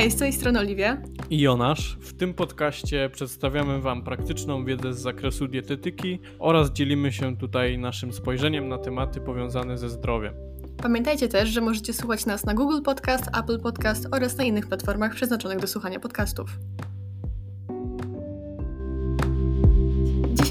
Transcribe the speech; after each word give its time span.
Hej, 0.00 0.10
z 0.10 0.16
tej 0.16 0.32
strony 0.32 0.58
Oliwia 0.58 1.02
i 1.30 1.40
Jonasz. 1.40 1.98
W 2.00 2.12
tym 2.12 2.34
podcaście 2.34 3.10
przedstawiamy 3.12 3.80
Wam 3.80 4.02
praktyczną 4.04 4.64
wiedzę 4.64 4.94
z 4.94 4.98
zakresu 4.98 5.48
dietetyki 5.48 6.18
oraz 6.38 6.70
dzielimy 6.70 7.12
się 7.12 7.36
tutaj 7.36 7.78
naszym 7.78 8.12
spojrzeniem 8.12 8.68
na 8.68 8.78
tematy 8.78 9.20
powiązane 9.20 9.78
ze 9.78 9.90
zdrowiem. 9.90 10.34
Pamiętajcie 10.82 11.28
też, 11.28 11.48
że 11.48 11.60
możecie 11.60 11.92
słuchać 11.92 12.26
nas 12.26 12.44
na 12.44 12.54
Google 12.54 12.82
Podcast, 12.82 13.24
Apple 13.38 13.60
Podcast 13.60 14.08
oraz 14.12 14.36
na 14.36 14.44
innych 14.44 14.66
platformach 14.66 15.14
przeznaczonych 15.14 15.58
do 15.58 15.66
słuchania 15.66 16.00
podcastów. 16.00 16.50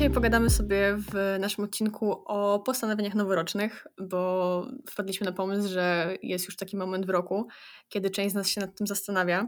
Dzisiaj 0.10 0.16
pogadamy 0.16 0.50
sobie 0.50 0.96
w 0.98 1.38
naszym 1.39 1.64
odcinku 1.64 2.12
o 2.26 2.59
postanowieniach 2.59 3.16
noworocznych, 3.16 3.88
bo 4.02 4.68
wpadliśmy 4.89 5.26
na 5.26 5.32
pomysł, 5.32 5.70
że 5.70 6.18
jest 6.23 6.45
już 6.45 6.55
taki 6.55 6.77
moment 6.77 7.05
w 7.05 7.09
roku, 7.09 7.48
kiedy 7.90 8.09
część 8.09 8.32
z 8.32 8.35
nas 8.35 8.48
się 8.48 8.62
nad 8.62 8.76
tym 8.76 8.88
zastanawia. 8.88 9.48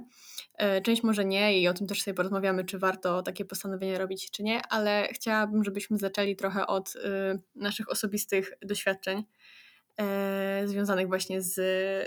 E, 0.57 0.81
część 0.81 1.03
może 1.03 1.25
nie 1.25 1.61
i 1.61 1.67
o 1.67 1.73
tym 1.73 1.87
też 1.87 2.01
sobie 2.01 2.15
porozmawiamy, 2.15 2.65
czy 2.65 2.79
warto 2.79 3.21
takie 3.21 3.45
postanowienia 3.45 3.97
robić, 3.97 4.31
czy 4.31 4.43
nie, 4.43 4.61
ale 4.69 5.07
chciałabym, 5.13 5.63
żebyśmy 5.63 5.97
zaczęli 5.97 6.35
trochę 6.35 6.67
od 6.67 6.95
y, 6.95 6.99
naszych 7.55 7.89
osobistych 7.89 8.53
doświadczeń 8.61 9.23
związanych 10.65 11.07
właśnie 11.07 11.41
z 11.41 11.59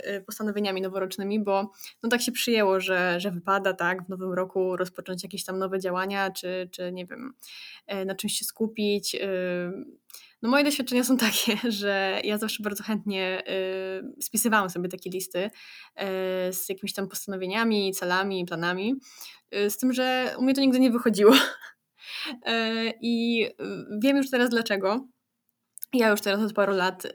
e, 0.05 0.21
postanowieniami 0.21 0.81
noworocznymi, 0.81 1.41
bo 1.41 1.73
no 2.03 2.09
tak 2.09 2.23
się 2.23 2.33
przyjęło, 2.33 2.81
że, 2.81 3.21
że 3.21 3.31
wypada 3.31 3.73
tak 3.73 4.07
w 4.07 4.09
nowym 4.09 4.33
roku 4.33 4.77
rozpocząć 4.77 5.23
jakieś 5.23 5.45
tam 5.45 5.59
nowe 5.59 5.81
działania, 5.81 6.31
czy, 6.31 6.69
czy 6.73 6.93
nie 6.93 7.07
wiem, 7.07 7.35
e, 7.87 8.05
na 8.05 8.15
czymś 8.15 8.33
się 8.33 8.45
skupić. 8.45 9.15
E, 9.15 9.29
no 10.43 10.51
moje 10.51 10.65
doświadczenia 10.65 11.05
są 11.05 11.17
takie, 11.17 11.57
że 11.81 12.21
ja 12.25 12.39
zawsze 12.39 12.63
bardzo 12.63 12.85
chętnie 12.85 13.43
spisywałam 14.21 14.71
sobie 14.71 14.89
takie 14.89 15.11
listy 15.11 15.51
z 16.51 16.69
jakimiś 16.69 16.93
tam 16.93 17.09
postanowieniami, 17.09 17.93
celami, 17.93 18.45
planami, 18.45 18.95
z 19.69 19.77
tym, 19.77 19.93
że 19.93 20.35
u 20.39 20.43
mnie 20.43 20.55
to 20.55 20.61
nigdy 20.61 20.81
nie 20.81 20.91
wychodziło. 20.91 21.35
I 23.03 23.47
wiem 24.03 24.17
już 24.17 24.31
teraz 24.31 24.51
dlaczego. 24.51 25.07
Ja 25.95 26.09
już 26.09 26.21
teraz 26.21 26.41
od 26.41 26.53
paru 26.53 26.73
lat 26.73 27.05
y, 27.05 27.11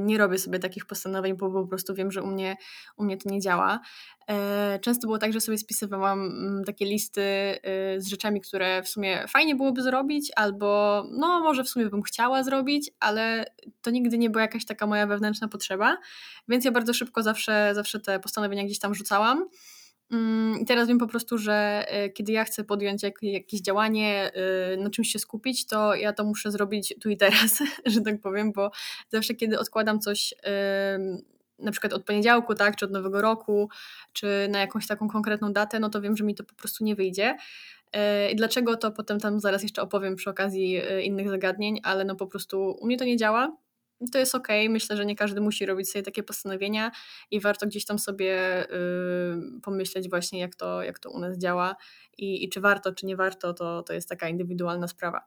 nie 0.00 0.18
robię 0.18 0.38
sobie 0.38 0.58
takich 0.58 0.86
postanowień, 0.86 1.36
bo 1.36 1.50
po 1.50 1.66
prostu 1.66 1.94
wiem, 1.94 2.10
że 2.10 2.22
u 2.22 2.26
mnie, 2.26 2.56
u 2.96 3.04
mnie 3.04 3.16
to 3.16 3.28
nie 3.28 3.40
działa. 3.40 3.80
E, 4.28 4.78
często 4.82 5.06
było 5.06 5.18
tak, 5.18 5.32
że 5.32 5.40
sobie 5.40 5.58
spisywałam 5.58 6.20
mm, 6.20 6.64
takie 6.64 6.84
listy 6.84 7.20
y, 7.20 8.00
z 8.00 8.06
rzeczami, 8.06 8.40
które 8.40 8.82
w 8.82 8.88
sumie 8.88 9.24
fajnie 9.28 9.54
byłoby 9.54 9.82
zrobić, 9.82 10.32
albo 10.36 11.02
no 11.10 11.40
może 11.40 11.64
w 11.64 11.68
sumie 11.68 11.86
bym 11.86 12.02
chciała 12.02 12.42
zrobić, 12.42 12.90
ale 13.00 13.44
to 13.82 13.90
nigdy 13.90 14.18
nie 14.18 14.30
była 14.30 14.42
jakaś 14.42 14.64
taka 14.64 14.86
moja 14.86 15.06
wewnętrzna 15.06 15.48
potrzeba, 15.48 15.96
więc 16.48 16.64
ja 16.64 16.70
bardzo 16.70 16.94
szybko 16.94 17.22
zawsze, 17.22 17.70
zawsze 17.74 18.00
te 18.00 18.20
postanowienia 18.20 18.64
gdzieś 18.64 18.78
tam 18.78 18.94
rzucałam. 18.94 19.48
Mm, 20.10 20.60
I 20.60 20.64
teraz 20.64 20.88
wiem 20.88 20.98
po 20.98 21.06
prostu, 21.06 21.38
że 21.38 21.84
e, 21.88 22.10
kiedy 22.10 22.32
ja 22.32 22.44
chcę 22.44 22.64
podjąć 22.64 23.02
jakieś 23.22 23.60
działanie, 23.60 24.30
e, 24.34 24.76
na 24.76 24.90
czymś 24.90 25.12
się 25.12 25.18
skupić, 25.18 25.66
to 25.66 25.94
ja 25.94 26.12
to 26.12 26.24
muszę 26.24 26.50
zrobić 26.50 26.94
tu 27.00 27.10
i 27.10 27.16
teraz, 27.16 27.58
że 27.86 28.00
tak 28.00 28.20
powiem, 28.20 28.52
bo 28.52 28.70
zawsze 29.08 29.34
kiedy 29.34 29.58
odkładam 29.58 30.00
coś 30.00 30.34
na 31.58 31.72
przykład 31.72 31.92
od 31.92 32.04
poniedziałku, 32.04 32.54
tak, 32.54 32.76
czy 32.76 32.84
od 32.84 32.90
nowego 32.90 33.20
roku, 33.20 33.68
czy 34.12 34.48
na 34.50 34.58
jakąś 34.58 34.86
taką 34.86 35.08
konkretną 35.08 35.52
datę, 35.52 35.80
no 35.80 35.90
to 35.90 36.00
wiem, 36.00 36.16
że 36.16 36.24
mi 36.24 36.34
to 36.34 36.44
po 36.44 36.54
prostu 36.54 36.84
nie 36.84 36.94
wyjdzie. 36.94 37.36
E, 37.92 38.30
I 38.30 38.36
dlaczego 38.36 38.76
to 38.76 38.90
potem 38.90 39.20
tam 39.20 39.40
zaraz 39.40 39.62
jeszcze 39.62 39.82
opowiem 39.82 40.16
przy 40.16 40.30
okazji 40.30 40.80
innych 41.02 41.28
zagadnień, 41.28 41.80
ale 41.82 42.04
no 42.04 42.16
po 42.16 42.26
prostu 42.26 42.76
u 42.80 42.86
mnie 42.86 42.98
to 42.98 43.04
nie 43.04 43.16
działa 43.16 43.56
to 44.12 44.18
jest 44.18 44.34
ok. 44.34 44.48
Myślę, 44.68 44.96
że 44.96 45.06
nie 45.06 45.16
każdy 45.16 45.40
musi 45.40 45.66
robić 45.66 45.90
sobie 45.90 46.02
takie 46.02 46.22
postanowienia 46.22 46.90
i 47.30 47.40
warto 47.40 47.66
gdzieś 47.66 47.84
tam 47.84 47.98
sobie 47.98 48.64
y, 48.64 49.60
pomyśleć 49.62 50.10
właśnie, 50.10 50.40
jak 50.40 50.56
to, 50.56 50.82
jak 50.82 50.98
to 50.98 51.10
u 51.10 51.18
nas 51.18 51.38
działa 51.38 51.76
i, 52.18 52.44
i 52.44 52.48
czy 52.48 52.60
warto, 52.60 52.94
czy 52.94 53.06
nie 53.06 53.16
warto, 53.16 53.54
to, 53.54 53.82
to 53.82 53.92
jest 53.92 54.08
taka 54.08 54.28
indywidualna 54.28 54.88
sprawa. 54.88 55.26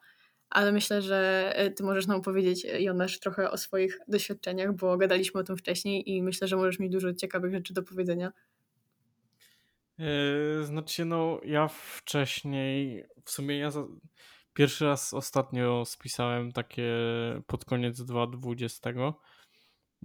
Ale 0.50 0.72
myślę, 0.72 1.02
że 1.02 1.54
y, 1.66 1.72
ty 1.72 1.84
możesz 1.84 2.08
nam 2.08 2.18
opowiedzieć, 2.20 2.68
Jonasz, 2.80 3.20
trochę 3.20 3.52
o 3.52 3.58
swoich 3.58 4.00
doświadczeniach, 4.08 4.76
bo 4.76 4.98
gadaliśmy 4.98 5.42
o 5.42 5.44
tym 5.44 5.58
wcześniej 5.58 6.12
i 6.12 6.24
myślę, 6.24 6.48
że 6.48 6.56
możesz 6.56 6.80
mieć 6.80 6.92
dużo 6.92 7.14
ciekawych 7.14 7.52
rzeczy 7.52 7.74
do 7.74 7.84
powiedzenia. 7.84 8.32
Yy, 9.98 10.66
znaczy, 10.66 11.06
no, 11.06 11.42
ja 11.46 11.68
wcześniej, 11.68 13.06
w 13.26 13.32
sumie 13.32 13.58
ja 13.58 13.72
Pierwszy 14.54 14.86
raz 14.86 15.14
ostatnio 15.14 15.86
spisałem 15.86 16.52
takie 16.52 16.94
pod 17.48 17.66
koniec 17.66 18.02
2020. 18.02 18.90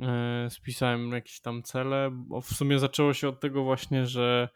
E, 0.02 0.48
spisałem 0.50 1.12
jakieś 1.12 1.40
tam 1.40 1.62
cele, 1.62 2.10
bo 2.12 2.40
w 2.40 2.46
sumie 2.46 2.78
zaczęło 2.78 3.14
się 3.14 3.28
od 3.28 3.40
tego 3.40 3.64
właśnie, 3.64 4.06
że 4.06 4.48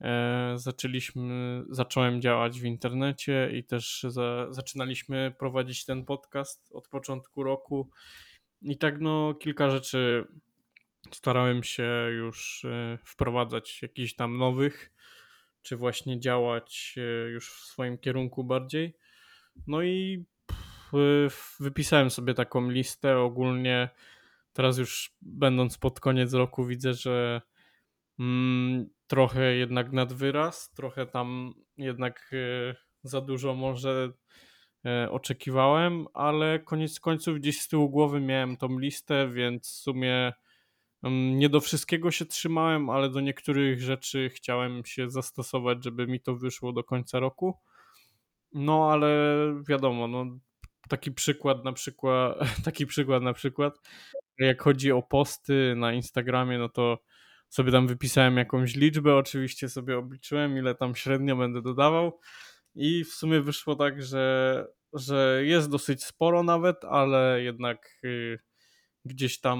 e, 0.00 0.52
zaczęliśmy, 0.56 1.64
zacząłem 1.70 2.20
działać 2.20 2.60
w 2.60 2.64
internecie 2.64 3.50
i 3.52 3.64
też 3.64 4.06
za, 4.08 4.46
zaczynaliśmy 4.50 5.34
prowadzić 5.38 5.84
ten 5.84 6.04
podcast 6.04 6.72
od 6.72 6.88
początku 6.88 7.42
roku. 7.42 7.90
I 8.62 8.78
tak 8.78 9.00
no 9.00 9.34
kilka 9.34 9.70
rzeczy 9.70 10.26
starałem 11.12 11.62
się 11.62 11.88
już 12.16 12.64
e, 12.64 12.98
wprowadzać 13.04 13.82
jakichś 13.82 14.14
tam 14.14 14.38
nowych, 14.38 14.92
czy 15.62 15.76
właśnie 15.76 16.20
działać 16.20 16.96
już 17.32 17.50
w 17.52 17.64
swoim 17.64 17.98
kierunku 17.98 18.44
bardziej. 18.44 19.02
No 19.66 19.82
i 19.82 20.24
wypisałem 21.60 22.10
sobie 22.10 22.34
taką 22.34 22.70
listę 22.70 23.18
ogólnie. 23.18 23.88
Teraz 24.52 24.78
już 24.78 25.16
będąc 25.22 25.78
pod 25.78 26.00
koniec 26.00 26.32
roku 26.32 26.66
widzę, 26.66 26.94
że 26.94 27.42
mm, 28.18 28.86
trochę 29.06 29.54
jednak 29.54 29.92
nad 29.92 30.12
wyraz, 30.12 30.70
trochę 30.70 31.06
tam 31.06 31.54
jednak 31.76 32.30
y, 32.32 32.74
za 33.02 33.20
dużo 33.20 33.54
może 33.54 34.12
y, 34.86 35.10
oczekiwałem, 35.10 36.06
ale 36.14 36.58
koniec 36.58 37.00
końców 37.00 37.36
gdzieś 37.36 37.60
z 37.60 37.68
tyłu 37.68 37.90
głowy 37.90 38.20
miałem 38.20 38.56
tą 38.56 38.78
listę, 38.78 39.28
więc 39.28 39.68
w 39.68 39.82
sumie 39.82 40.32
mm, 41.02 41.38
nie 41.38 41.48
do 41.48 41.60
wszystkiego 41.60 42.10
się 42.10 42.26
trzymałem, 42.26 42.90
ale 42.90 43.10
do 43.10 43.20
niektórych 43.20 43.82
rzeczy 43.82 44.30
chciałem 44.30 44.84
się 44.84 45.10
zastosować, 45.10 45.84
żeby 45.84 46.06
mi 46.06 46.20
to 46.20 46.36
wyszło 46.36 46.72
do 46.72 46.84
końca 46.84 47.20
roku. 47.20 47.58
No, 48.54 48.90
ale 48.90 49.08
wiadomo, 49.68 50.08
no, 50.08 50.26
taki 50.88 51.12
przykład 51.12 51.64
na 51.64 51.72
przykład, 51.72 52.38
taki 52.64 52.86
przykład 52.86 53.22
na 53.22 53.32
przykład, 53.32 53.74
jak 54.38 54.62
chodzi 54.62 54.92
o 54.92 55.02
posty 55.02 55.74
na 55.76 55.92
Instagramie, 55.92 56.58
no 56.58 56.68
to 56.68 56.98
sobie 57.48 57.72
tam 57.72 57.86
wypisałem 57.86 58.36
jakąś 58.36 58.76
liczbę, 58.76 59.16
oczywiście 59.16 59.68
sobie 59.68 59.98
obliczyłem, 59.98 60.58
ile 60.58 60.74
tam 60.74 60.94
średnio 60.94 61.36
będę 61.36 61.62
dodawał. 61.62 62.20
I 62.74 63.04
w 63.04 63.12
sumie 63.12 63.40
wyszło 63.40 63.76
tak, 63.76 64.02
że, 64.02 64.66
że 64.92 65.42
jest 65.44 65.70
dosyć 65.70 66.04
sporo 66.04 66.42
nawet, 66.42 66.84
ale 66.84 67.42
jednak 67.42 67.98
y, 68.04 68.38
gdzieś 69.04 69.40
tam 69.40 69.58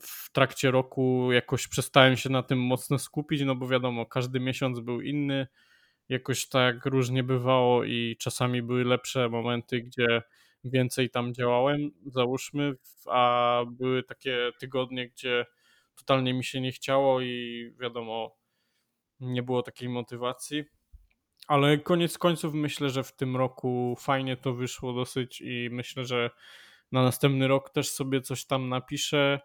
w 0.00 0.32
trakcie 0.32 0.70
roku 0.70 1.32
jakoś 1.32 1.68
przestałem 1.68 2.16
się 2.16 2.30
na 2.30 2.42
tym 2.42 2.58
mocno 2.58 2.98
skupić, 2.98 3.42
no 3.44 3.54
bo 3.54 3.68
wiadomo, 3.68 4.06
każdy 4.06 4.40
miesiąc 4.40 4.80
był 4.80 5.00
inny, 5.00 5.46
jakoś 6.08 6.48
tak 6.48 6.86
różnie 6.86 7.22
bywało 7.22 7.84
i 7.84 8.16
czasami 8.20 8.62
były 8.62 8.84
lepsze 8.84 9.28
momenty, 9.28 9.80
gdzie 9.80 10.22
więcej 10.64 11.10
tam 11.10 11.34
działałem, 11.34 11.90
załóżmy, 12.06 12.72
a 13.06 13.62
były 13.70 14.02
takie 14.02 14.50
tygodnie, 14.60 15.08
gdzie 15.08 15.46
totalnie 15.94 16.34
mi 16.34 16.44
się 16.44 16.60
nie 16.60 16.72
chciało 16.72 17.20
i 17.20 17.70
wiadomo, 17.80 18.36
nie 19.20 19.42
było 19.42 19.62
takiej 19.62 19.88
motywacji. 19.88 20.64
Ale 21.48 21.78
koniec 21.78 22.18
końców 22.18 22.54
myślę, 22.54 22.90
że 22.90 23.04
w 23.04 23.12
tym 23.12 23.36
roku 23.36 23.96
fajnie 23.98 24.36
to 24.36 24.54
wyszło 24.54 24.92
dosyć 24.92 25.40
i 25.40 25.68
myślę, 25.72 26.04
że 26.04 26.30
na 26.92 27.02
następny 27.02 27.48
rok 27.48 27.70
też 27.70 27.90
sobie 27.90 28.20
coś 28.20 28.46
tam 28.46 28.68
napiszę. 28.68 29.40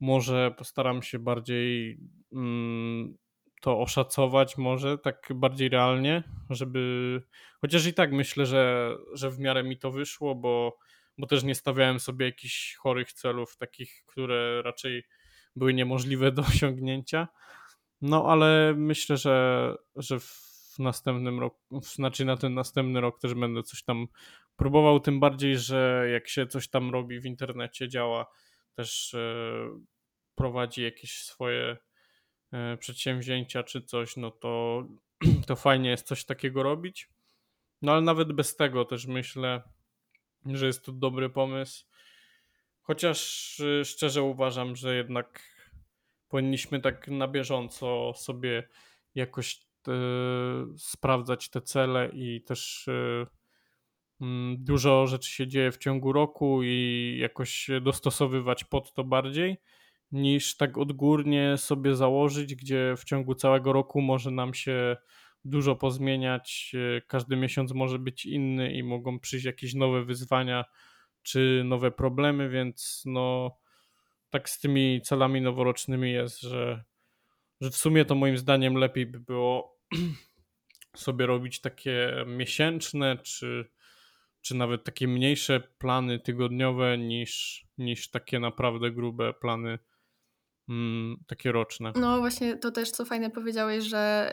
Może 0.00 0.54
postaram 0.58 1.02
się 1.02 1.18
bardziej 1.18 1.98
mm, 2.32 3.18
to 3.60 3.80
oszacować 3.80 4.58
może 4.58 4.98
tak 4.98 5.28
bardziej 5.34 5.68
realnie, 5.68 6.22
żeby 6.50 7.22
chociaż 7.60 7.86
i 7.86 7.94
tak 7.94 8.12
myślę, 8.12 8.46
że, 8.46 8.94
że 9.12 9.30
w 9.30 9.38
miarę 9.38 9.64
mi 9.64 9.78
to 9.78 9.90
wyszło, 9.90 10.34
bo, 10.34 10.78
bo 11.18 11.26
też 11.26 11.44
nie 11.44 11.54
stawiałem 11.54 12.00
sobie 12.00 12.26
jakichś 12.26 12.74
chorych 12.74 13.12
celów, 13.12 13.56
takich, 13.56 14.02
które 14.06 14.62
raczej 14.62 15.02
były 15.56 15.74
niemożliwe 15.74 16.32
do 16.32 16.42
osiągnięcia. 16.42 17.28
No 18.00 18.26
ale 18.26 18.74
myślę, 18.76 19.16
że, 19.16 19.74
że 19.96 20.20
w 20.20 20.78
następnym 20.78 21.40
roku, 21.40 21.80
znaczy 21.80 22.24
na 22.24 22.36
ten 22.36 22.54
następny 22.54 23.00
rok 23.00 23.20
też 23.20 23.34
będę 23.34 23.62
coś 23.62 23.82
tam 23.82 24.06
próbował, 24.56 25.00
tym 25.00 25.20
bardziej, 25.20 25.58
że 25.58 26.08
jak 26.12 26.28
się 26.28 26.46
coś 26.46 26.68
tam 26.68 26.90
robi 26.90 27.20
w 27.20 27.26
internecie, 27.26 27.88
działa, 27.88 28.26
też 28.74 29.14
e, 29.14 29.20
prowadzi 30.34 30.82
jakieś 30.82 31.22
swoje 31.22 31.76
przedsięwzięcia 32.78 33.62
czy 33.62 33.82
coś, 33.82 34.16
no 34.16 34.30
to, 34.30 34.84
to 35.46 35.56
fajnie 35.56 35.90
jest 35.90 36.06
coś 36.06 36.24
takiego 36.24 36.62
robić. 36.62 37.08
No 37.82 37.92
ale 37.92 38.00
nawet 38.00 38.32
bez 38.32 38.56
tego 38.56 38.84
też 38.84 39.06
myślę, 39.06 39.62
że 40.46 40.66
jest 40.66 40.84
to 40.84 40.92
dobry 40.92 41.30
pomysł. 41.30 41.86
Chociaż 42.80 43.60
y, 43.60 43.84
szczerze 43.84 44.22
uważam, 44.22 44.76
że 44.76 44.96
jednak 44.96 45.42
powinniśmy 46.28 46.80
tak 46.80 47.08
na 47.08 47.28
bieżąco 47.28 48.12
sobie 48.16 48.68
jakoś 49.14 49.60
te, 49.82 49.92
sprawdzać 50.76 51.48
te 51.48 51.60
cele 51.60 52.10
i 52.12 52.42
też 52.42 52.88
e, 52.88 53.26
mm, 54.20 54.64
dużo 54.64 55.06
rzeczy 55.06 55.30
się 55.30 55.46
dzieje 55.46 55.72
w 55.72 55.78
ciągu 55.78 56.12
roku 56.12 56.62
i 56.62 57.16
jakoś 57.20 57.70
dostosowywać 57.82 58.64
pod 58.64 58.94
to 58.94 59.04
bardziej 59.04 59.56
niż 60.12 60.56
tak 60.56 60.78
odgórnie 60.78 61.56
sobie 61.56 61.96
założyć, 61.96 62.54
gdzie 62.54 62.94
w 62.96 63.04
ciągu 63.04 63.34
całego 63.34 63.72
roku 63.72 64.00
może 64.00 64.30
nam 64.30 64.54
się 64.54 64.96
dużo 65.44 65.76
pozmieniać, 65.76 66.72
e, 66.96 67.00
każdy 67.00 67.36
miesiąc 67.36 67.72
może 67.72 67.98
być 67.98 68.26
inny 68.26 68.72
i 68.72 68.82
mogą 68.82 69.20
przyjść 69.20 69.46
jakieś 69.46 69.74
nowe 69.74 70.04
wyzwania 70.04 70.64
czy 71.22 71.62
nowe 71.64 71.90
problemy, 71.90 72.48
więc 72.48 73.02
no 73.06 73.56
tak 74.30 74.48
z 74.48 74.60
tymi 74.60 75.00
celami 75.04 75.40
noworocznymi 75.40 76.12
jest, 76.12 76.40
że, 76.40 76.84
że 77.60 77.70
w 77.70 77.76
sumie 77.76 78.04
to 78.04 78.14
moim 78.14 78.38
zdaniem 78.38 78.74
lepiej 78.74 79.06
by 79.06 79.20
było 79.20 79.78
sobie 80.96 81.26
robić 81.26 81.60
takie 81.60 82.24
miesięczne, 82.26 83.18
czy, 83.22 83.70
czy 84.40 84.54
nawet 84.54 84.84
takie 84.84 85.08
mniejsze 85.08 85.60
plany 85.60 86.18
tygodniowe 86.18 86.98
niż, 86.98 87.64
niż 87.78 88.10
takie 88.10 88.40
naprawdę 88.40 88.90
grube 88.90 89.34
plany 89.34 89.78
takie 91.26 91.52
roczne. 91.52 91.92
No 91.96 92.18
właśnie 92.18 92.56
to 92.56 92.70
też 92.70 92.90
co 92.90 93.04
fajne 93.04 93.30
powiedziałeś, 93.30 93.84
że 93.84 94.30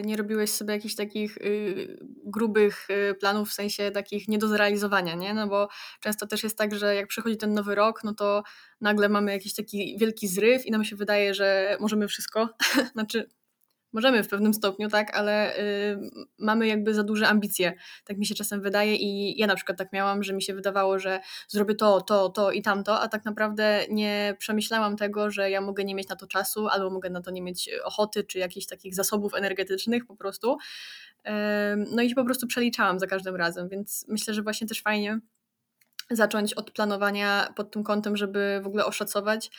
y, 0.00 0.06
nie 0.06 0.16
robiłeś 0.16 0.50
sobie 0.50 0.72
jakichś 0.74 0.94
takich 0.94 1.36
y, 1.36 1.98
grubych 2.24 2.88
y, 2.90 3.14
planów 3.14 3.48
w 3.48 3.52
sensie 3.52 3.90
takich 3.90 4.28
nie 4.28 4.38
do 4.38 4.48
zrealizowania, 4.48 5.14
nie? 5.14 5.34
No 5.34 5.48
bo 5.48 5.68
często 6.00 6.26
też 6.26 6.42
jest 6.42 6.58
tak, 6.58 6.74
że 6.74 6.94
jak 6.94 7.06
przychodzi 7.06 7.36
ten 7.36 7.54
nowy 7.54 7.74
rok, 7.74 8.04
no 8.04 8.14
to 8.14 8.42
nagle 8.80 9.08
mamy 9.08 9.32
jakiś 9.32 9.54
taki 9.54 9.96
wielki 10.00 10.28
zryw 10.28 10.66
i 10.66 10.70
nam 10.70 10.84
się 10.84 10.96
wydaje, 10.96 11.34
że 11.34 11.76
możemy 11.80 12.08
wszystko. 12.08 12.48
znaczy 12.94 13.28
Możemy 13.92 14.22
w 14.22 14.28
pewnym 14.28 14.54
stopniu, 14.54 14.88
tak, 14.88 15.16
ale 15.16 15.58
y, 15.58 15.98
mamy 16.38 16.66
jakby 16.66 16.94
za 16.94 17.02
duże 17.02 17.28
ambicje. 17.28 17.72
Tak 18.04 18.18
mi 18.18 18.26
się 18.26 18.34
czasem 18.34 18.60
wydaje 18.60 18.96
i 18.96 19.38
ja 19.38 19.46
na 19.46 19.54
przykład 19.54 19.78
tak 19.78 19.92
miałam, 19.92 20.22
że 20.22 20.34
mi 20.34 20.42
się 20.42 20.54
wydawało, 20.54 20.98
że 20.98 21.20
zrobię 21.48 21.74
to, 21.74 22.00
to, 22.00 22.28
to 22.28 22.52
i 22.52 22.62
tamto, 22.62 23.00
a 23.00 23.08
tak 23.08 23.24
naprawdę 23.24 23.84
nie 23.90 24.36
przemyślałam 24.38 24.96
tego, 24.96 25.30
że 25.30 25.50
ja 25.50 25.60
mogę 25.60 25.84
nie 25.84 25.94
mieć 25.94 26.08
na 26.08 26.16
to 26.16 26.26
czasu, 26.26 26.68
albo 26.68 26.90
mogę 26.90 27.10
na 27.10 27.20
to 27.20 27.30
nie 27.30 27.42
mieć 27.42 27.70
ochoty, 27.84 28.24
czy 28.24 28.38
jakichś 28.38 28.66
takich 28.66 28.94
zasobów 28.94 29.34
energetycznych 29.34 30.06
po 30.06 30.16
prostu. 30.16 30.52
Y, 30.52 31.30
no 31.76 32.02
i 32.02 32.14
po 32.14 32.24
prostu 32.24 32.46
przeliczałam 32.46 32.98
za 32.98 33.06
każdym 33.06 33.36
razem, 33.36 33.68
więc 33.68 34.04
myślę, 34.08 34.34
że 34.34 34.42
właśnie 34.42 34.66
też 34.66 34.82
fajnie 34.82 35.20
zacząć 36.10 36.54
od 36.54 36.70
planowania 36.70 37.52
pod 37.56 37.70
tym 37.70 37.84
kątem, 37.84 38.16
żeby 38.16 38.60
w 38.62 38.66
ogóle 38.66 38.84
oszacować, 38.84 39.50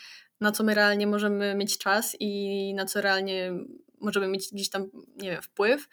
na 0.42 0.52
co 0.52 0.64
my 0.64 0.76
realnie 0.76 1.08
możemy 1.08 1.56
mieć 1.56 1.78
czas 1.78 2.16
i 2.20 2.74
na 2.74 2.86
co 2.86 3.02
realnie 3.02 3.54
możemy 4.01 4.28
mieć 4.28 4.50
gdzieś 4.51 4.69
tam, 4.69 4.90
nie 5.18 5.31
wiem, 5.31 5.42
wpływ. 5.42 5.88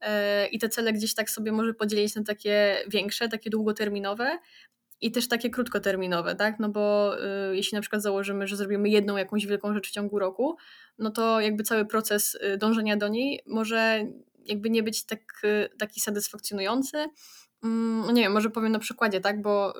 E, 0.00 0.46
I 0.46 0.58
te 0.58 0.68
cele 0.68 0.92
gdzieś 0.92 1.14
tak 1.14 1.30
sobie 1.30 1.52
może 1.52 1.74
podzielić 1.74 2.14
na 2.14 2.22
takie 2.22 2.76
większe, 2.88 3.28
takie 3.28 3.50
długoterminowe, 3.50 4.38
i 5.02 5.12
też 5.12 5.28
takie 5.28 5.50
krótkoterminowe, 5.50 6.34
tak? 6.34 6.58
No 6.58 6.68
bo 6.68 7.14
y, 7.50 7.56
jeśli 7.56 7.76
na 7.76 7.80
przykład 7.80 8.02
założymy, 8.02 8.46
że 8.46 8.56
zrobimy 8.56 8.88
jedną 8.88 9.16
jakąś 9.16 9.46
wielką 9.46 9.74
rzecz 9.74 9.88
w 9.88 9.92
ciągu 9.92 10.18
roku, 10.18 10.56
no 10.98 11.10
to 11.10 11.40
jakby 11.40 11.62
cały 11.62 11.84
proces 11.84 12.34
y, 12.34 12.56
dążenia 12.56 12.96
do 12.96 13.08
niej 13.08 13.40
może 13.46 14.06
jakby 14.46 14.70
nie 14.70 14.82
być 14.82 15.06
tak, 15.06 15.20
y, 15.44 15.68
taki 15.78 16.00
satysfakcjonujący. 16.00 17.06
Mm, 17.64 18.00
no 18.06 18.12
nie 18.12 18.22
wiem, 18.22 18.32
może 18.32 18.50
powiem 18.50 18.72
na 18.72 18.78
przykładzie, 18.78 19.20
tak? 19.20 19.42
Bo 19.42 19.74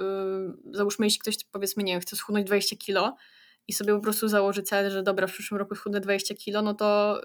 załóżmy, 0.73 1.07
jeśli 1.07 1.21
ktoś 1.21 1.37
powiedzmy, 1.53 1.83
nie 1.83 1.93
wiem, 1.93 2.01
chce 2.01 2.17
schudnąć 2.17 2.47
20 2.47 2.77
kilo, 2.77 3.17
i 3.69 3.73
sobie 3.73 3.95
po 3.95 4.01
prostu 4.01 4.29
założy 4.29 4.63
cel, 4.63 4.91
że 4.91 5.03
dobra, 5.03 5.27
w 5.27 5.33
przyszłym 5.33 5.59
roku 5.59 5.75
schudnę 5.75 6.01
20 6.01 6.35
kilo, 6.35 6.63
no 6.63 6.75
to, 6.75 7.21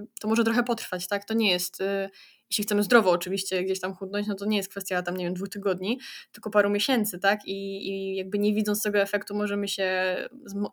yy, 0.00 0.06
to 0.20 0.28
może 0.28 0.44
trochę 0.44 0.62
potrwać, 0.62 1.08
tak? 1.08 1.24
To 1.24 1.34
nie 1.34 1.50
jest, 1.50 1.80
yy, 1.80 2.08
jeśli 2.50 2.64
chcemy 2.64 2.82
zdrowo 2.82 3.10
oczywiście 3.10 3.64
gdzieś 3.64 3.80
tam 3.80 3.94
chudnąć, 3.94 4.26
no 4.26 4.34
to 4.34 4.46
nie 4.46 4.56
jest 4.56 4.68
kwestia 4.68 5.02
tam, 5.02 5.16
nie 5.16 5.24
wiem, 5.24 5.34
dwóch 5.34 5.48
tygodni, 5.48 5.98
tylko 6.32 6.50
paru 6.50 6.70
miesięcy, 6.70 7.18
tak? 7.18 7.40
I, 7.46 7.88
i 7.88 8.16
jakby 8.16 8.38
nie 8.38 8.54
widząc 8.54 8.82
tego 8.82 8.98
efektu 8.98 9.34
możemy 9.34 9.68
się 9.68 10.16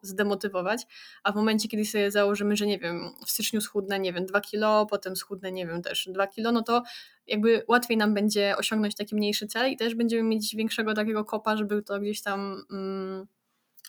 zdemotywować, 0.02 0.84
a 1.24 1.32
w 1.32 1.36
momencie, 1.36 1.68
kiedy 1.68 1.86
sobie 1.86 2.12
założymy, 2.12 2.56
że 2.56 2.68
nie 2.68 2.80
wiem, 2.80 3.12
w 3.26 3.32
styczniu 3.32 3.62
schudnę, 3.62 4.00
nie 4.00 4.14
wiem, 4.14 4.26
2 4.26 4.42
kilo, 4.42 4.86
potem 4.86 5.16
schudnę, 5.16 5.52
nie 5.52 5.68
wiem, 5.68 5.82
też 5.82 6.10
2 6.12 6.28
kilo, 6.28 6.52
no 6.52 6.62
to 6.62 6.84
jakby 7.28 7.64
łatwiej 7.68 7.98
nam 7.98 8.14
będzie 8.14 8.58
osiągnąć 8.58 8.96
taki 8.96 9.16
mniejszy 9.16 9.48
cel 9.48 9.72
i 9.72 9.78
też 9.78 9.96
będziemy 9.96 10.24
mieć 10.24 10.56
większego 10.56 10.94
takiego 10.94 11.26
kopa, 11.26 11.58
żeby 11.58 11.84
to 11.84 12.00
gdzieś 12.00 12.22
tam... 12.22 12.66
Mm, 12.72 13.28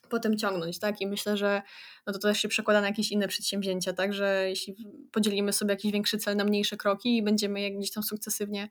potem 0.08 0.36
ciągnąć, 0.36 0.78
tak? 0.78 1.00
I 1.00 1.06
myślę, 1.06 1.36
że 1.36 1.62
no 2.06 2.12
to 2.12 2.18
też 2.18 2.40
się 2.40 2.48
przekłada 2.48 2.80
na 2.80 2.86
jakieś 2.86 3.12
inne 3.12 3.28
przedsięwzięcia, 3.28 3.92
tak? 3.92 4.12
Że 4.12 4.48
jeśli 4.48 4.76
podzielimy 5.12 5.52
sobie 5.52 5.72
jakiś 5.72 5.92
większy 5.92 6.18
cel 6.18 6.36
na 6.36 6.44
mniejsze 6.44 6.76
kroki 6.76 7.16
i 7.16 7.22
będziemy 7.22 7.60
je 7.60 7.76
gdzieś 7.76 7.90
tam 7.92 8.02
sukcesywnie 8.02 8.68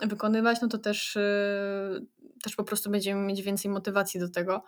wykonywać, 0.00 0.60
no 0.60 0.68
to 0.68 0.78
też, 0.78 1.14
yy, 1.14 2.06
też 2.42 2.56
po 2.56 2.64
prostu 2.64 2.90
będziemy 2.90 3.22
mieć 3.22 3.42
więcej 3.42 3.70
motywacji 3.70 4.20
do 4.20 4.28
tego. 4.28 4.64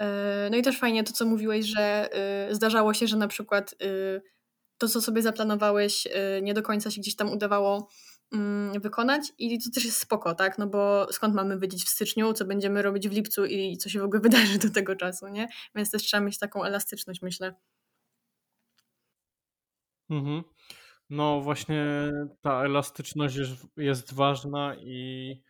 Yy, 0.00 0.06
no 0.50 0.56
i 0.56 0.62
też 0.62 0.78
fajnie 0.78 1.04
to, 1.04 1.12
co 1.12 1.26
mówiłeś, 1.26 1.66
że 1.66 2.08
yy, 2.48 2.54
zdarzało 2.54 2.94
się, 2.94 3.06
że 3.06 3.16
na 3.16 3.28
przykład 3.28 3.74
to, 4.78 4.88
co 4.88 5.02
sobie 5.02 5.22
zaplanowałeś, 5.22 6.08
nie 6.42 6.54
do 6.54 6.62
końca 6.62 6.90
się 6.90 7.00
gdzieś 7.00 7.16
tam 7.16 7.30
udawało 7.32 7.88
wykonać 8.80 9.32
i 9.38 9.58
to 9.58 9.70
też 9.70 9.84
jest 9.84 9.98
spoko, 9.98 10.34
tak? 10.34 10.58
No 10.58 10.66
bo 10.66 11.06
skąd 11.12 11.34
mamy 11.34 11.58
wiedzieć 11.58 11.84
w 11.84 11.88
styczniu, 11.88 12.32
co 12.32 12.44
będziemy 12.44 12.82
robić 12.82 13.08
w 13.08 13.12
lipcu 13.12 13.44
i 13.44 13.76
co 13.76 13.88
się 13.88 14.00
w 14.00 14.04
ogóle 14.04 14.20
wydarzy 14.28 14.58
do 14.58 14.70
tego 14.70 14.96
czasu, 14.96 15.28
nie? 15.28 15.48
Więc 15.74 15.90
też 15.90 16.02
trzeba 16.02 16.20
mieć 16.20 16.38
taką 16.38 16.64
elastyczność, 16.64 17.22
myślę. 17.22 17.54
Mhm. 20.10 20.42
No 21.10 21.40
właśnie 21.40 22.12
ta 22.42 22.64
elastyczność 22.64 23.36
jest, 23.36 23.66
jest 23.76 24.14
ważna 24.14 24.74
i 24.74 25.42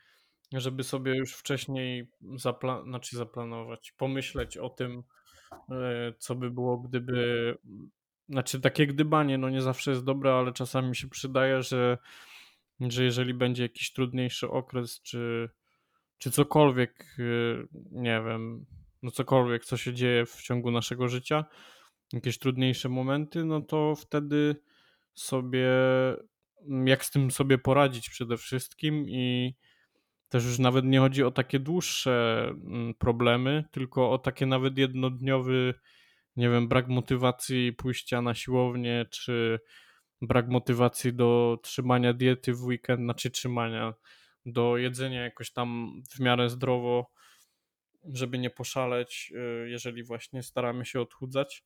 żeby 0.52 0.84
sobie 0.84 1.16
już 1.16 1.34
wcześniej 1.34 2.10
zapla 2.36 2.82
znaczy 2.82 3.16
zaplanować, 3.16 3.92
pomyśleć 3.92 4.56
o 4.56 4.70
tym, 4.70 5.02
e, 5.70 6.12
co 6.18 6.34
by 6.34 6.50
było, 6.50 6.78
gdyby. 6.78 7.58
Znaczy, 8.28 8.60
takie 8.60 8.86
gdybanie, 8.86 9.38
no 9.38 9.50
nie 9.50 9.62
zawsze 9.62 9.90
jest 9.90 10.04
dobre, 10.04 10.32
ale 10.32 10.52
czasami 10.52 10.96
się 10.96 11.08
przydaje, 11.08 11.62
że 11.62 11.98
że 12.80 13.04
jeżeli 13.04 13.34
będzie 13.34 13.62
jakiś 13.62 13.92
trudniejszy 13.92 14.50
okres, 14.50 15.02
czy, 15.02 15.48
czy 16.18 16.30
cokolwiek, 16.30 17.16
y, 17.18 17.68
nie 17.90 18.22
wiem, 18.26 18.66
no 19.02 19.10
cokolwiek, 19.10 19.64
co 19.64 19.76
się 19.76 19.94
dzieje 19.94 20.26
w 20.26 20.42
ciągu 20.42 20.70
naszego 20.70 21.08
życia, 21.08 21.44
jakieś 22.12 22.38
trudniejsze 22.38 22.88
momenty, 22.88 23.44
no 23.44 23.60
to 23.60 23.94
wtedy 23.96 24.56
sobie, 25.14 25.68
jak 26.84 27.04
z 27.04 27.10
tym 27.10 27.30
sobie 27.30 27.58
poradzić 27.58 28.10
przede 28.10 28.36
wszystkim 28.36 29.08
i 29.08 29.54
też 30.28 30.44
już 30.44 30.58
nawet 30.58 30.84
nie 30.84 30.98
chodzi 30.98 31.22
o 31.22 31.30
takie 31.30 31.58
dłuższe 31.58 32.46
mm, 32.48 32.94
problemy, 32.94 33.64
tylko 33.72 34.10
o 34.10 34.18
takie 34.18 34.46
nawet 34.46 34.78
jednodniowy, 34.78 35.74
nie 36.36 36.50
wiem, 36.50 36.68
brak 36.68 36.88
motywacji 36.88 37.72
pójścia 37.72 38.22
na 38.22 38.34
siłownię, 38.34 39.06
czy 39.10 39.60
brak 40.22 40.48
motywacji 40.48 41.14
do 41.14 41.58
trzymania 41.62 42.12
diety 42.12 42.54
w 42.54 42.64
weekend, 42.64 43.00
znaczy 43.00 43.30
trzymania, 43.30 43.94
do 44.46 44.76
jedzenia 44.76 45.22
jakoś 45.22 45.52
tam 45.52 46.00
w 46.10 46.20
miarę 46.20 46.50
zdrowo, 46.50 47.10
żeby 48.12 48.38
nie 48.38 48.50
poszaleć, 48.50 49.32
y, 49.64 49.70
jeżeli 49.70 50.02
właśnie 50.02 50.42
staramy 50.42 50.84
się 50.84 51.00
odchudzać. 51.00 51.64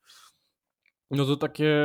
No 1.11 1.25
to 1.25 1.37
takie, 1.37 1.75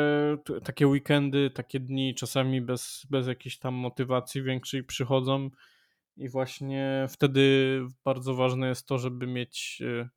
takie 0.65 0.87
weekendy, 0.87 1.51
takie 1.51 1.81
dni 1.81 2.15
czasami 2.15 2.63
bez, 2.63 3.07
bez 3.11 3.27
jakiejś 3.27 3.59
tam 3.59 3.75
motywacji 3.75 4.43
większej 4.43 4.85
przychodzą 4.85 5.51
i 6.17 6.29
właśnie 6.29 7.07
wtedy 7.11 7.81
bardzo 8.05 8.35
ważne 8.35 8.69
jest 8.69 8.87
to, 8.87 8.99
żeby 8.99 9.27
mieć, 9.27 9.79
y, 9.81 10.09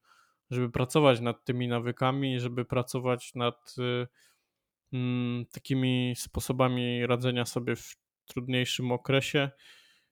żeby 0.51 0.69
pracować 0.69 1.19
nad 1.19 1.45
tymi 1.45 1.67
nawykami, 1.67 2.39
żeby 2.39 2.65
pracować 2.65 3.35
nad 3.35 3.75
y, 3.77 4.07
takimi 5.51 6.13
sposobami 6.17 7.07
radzenia 7.07 7.45
sobie 7.45 7.75
w 7.75 7.95
trudniejszym 8.25 8.91
okresie. 8.91 9.49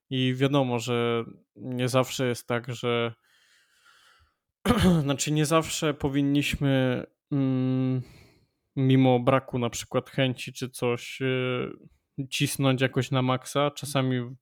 I 0.09 0.33
wiadomo, 0.35 0.79
że 0.79 1.23
nie 1.55 1.89
zawsze 1.89 2.27
jest 2.27 2.47
tak, 2.47 2.75
że 2.75 3.13
znaczy 5.03 5.31
nie 5.31 5.45
zawsze 5.45 5.93
powinniśmy 5.93 7.03
mm, 7.31 8.01
mimo 8.75 9.19
braku 9.19 9.59
na 9.59 9.69
przykład 9.69 10.09
chęci 10.09 10.53
czy 10.53 10.69
coś 10.69 11.21
y, 11.21 11.71
cisnąć 12.29 12.81
jakoś 12.81 13.11
na 13.11 13.21
maksa. 13.21 13.71
Czasami 13.71 14.35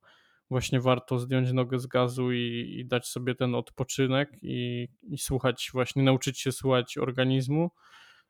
właśnie 0.49 0.81
warto 0.81 1.19
zdjąć 1.19 1.51
nogę 1.51 1.79
z 1.79 1.87
gazu 1.87 2.31
i, 2.31 2.75
i 2.79 2.85
dać 2.85 3.07
sobie 3.07 3.35
ten 3.35 3.55
odpoczynek 3.55 4.29
i, 4.41 4.87
i 5.03 5.17
słuchać, 5.17 5.69
właśnie 5.73 6.03
nauczyć 6.03 6.39
się 6.39 6.51
słuchać 6.51 6.97
organizmu 6.97 7.71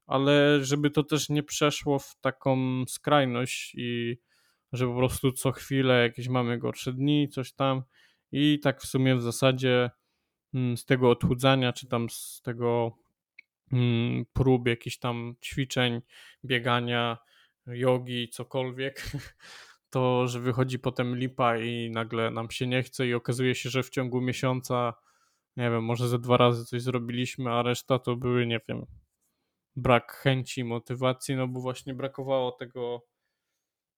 ale 0.08 0.66
żeby 0.66 0.90
to 0.90 1.04
też 1.04 1.30
nie 1.30 1.44
przeszło 1.44 2.00
w 2.00 2.16
taką 2.22 2.84
skrajność 2.88 3.76
i 3.78 4.18
że 4.74 4.88
po 4.88 4.96
prostu 4.96 5.32
co 5.32 5.52
chwilę 5.52 6.02
jakieś 6.04 6.28
mamy 6.28 6.58
gorsze 6.58 6.94
dni, 6.94 7.30
coś 7.30 7.54
tam. 7.54 7.84
I 8.32 8.60
tak 8.60 8.82
w 8.82 8.86
sumie 8.86 9.16
w 9.16 9.22
zasadzie 9.22 9.90
mm, 10.54 10.78
z 10.78 10.86
tego 10.86 11.10
odchudzania, 11.10 11.74
czy 11.74 11.88
tam 11.88 12.10
z 12.10 12.42
tego 12.44 12.98
mm, 13.72 14.26
prób 14.34 14.68
jakichś 14.68 14.98
tam 14.98 15.36
ćwiczeń, 15.44 16.02
biegania, 16.46 17.18
jogi, 17.68 18.30
cokolwiek, 18.30 19.12
to 19.94 20.28
że 20.28 20.40
wychodzi 20.40 20.80
potem 20.80 21.18
lipa 21.18 21.58
i 21.58 21.92
nagle 21.92 22.32
nam 22.32 22.52
się 22.52 22.68
nie 22.68 22.84
chce 22.84 23.08
i 23.08 23.14
okazuje 23.14 23.56
się, 23.56 23.70
że 23.70 23.84
w 23.84 23.90
ciągu 23.90 24.22
miesiąca, 24.22 24.94
nie 25.58 25.72
wiem, 25.72 25.84
może 25.84 26.08
ze 26.10 26.20
dwa 26.20 26.38
razy 26.38 26.66
coś 26.66 26.82
zrobiliśmy, 26.82 27.52
a 27.52 27.64
reszta 27.64 28.00
to 28.00 28.16
były, 28.16 28.48
nie 28.48 28.60
wiem, 28.70 28.86
brak 29.76 30.14
chęci, 30.14 30.64
motywacji, 30.64 31.36
no 31.36 31.48
bo 31.48 31.60
właśnie 31.60 31.94
brakowało 31.94 32.52
tego 32.52 33.02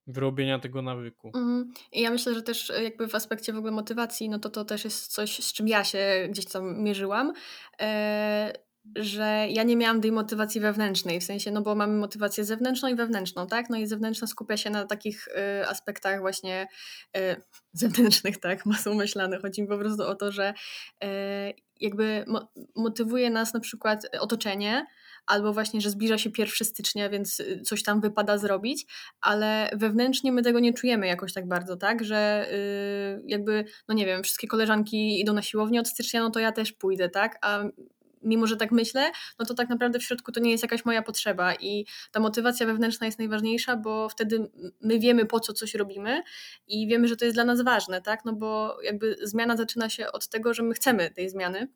wyrobienia 0.08 0.60
tego 0.60 0.82
nawyku. 0.82 1.28
Mhm. 1.28 1.74
I 1.92 2.02
ja 2.02 2.12
myślę, 2.12 2.34
że 2.34 2.42
też 2.42 2.70
e, 2.70 2.84
jakby 2.84 3.08
w 3.08 3.16
aspekcie 3.16 3.54
w 3.54 3.58
ogóle 3.58 3.72
motywacji, 3.72 4.30
no 4.30 4.40
to 4.40 4.50
to 4.50 4.66
też 4.66 4.84
jest 4.84 5.14
coś, 5.14 5.44
z 5.44 5.54
czym 5.54 5.68
ja 5.68 5.84
się 5.84 6.28
gdzieś 6.30 6.46
tam 6.46 6.84
mierzyłam, 6.84 7.34
e, 7.82 8.68
że 8.96 9.48
ja 9.50 9.64
nie 9.64 9.76
miałam 9.76 10.02
tej 10.02 10.12
motywacji 10.12 10.62
wewnętrznej, 10.62 11.20
w 11.20 11.24
sensie, 11.24 11.52
no 11.52 11.62
bo 11.62 11.76
mamy 11.76 11.94
motywację 11.94 12.44
zewnętrzną 12.44 12.90
i 12.90 12.96
wewnętrzną, 12.96 13.48
tak? 13.48 13.70
No 13.70 13.78
i 13.78 13.88
zewnętrzna 13.88 14.28
skupia 14.28 14.58
się 14.58 14.70
na 14.70 14.86
takich 14.86 15.28
y, 15.28 15.68
aspektach 15.68 16.20
właśnie 16.20 16.68
y, 17.18 17.42
zewnętrznych, 17.74 18.38
tak, 18.38 18.66
masą 18.66 18.94
myślane. 18.94 19.40
Chodzi 19.40 19.62
mi 19.62 19.68
po 19.68 19.78
prostu 19.78 20.04
o 20.04 20.16
to, 20.16 20.32
że 20.32 20.54
y, 21.04 21.08
jakby 21.80 22.26
mo 22.28 22.48
motywuje 22.76 23.30
nas 23.30 23.54
na 23.54 23.60
przykład 23.60 24.08
otoczenie, 24.20 24.86
albo 25.28 25.54
właśnie, 25.54 25.82
że 25.82 25.90
zbliża 25.90 26.18
się 26.18 26.30
1 26.38 26.68
stycznia, 26.68 27.10
więc 27.10 27.40
y, 27.40 27.62
coś 27.62 27.84
tam 27.84 28.02
wypada 28.02 28.38
zrobić, 28.38 28.86
ale 29.22 29.70
wewnętrznie 29.74 30.32
my 30.32 30.42
tego 30.42 30.60
nie 30.60 30.74
czujemy 30.74 31.08
jakoś 31.08 31.34
tak 31.34 31.48
bardzo, 31.48 31.78
tak, 31.78 32.04
że 32.04 32.48
yy, 33.18 33.24
jakby, 33.28 33.66
no 33.88 33.96
nie 33.96 34.06
wiem, 34.06 34.24
wszystkie 34.24 34.48
koleżanki 34.48 35.20
idą 35.20 35.34
na 35.34 35.42
siłownię 35.42 35.80
od 35.80 35.88
stycznia, 35.88 36.22
no 36.22 36.30
to 36.30 36.40
ja 36.40 36.52
też 36.52 36.72
pójdę, 36.72 37.10
tak, 37.10 37.38
a 37.42 37.64
mimo, 38.24 38.48
że 38.48 38.58
tak 38.58 38.72
myślę, 38.72 39.12
no 39.40 39.46
to 39.46 39.54
tak 39.54 39.70
naprawdę 39.70 40.00
w 40.00 40.04
środku 40.04 40.32
to 40.32 40.40
nie 40.40 40.52
jest 40.52 40.64
jakaś 40.64 40.86
moja 40.86 41.02
potrzeba 41.02 41.56
i 41.56 41.86
ta 42.12 42.20
motywacja 42.20 42.66
wewnętrzna 42.66 43.06
jest 43.06 43.20
najważniejsza, 43.20 43.76
bo 43.78 44.10
wtedy 44.10 44.52
my 44.82 45.00
wiemy 45.00 45.26
po 45.26 45.40
co 45.40 45.54
coś 45.54 45.76
robimy 45.76 46.22
i 46.68 46.88
wiemy, 46.88 47.08
że 47.08 47.18
to 47.18 47.26
jest 47.26 47.38
dla 47.38 47.46
nas 47.46 47.62
ważne, 47.62 48.02
tak, 48.02 48.26
no 48.26 48.34
bo 48.34 48.78
jakby 48.84 49.16
zmiana 49.24 49.58
zaczyna 49.58 49.90
się 49.90 50.12
od 50.12 50.28
tego, 50.28 50.54
że 50.54 50.64
my 50.64 50.74
chcemy 50.74 51.12
tej 51.12 51.30
zmiany, 51.30 51.68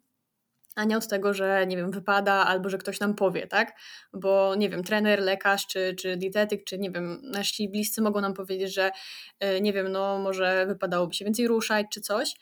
a 0.76 0.84
nie 0.84 0.98
od 0.98 1.08
tego, 1.08 1.34
że 1.34 1.68
nie 1.68 1.78
wiem, 1.78 1.92
wypada 1.92 2.34
albo 2.34 2.70
że 2.70 2.78
ktoś 2.78 3.00
nam 3.00 3.16
powie, 3.16 3.48
tak? 3.48 3.80
Bo 4.14 4.56
nie 4.56 4.70
wiem, 4.70 4.84
trener, 4.84 5.22
lekarz 5.22 5.68
czy, 5.68 5.96
czy 5.96 6.18
dietetyk, 6.18 6.64
czy 6.64 6.80
nie 6.80 6.92
wiem, 6.92 7.22
nasi 7.24 7.70
bliscy 7.70 8.02
mogą 8.02 8.22
nam 8.22 8.34
powiedzieć, 8.34 8.74
że 8.74 8.92
e, 9.40 9.62
nie 9.62 9.74
wiem, 9.74 9.92
no 9.92 10.20
może 10.20 10.66
wypadałoby 10.66 11.14
się 11.14 11.26
więcej 11.26 11.48
ruszać 11.48 11.86
czy 11.92 12.02
coś. 12.02 12.34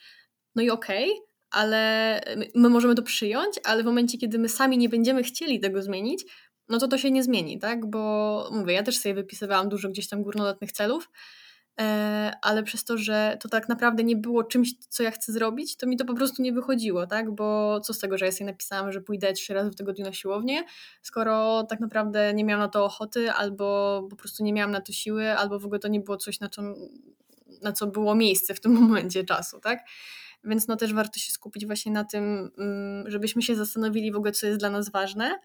No 0.55 0.61
i 0.61 0.69
okej, 0.69 1.11
okay, 1.11 1.25
ale 1.51 2.21
my 2.55 2.69
możemy 2.69 2.95
to 2.95 3.03
przyjąć, 3.03 3.59
ale 3.63 3.83
w 3.83 3.85
momencie, 3.85 4.17
kiedy 4.17 4.39
my 4.39 4.49
sami 4.49 4.77
nie 4.77 4.89
będziemy 4.89 5.23
chcieli 5.23 5.59
tego 5.59 5.81
zmienić, 5.81 6.25
no 6.69 6.79
to 6.79 6.87
to 6.87 6.97
się 6.97 7.11
nie 7.11 7.23
zmieni, 7.23 7.59
tak? 7.59 7.89
Bo 7.89 8.49
mówię, 8.51 8.73
ja 8.73 8.83
też 8.83 8.97
sobie 8.97 9.15
wypisywałam 9.15 9.69
dużo 9.69 9.89
gdzieś 9.89 10.07
tam 10.07 10.23
górnolotnych 10.23 10.71
celów, 10.71 11.09
ale 12.41 12.63
przez 12.63 12.83
to, 12.83 12.97
że 12.97 13.37
to 13.41 13.49
tak 13.49 13.69
naprawdę 13.69 14.03
nie 14.03 14.15
było 14.15 14.43
czymś, 14.43 14.73
co 14.89 15.03
ja 15.03 15.11
chcę 15.11 15.31
zrobić, 15.31 15.77
to 15.77 15.87
mi 15.87 15.97
to 15.97 16.05
po 16.05 16.13
prostu 16.13 16.41
nie 16.41 16.53
wychodziło, 16.53 17.07
tak? 17.07 17.31
Bo 17.31 17.79
co 17.79 17.93
z 17.93 17.99
tego, 17.99 18.17
że 18.17 18.25
ja 18.25 18.31
sobie 18.31 18.45
napisałam, 18.45 18.91
że 18.91 19.01
pójdę 19.01 19.33
trzy 19.33 19.53
razy 19.53 19.71
w 19.71 19.75
tygodniu 19.75 20.05
na 20.05 20.13
siłownię, 20.13 20.63
skoro 21.01 21.63
tak 21.63 21.79
naprawdę 21.79 22.33
nie 22.33 22.43
miałam 22.43 22.65
na 22.65 22.67
to 22.67 22.85
ochoty, 22.85 23.31
albo 23.31 24.07
po 24.09 24.15
prostu 24.15 24.43
nie 24.43 24.53
miałam 24.53 24.71
na 24.71 24.81
to 24.81 24.91
siły, 24.91 25.31
albo 25.31 25.59
w 25.59 25.65
ogóle 25.65 25.79
to 25.79 25.87
nie 25.87 25.99
było 25.99 26.17
coś, 26.17 26.39
na, 26.39 26.49
czym, 26.49 26.75
na 27.61 27.71
co 27.71 27.87
było 27.87 28.15
miejsce 28.15 28.53
w 28.53 28.61
tym 28.61 28.71
momencie 28.81 29.23
czasu, 29.23 29.59
tak? 29.59 29.79
Więc 30.43 30.67
no 30.67 30.75
też 30.75 30.93
warto 30.93 31.19
się 31.19 31.31
skupić 31.31 31.65
właśnie 31.65 31.91
na 31.91 32.03
tym, 32.03 32.51
mm, 32.57 33.11
żebyśmy 33.11 33.41
się 33.41 33.55
zastanowili 33.55 34.11
w 34.11 34.15
ogóle, 34.15 34.31
co 34.31 34.47
jest 34.47 34.59
dla 34.59 34.69
nas 34.69 34.89
ważne, 34.91 35.39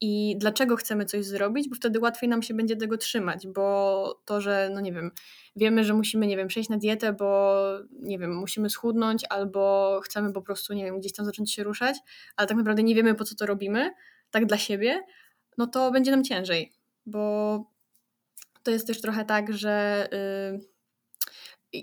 i 0.00 0.36
dlaczego 0.38 0.76
chcemy 0.76 1.04
coś 1.04 1.24
zrobić, 1.24 1.68
bo 1.68 1.76
wtedy 1.76 2.00
łatwiej 2.00 2.28
nam 2.28 2.42
się 2.42 2.54
będzie 2.54 2.76
tego 2.76 2.96
trzymać, 2.96 3.46
bo 3.46 4.20
to, 4.24 4.40
że 4.40 4.70
no 4.74 4.80
nie 4.80 4.92
wiem, 4.92 5.10
wiemy, 5.56 5.84
że 5.84 5.94
musimy, 5.94 6.26
nie 6.26 6.36
wiem, 6.36 6.48
przejść 6.48 6.68
na 6.68 6.76
dietę, 6.76 7.12
bo 7.12 7.62
nie 7.92 8.18
wiem, 8.18 8.36
musimy 8.36 8.70
schudnąć 8.70 9.24
albo 9.30 10.00
chcemy 10.04 10.32
po 10.32 10.42
prostu, 10.42 10.74
nie 10.74 10.84
wiem, 10.84 11.00
gdzieś 11.00 11.12
tam 11.12 11.26
zacząć 11.26 11.52
się 11.52 11.64
ruszać, 11.64 11.96
ale 12.36 12.48
tak 12.48 12.56
naprawdę 12.56 12.82
nie 12.82 12.94
wiemy 12.94 13.14
po 13.14 13.24
co 13.24 13.34
to 13.34 13.46
robimy, 13.46 13.90
tak 14.30 14.46
dla 14.46 14.58
siebie, 14.58 15.02
no 15.58 15.66
to 15.66 15.90
będzie 15.90 16.10
nam 16.10 16.24
ciężej, 16.24 16.72
bo 17.06 17.64
to 18.62 18.70
jest 18.70 18.86
też 18.86 19.00
trochę 19.00 19.24
tak, 19.24 19.52
że 19.52 20.08
yy, 20.52 20.75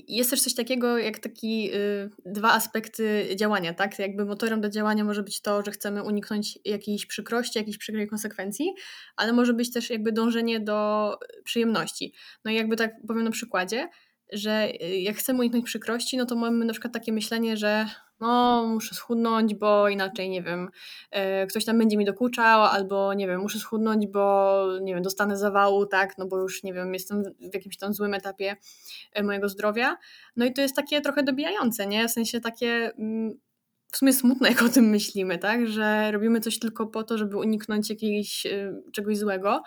jest 0.07 0.29
też 0.29 0.41
coś 0.41 0.55
takiego 0.55 0.97
jak 0.97 1.19
taki 1.19 1.73
y, 1.73 2.09
dwa 2.25 2.53
aspekty 2.53 3.27
działania, 3.35 3.73
tak? 3.73 3.99
Jakby 3.99 4.25
motorem 4.25 4.61
do 4.61 4.69
działania 4.69 5.03
może 5.03 5.23
być 5.23 5.41
to, 5.41 5.63
że 5.65 5.71
chcemy 5.71 6.03
uniknąć 6.03 6.59
jakiejś 6.65 7.05
przykrości, 7.05 7.59
jakiejś 7.59 7.77
przykrej 7.77 8.07
konsekwencji, 8.07 8.73
ale 9.15 9.33
może 9.33 9.53
być 9.53 9.73
też 9.73 9.89
jakby 9.89 10.11
dążenie 10.11 10.59
do 10.59 11.11
przyjemności. 11.43 12.13
No 12.45 12.51
i 12.51 12.55
jakby 12.55 12.75
tak 12.75 12.91
powiem 13.07 13.23
na 13.23 13.31
przykładzie, 13.31 13.89
że 14.33 14.69
y, 14.83 14.99
jak 14.99 15.15
chcemy 15.15 15.39
uniknąć 15.39 15.65
przykrości, 15.65 16.17
no 16.17 16.25
to 16.25 16.35
mamy 16.35 16.65
na 16.65 16.73
przykład 16.73 16.93
takie 16.93 17.13
myślenie, 17.13 17.57
że 17.57 17.87
no 18.23 18.65
muszę 18.67 18.95
schudnąć, 18.95 19.55
bo 19.55 19.89
inaczej, 19.89 20.29
nie 20.29 20.41
wiem, 20.41 20.69
e, 21.11 21.47
ktoś 21.47 21.65
tam 21.65 21.77
będzie 21.77 21.97
mi 21.97 22.05
dokuczał, 22.05 22.63
albo 22.63 23.13
nie 23.13 23.27
wiem, 23.27 23.41
muszę 23.41 23.59
schudnąć, 23.59 24.07
bo 24.07 24.65
nie 24.81 24.93
wiem, 24.93 25.03
dostanę 25.03 25.37
zawału, 25.37 25.85
tak, 25.85 26.17
no 26.17 26.25
bo 26.25 26.37
już 26.37 26.63
nie 26.63 26.73
wiem, 26.73 26.93
jestem 26.93 27.23
w 27.23 27.53
jakimś 27.53 27.77
tam 27.77 27.93
złym 27.93 28.13
etapie 28.13 28.55
e, 29.13 29.23
mojego 29.23 29.49
zdrowia. 29.49 29.97
No 30.35 30.45
i 30.45 30.53
to 30.53 30.61
jest 30.61 30.75
takie 30.75 31.01
trochę 31.01 31.23
dobijające, 31.23 31.87
nie? 31.87 32.07
W 32.07 32.11
sensie 32.11 32.41
takie 32.41 32.91
mm, 32.99 33.33
w 33.91 33.97
sumie 33.97 34.13
smutne, 34.13 34.49
jak 34.49 34.61
o 34.61 34.69
tym 34.69 34.85
myślimy, 34.85 35.37
tak, 35.37 35.67
że 35.67 36.11
robimy 36.11 36.39
coś 36.39 36.59
tylko 36.59 36.87
po 36.87 37.03
to, 37.03 37.17
żeby 37.17 37.37
uniknąć 37.37 37.89
jakiegoś 37.89 38.45
e, 38.45 38.81
czegoś 38.91 39.17
złego. 39.17 39.63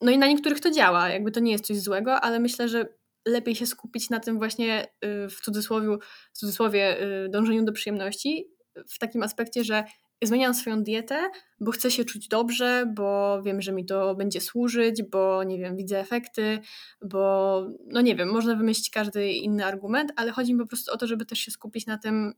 No 0.00 0.10
i 0.10 0.18
na 0.18 0.26
niektórych 0.26 0.60
to 0.60 0.70
działa, 0.70 1.08
jakby 1.08 1.30
to 1.30 1.40
nie 1.40 1.52
jest 1.52 1.66
coś 1.66 1.80
złego, 1.80 2.20
ale 2.20 2.40
myślę, 2.40 2.68
że 2.68 2.86
lepiej 3.26 3.54
się 3.54 3.66
skupić 3.66 4.10
na 4.10 4.20
tym 4.20 4.38
właśnie 4.38 4.84
y, 4.84 5.28
w 5.28 5.40
cudzysłowie, 5.40 5.96
w 6.32 6.38
cudzysłowie 6.38 7.02
y, 7.24 7.28
dążeniu 7.28 7.64
do 7.64 7.72
przyjemności, 7.72 8.48
w 8.88 8.98
takim 8.98 9.22
aspekcie, 9.22 9.64
że 9.64 9.84
zmieniam 10.22 10.54
swoją 10.54 10.82
dietę, 10.82 11.30
bo 11.60 11.72
chcę 11.72 11.90
się 11.90 12.04
czuć 12.04 12.28
dobrze, 12.28 12.92
bo 12.94 13.42
wiem, 13.42 13.62
że 13.62 13.72
mi 13.72 13.86
to 13.86 14.14
będzie 14.14 14.40
służyć, 14.40 15.02
bo 15.02 15.44
nie 15.44 15.58
wiem, 15.58 15.76
widzę 15.76 16.00
efekty, 16.00 16.58
bo 17.04 17.62
no 17.86 18.00
nie 18.00 18.16
wiem, 18.16 18.28
można 18.28 18.54
wymyślić 18.54 18.90
każdy 18.90 19.32
inny 19.32 19.64
argument, 19.64 20.12
ale 20.16 20.32
chodzi 20.32 20.54
mi 20.54 20.60
po 20.60 20.66
prostu 20.66 20.92
o 20.92 20.96
to, 20.96 21.06
żeby 21.06 21.26
też 21.26 21.38
się 21.38 21.50
skupić 21.50 21.86
na 21.86 21.98
tym, 21.98 22.32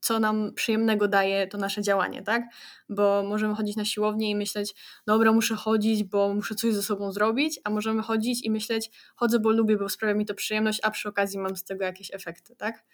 co 0.00 0.20
nam 0.20 0.54
przyjemnego 0.54 1.08
daje 1.08 1.46
to 1.46 1.58
nasze 1.58 1.82
działanie, 1.82 2.22
tak? 2.22 2.42
Bo 2.88 3.22
możemy 3.22 3.54
chodzić 3.54 3.76
na 3.76 3.84
siłownię 3.84 4.30
i 4.30 4.36
myśleć, 4.36 4.74
dobra, 5.06 5.32
muszę 5.32 5.54
chodzić, 5.54 6.04
bo 6.04 6.34
muszę 6.34 6.54
coś 6.54 6.74
ze 6.74 6.82
sobą 6.82 7.12
zrobić, 7.12 7.60
a 7.64 7.70
możemy 7.70 8.02
chodzić 8.02 8.44
i 8.44 8.50
myśleć, 8.50 8.90
chodzę, 9.16 9.38
bo 9.38 9.50
lubię, 9.50 9.76
bo 9.76 9.88
sprawia 9.88 10.14
mi 10.14 10.26
to 10.26 10.34
przyjemność, 10.34 10.80
a 10.82 10.90
przy 10.90 11.08
okazji 11.08 11.38
mam 11.38 11.56
z 11.56 11.64
tego 11.64 11.84
jakieś 11.84 12.14
efekty, 12.14 12.56
tak? 12.56 12.84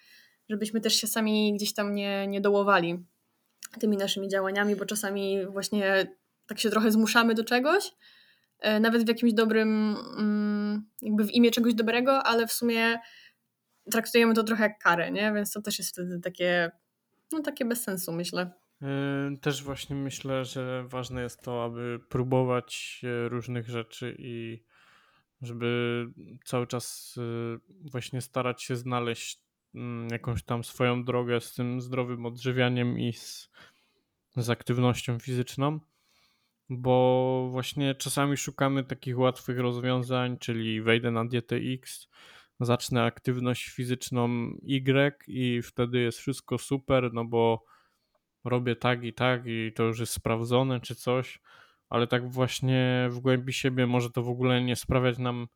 Żebyśmy 0.49 0.81
też 0.81 0.95
się 0.95 1.07
sami 1.07 1.53
gdzieś 1.55 1.73
tam 1.73 1.95
nie, 1.95 2.27
nie 2.27 2.41
dołowali 2.41 3.05
tymi 3.79 3.97
naszymi 3.97 4.27
działaniami, 4.27 4.75
bo 4.75 4.85
czasami 4.85 5.45
właśnie 5.45 6.07
tak 6.47 6.59
się 6.59 6.69
trochę 6.69 6.91
zmuszamy 6.91 7.35
do 7.35 7.43
czegoś, 7.43 7.91
e, 8.59 8.79
nawet 8.79 9.05
w 9.05 9.07
jakimś 9.07 9.33
dobrym, 9.33 9.97
mm, 10.17 10.89
jakby 11.01 11.23
w 11.23 11.31
imię 11.31 11.51
czegoś 11.51 11.73
dobrego, 11.73 12.23
ale 12.23 12.47
w 12.47 12.53
sumie 12.53 12.99
traktujemy 13.91 14.33
to 14.33 14.43
trochę 14.43 14.63
jak 14.63 14.79
karę, 14.79 15.11
nie? 15.11 15.33
Więc 15.33 15.51
to 15.51 15.61
też 15.61 15.79
jest 15.79 15.91
wtedy 15.91 16.19
takie 16.19 16.71
no 17.31 17.41
takie 17.41 17.65
bez 17.65 17.83
sensu, 17.83 18.11
myślę. 18.11 18.51
Yy, 18.81 19.37
też 19.41 19.63
właśnie 19.63 19.95
myślę, 19.95 20.45
że 20.45 20.83
ważne 20.87 21.21
jest 21.21 21.41
to, 21.41 21.63
aby 21.63 21.99
próbować 22.09 23.01
różnych 23.29 23.69
rzeczy 23.69 24.15
i 24.19 24.63
żeby 25.41 26.05
cały 26.45 26.67
czas 26.67 27.15
yy, 27.17 27.59
właśnie 27.91 28.21
starać 28.21 28.63
się 28.63 28.75
znaleźć 28.75 29.41
mm, 29.75 30.09
jakąś 30.09 30.43
tam 30.43 30.63
swoją 30.63 31.03
drogę 31.03 31.41
z 31.41 31.53
tym 31.53 31.81
zdrowym 31.81 32.25
odżywianiem 32.25 32.99
i 32.99 33.13
z, 33.13 33.49
z 34.35 34.49
aktywnością 34.49 35.19
fizyczną, 35.19 35.79
bo 36.69 37.47
właśnie 37.51 37.95
czasami 37.95 38.37
szukamy 38.37 38.83
takich 38.83 39.19
łatwych 39.19 39.59
rozwiązań, 39.59 40.37
czyli 40.37 40.81
wejdę 40.81 41.11
na 41.11 41.25
dietę 41.25 41.55
X, 41.55 42.07
zacznę 42.59 43.03
aktywność 43.03 43.69
fizyczną 43.69 44.27
Y 44.63 45.13
i 45.27 45.61
wtedy 45.61 45.99
jest 45.99 46.17
wszystko 46.17 46.57
super, 46.57 47.13
no 47.13 47.25
bo 47.25 47.65
robię 48.43 48.75
tak 48.75 49.03
i 49.03 49.13
tak 49.13 49.41
i 49.45 49.71
to 49.75 49.83
już 49.83 49.99
jest 49.99 50.13
sprawdzone 50.13 50.79
czy 50.79 50.95
coś, 50.95 51.41
ale 51.89 52.07
tak 52.07 52.31
właśnie 52.31 53.07
w 53.11 53.19
głębi 53.19 53.53
siebie 53.53 53.87
może 53.87 54.09
to 54.09 54.23
w 54.23 54.29
ogóle 54.29 54.61
nie 54.63 54.75
sprawiać 54.75 55.17
nam 55.17 55.47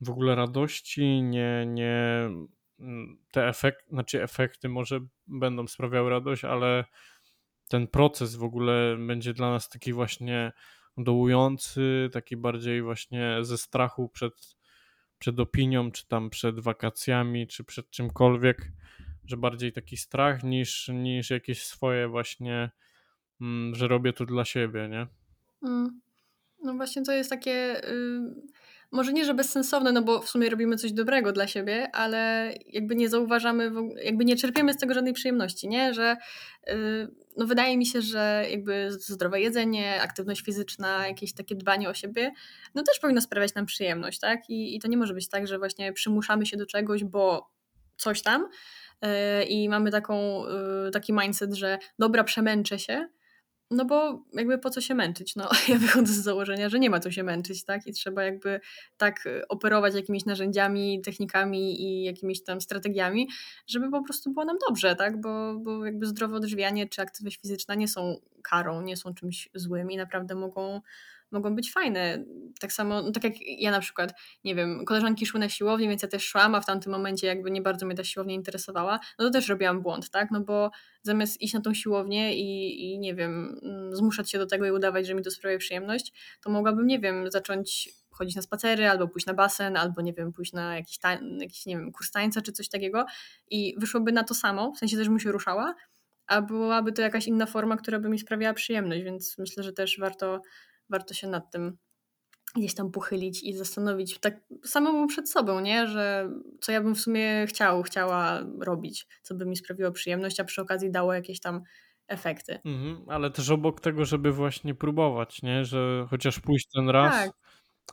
w 0.00 0.10
ogóle 0.10 0.34
radości, 0.34 1.22
nie, 1.22 1.66
nie 1.66 2.28
te 3.32 3.48
efekty, 3.48 3.90
znaczy 3.90 4.22
efekty 4.22 4.68
może 4.68 5.00
będą 5.26 5.66
sprawiały 5.66 6.10
radość, 6.10 6.44
ale 6.44 6.84
ten 7.68 7.86
proces 7.86 8.36
w 8.36 8.42
ogóle 8.42 8.96
będzie 9.06 9.32
dla 9.34 9.50
nas 9.50 9.68
taki 9.68 9.92
właśnie 9.92 10.52
dołujący, 10.96 12.10
taki 12.12 12.36
bardziej 12.36 12.82
właśnie 12.82 13.36
ze 13.40 13.58
strachu 13.58 14.08
przed 14.08 14.56
przed 15.24 15.40
opinią, 15.40 15.90
czy 15.90 16.08
tam 16.08 16.30
przed 16.30 16.60
wakacjami, 16.60 17.46
czy 17.46 17.64
przed 17.64 17.90
czymkolwiek, 17.90 18.72
że 19.24 19.36
bardziej 19.36 19.72
taki 19.72 19.96
strach 19.96 20.42
niż, 20.42 20.88
niż 20.88 21.30
jakieś 21.30 21.62
swoje 21.62 22.08
właśnie, 22.08 22.70
mm, 23.40 23.74
że 23.74 23.88
robię 23.88 24.12
to 24.12 24.26
dla 24.26 24.44
siebie, 24.44 24.88
nie? 24.88 25.06
Mm. 25.68 26.00
No 26.62 26.74
właśnie 26.74 27.02
to 27.02 27.12
jest 27.12 27.30
takie, 27.30 27.88
y, 27.90 28.20
może 28.92 29.12
nie, 29.12 29.24
że 29.24 29.34
bezsensowne, 29.34 29.92
no 29.92 30.02
bo 30.02 30.22
w 30.22 30.28
sumie 30.28 30.50
robimy 30.50 30.76
coś 30.76 30.92
dobrego 30.92 31.32
dla 31.32 31.46
siebie, 31.46 31.88
ale 31.92 32.52
jakby 32.66 32.96
nie 32.96 33.08
zauważamy, 33.08 33.72
jakby 34.04 34.24
nie 34.24 34.36
czerpiemy 34.36 34.72
z 34.72 34.78
tego 34.78 34.94
żadnej 34.94 35.12
przyjemności, 35.12 35.68
nie? 35.68 35.94
Że 35.94 36.16
yy, 36.66 36.74
no 37.36 37.46
wydaje 37.46 37.76
mi 37.76 37.86
się, 37.86 38.02
że 38.02 38.46
jakby 38.50 38.92
zdrowe 38.92 39.40
jedzenie, 39.40 40.02
aktywność 40.02 40.42
fizyczna, 40.42 41.08
jakieś 41.08 41.34
takie 41.34 41.54
dbanie 41.54 41.88
o 41.88 41.94
siebie, 41.94 42.32
no 42.74 42.82
też 42.82 42.98
powinno 42.98 43.20
sprawiać 43.20 43.54
nam 43.54 43.66
przyjemność, 43.66 44.20
tak? 44.20 44.50
I, 44.50 44.76
i 44.76 44.80
to 44.80 44.88
nie 44.88 44.96
może 44.96 45.14
być 45.14 45.28
tak, 45.28 45.46
że 45.46 45.58
właśnie 45.58 45.92
przymuszamy 45.92 46.46
się 46.46 46.56
do 46.56 46.66
czegoś, 46.66 47.04
bo 47.04 47.50
coś 47.96 48.22
tam 48.22 48.48
yy, 49.02 49.44
i 49.44 49.68
mamy 49.68 49.90
taką, 49.90 50.44
yy, 50.84 50.90
taki 50.90 51.12
mindset, 51.12 51.54
że 51.54 51.78
dobra, 51.98 52.24
przemęczę 52.24 52.78
się, 52.78 53.08
no 53.74 53.84
bo 53.84 54.24
jakby 54.32 54.58
po 54.58 54.70
co 54.70 54.80
się 54.80 54.94
męczyć? 54.94 55.36
No, 55.36 55.48
ja 55.68 55.78
wychodzę 55.78 56.12
z 56.12 56.22
założenia, 56.22 56.68
że 56.68 56.78
nie 56.78 56.90
ma 56.90 57.00
co 57.00 57.10
się 57.10 57.22
męczyć, 57.22 57.64
tak? 57.64 57.86
I 57.86 57.92
trzeba 57.92 58.24
jakby 58.24 58.60
tak 58.96 59.26
y, 59.26 59.48
operować 59.48 59.94
jakimiś 59.94 60.24
narzędziami, 60.24 61.00
technikami 61.02 61.82
i 61.82 62.04
jakimiś 62.04 62.44
tam 62.44 62.60
strategiami, 62.60 63.28
żeby 63.66 63.90
po 63.90 64.02
prostu 64.02 64.32
było 64.32 64.44
nam 64.44 64.56
dobrze, 64.68 64.96
tak? 64.96 65.20
Bo, 65.20 65.54
bo 65.54 65.86
jakby 65.86 66.06
zdrowe 66.06 66.36
odżywianie 66.36 66.88
czy 66.88 67.02
aktywność 67.02 67.40
fizyczna 67.40 67.74
nie 67.74 67.88
są 67.88 68.16
karą, 68.42 68.82
nie 68.82 68.96
są 68.96 69.14
czymś 69.14 69.48
złym 69.54 69.90
i 69.90 69.96
naprawdę 69.96 70.34
mogą 70.34 70.80
mogą 71.34 71.54
być 71.54 71.72
fajne. 71.72 72.24
Tak 72.60 72.72
samo, 72.72 73.02
no 73.02 73.12
tak 73.12 73.24
jak 73.24 73.34
ja 73.40 73.70
na 73.70 73.80
przykład, 73.80 74.14
nie 74.44 74.54
wiem, 74.54 74.84
koleżanki 74.84 75.26
szły 75.26 75.40
na 75.40 75.48
siłownię, 75.48 75.88
więc 75.88 76.02
ja 76.02 76.08
też 76.08 76.24
szłam, 76.24 76.54
a 76.54 76.60
w 76.60 76.66
tamtym 76.66 76.92
momencie 76.92 77.26
jakby 77.26 77.50
nie 77.50 77.62
bardzo 77.62 77.86
mnie 77.86 77.94
ta 77.94 78.04
siłownia 78.04 78.34
interesowała, 78.34 79.00
no 79.18 79.24
to 79.24 79.30
też 79.30 79.48
robiłam 79.48 79.82
błąd, 79.82 80.10
tak? 80.10 80.30
No 80.30 80.40
bo 80.40 80.70
zamiast 81.02 81.40
iść 81.40 81.54
na 81.54 81.60
tą 81.60 81.74
siłownię 81.74 82.34
i, 82.34 82.80
i 82.84 82.98
nie 82.98 83.14
wiem, 83.14 83.60
mm, 83.62 83.96
zmuszać 83.96 84.30
się 84.30 84.38
do 84.38 84.46
tego 84.46 84.66
i 84.66 84.70
udawać, 84.70 85.06
że 85.06 85.14
mi 85.14 85.22
to 85.22 85.30
sprawia 85.30 85.58
przyjemność, 85.58 86.36
to 86.42 86.50
mogłabym, 86.50 86.86
nie 86.86 86.98
wiem, 86.98 87.30
zacząć 87.30 87.88
chodzić 88.10 88.36
na 88.36 88.42
spacery, 88.42 88.88
albo 88.88 89.08
pójść 89.08 89.26
na 89.26 89.34
basen, 89.34 89.76
albo 89.76 90.02
nie 90.02 90.12
wiem, 90.12 90.32
pójść 90.32 90.52
na 90.52 90.76
jakiś, 90.76 90.98
tań, 90.98 91.38
jakiś 91.40 91.66
nie 91.66 91.76
wiem, 91.76 91.92
kurs 91.92 92.10
tańca 92.10 92.42
czy 92.42 92.52
coś 92.52 92.68
takiego 92.68 93.06
i 93.50 93.74
wyszłoby 93.78 94.12
na 94.12 94.24
to 94.24 94.34
samo, 94.34 94.72
w 94.72 94.78
sensie 94.78 94.96
też 94.96 95.08
bym 95.08 95.20
się 95.20 95.32
ruszała, 95.32 95.74
a 96.26 96.42
byłaby 96.42 96.92
to 96.92 97.02
jakaś 97.02 97.26
inna 97.26 97.46
forma, 97.46 97.76
która 97.76 97.98
by 97.98 98.08
mi 98.08 98.18
sprawiała 98.18 98.54
przyjemność, 98.54 99.02
więc 99.02 99.38
myślę, 99.38 99.62
że 99.62 99.72
też 99.72 99.98
warto 99.98 100.40
warto 100.90 101.14
się 101.14 101.28
nad 101.28 101.50
tym 101.50 101.76
gdzieś 102.56 102.74
tam 102.74 102.90
pochylić 102.90 103.42
i 103.42 103.52
zastanowić 103.52 104.18
tak 104.18 104.40
samemu 104.64 105.06
przed 105.06 105.30
sobą, 105.30 105.60
nie? 105.60 105.86
Że 105.86 106.30
co 106.60 106.72
ja 106.72 106.80
bym 106.80 106.94
w 106.94 107.00
sumie 107.00 107.46
chciał, 107.48 107.82
chciała 107.82 108.40
robić, 108.60 109.06
co 109.22 109.34
by 109.34 109.46
mi 109.46 109.56
sprawiło 109.56 109.92
przyjemność, 109.92 110.40
a 110.40 110.44
przy 110.44 110.62
okazji 110.62 110.90
dało 110.90 111.14
jakieś 111.14 111.40
tam 111.40 111.62
efekty. 112.08 112.60
Mhm, 112.64 113.04
ale 113.08 113.30
też 113.30 113.50
obok 113.50 113.80
tego, 113.80 114.04
żeby 114.04 114.32
właśnie 114.32 114.74
próbować, 114.74 115.42
nie? 115.42 115.64
Że 115.64 116.06
chociaż 116.10 116.40
pójść 116.40 116.68
ten 116.74 116.88
raz, 116.88 117.14
tak. 117.14 117.32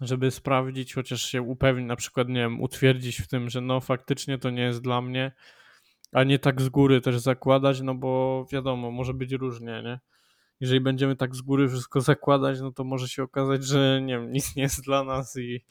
żeby 0.01 0.31
sprawdzić, 0.31 0.93
chociaż 0.93 1.23
się 1.23 1.41
upewnić, 1.41 1.87
na 1.87 1.95
przykład, 1.95 2.27
nie 2.29 2.39
wiem, 2.41 2.61
utwierdzić 2.61 3.21
w 3.21 3.27
tym, 3.27 3.49
że 3.49 3.61
no 3.61 3.79
faktycznie 3.79 4.37
to 4.37 4.49
nie 4.49 4.63
jest 4.63 4.81
dla 4.81 5.01
mnie, 5.01 5.31
a 6.11 6.23
nie 6.23 6.39
tak 6.39 6.61
z 6.61 6.69
góry 6.69 7.01
też 7.01 7.19
zakładać, 7.19 7.81
no 7.81 7.95
bo 7.95 8.45
wiadomo, 8.51 8.91
może 8.91 9.13
być 9.13 9.31
różnie, 9.31 9.81
nie? 9.83 9.99
Jeżeli 10.61 10.81
będziemy 10.81 11.15
tak 11.15 11.35
z 11.35 11.41
góry 11.41 11.69
wszystko 11.69 12.01
zakładać, 12.01 12.61
no 12.61 12.71
to 12.71 12.83
może 12.83 13.07
się 13.07 13.23
okazać, 13.23 13.65
że 13.65 14.01
nie 14.01 14.13
wiem, 14.13 14.31
nic 14.31 14.55
nie 14.55 14.63
jest 14.63 14.81
dla 14.81 15.03
nas 15.03 15.35
i 15.37 15.65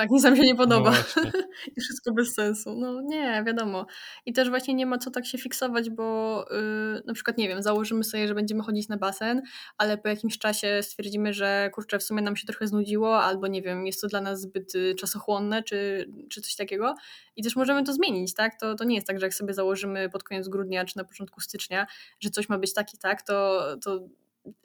tak, 0.00 0.10
nic 0.10 0.24
nam 0.24 0.36
się 0.36 0.42
nie 0.42 0.54
podoba. 0.54 0.90
No 0.90 1.30
I 1.76 1.80
wszystko 1.80 2.12
bez 2.12 2.34
sensu. 2.34 2.74
No 2.74 3.00
nie, 3.00 3.42
wiadomo. 3.46 3.86
I 4.26 4.32
też 4.32 4.48
właśnie 4.48 4.74
nie 4.74 4.86
ma 4.86 4.98
co 4.98 5.10
tak 5.10 5.26
się 5.26 5.38
fiksować, 5.38 5.90
bo 5.90 6.44
yy, 6.50 7.02
na 7.06 7.14
przykład, 7.14 7.38
nie 7.38 7.48
wiem, 7.48 7.62
założymy 7.62 8.04
sobie, 8.04 8.28
że 8.28 8.34
będziemy 8.34 8.62
chodzić 8.62 8.88
na 8.88 8.96
basen, 8.96 9.42
ale 9.78 9.98
po 9.98 10.08
jakimś 10.08 10.38
czasie 10.38 10.80
stwierdzimy, 10.82 11.32
że 11.32 11.70
kurczę, 11.74 11.98
w 11.98 12.02
sumie 12.02 12.22
nam 12.22 12.36
się 12.36 12.46
trochę 12.46 12.66
znudziło, 12.66 13.22
albo 13.22 13.46
nie 13.46 13.62
wiem, 13.62 13.86
jest 13.86 14.00
to 14.00 14.08
dla 14.08 14.20
nas 14.20 14.40
zbyt 14.40 14.74
y, 14.74 14.94
czasochłonne, 14.94 15.62
czy, 15.62 16.10
czy 16.30 16.40
coś 16.40 16.56
takiego. 16.56 16.94
I 17.36 17.42
też 17.42 17.56
możemy 17.56 17.84
to 17.84 17.92
zmienić, 17.92 18.34
tak? 18.34 18.60
To, 18.60 18.74
to 18.74 18.84
nie 18.84 18.94
jest 18.94 19.06
tak, 19.06 19.20
że 19.20 19.26
jak 19.26 19.34
sobie 19.34 19.54
założymy 19.54 20.10
pod 20.10 20.22
koniec 20.22 20.48
grudnia, 20.48 20.84
czy 20.84 20.96
na 20.96 21.04
początku 21.04 21.40
stycznia, 21.40 21.86
że 22.20 22.30
coś 22.30 22.48
ma 22.48 22.58
być 22.58 22.74
tak 22.74 22.94
i 22.94 22.98
tak, 22.98 23.22
to, 23.22 23.62
to 23.84 24.00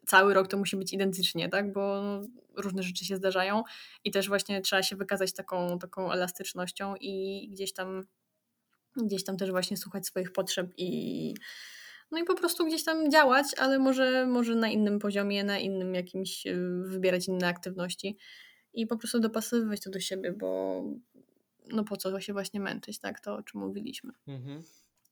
cały 0.08 0.34
rok 0.34 0.48
to 0.48 0.58
musi 0.58 0.78
być 0.78 0.94
identycznie, 0.94 1.50
tak? 1.50 1.74
Bo 1.74 2.02
różne 2.58 2.84
rzeczy 2.84 3.06
się 3.06 3.16
zdarzają 3.16 3.64
i 4.04 4.12
też 4.12 4.28
właśnie 4.28 4.62
trzeba 4.62 4.84
się 4.84 4.96
wykazać 4.96 5.34
taką, 5.34 5.80
taką 5.80 6.12
elastycznością 6.12 6.96
i 6.96 7.48
gdzieś 7.52 7.74
tam 7.74 8.04
gdzieś 8.96 9.24
tam 9.24 9.38
też 9.38 9.52
właśnie 9.52 9.78
słuchać 9.78 10.06
swoich 10.06 10.32
potrzeb 10.32 10.74
i 10.78 11.34
no 12.12 12.20
i 12.20 12.24
po 12.24 12.36
prostu 12.36 12.66
gdzieś 12.66 12.84
tam 12.84 13.12
działać, 13.12 13.46
ale 13.58 13.80
może, 13.80 14.28
może 14.28 14.56
na 14.56 14.70
innym 14.70 15.00
poziomie, 15.00 15.44
na 15.44 15.60
innym 15.60 15.96
jakimś, 15.96 16.48
y, 16.48 16.84
wybierać 16.86 17.28
inne 17.28 17.48
aktywności 17.48 18.18
i 18.74 18.88
po 18.88 18.98
prostu 18.98 19.20
dopasowywać 19.20 19.82
to 19.82 19.90
do 19.90 20.00
siebie, 20.00 20.32
bo 20.32 20.84
no 21.72 21.84
po 21.84 21.98
co 21.98 22.20
się 22.20 22.34
właśnie 22.34 22.60
męczyć, 22.60 23.00
tak? 23.00 23.20
To 23.20 23.36
o 23.36 23.44
czym 23.44 23.62
mówiliśmy. 23.62 24.14
Mhm. 24.28 24.64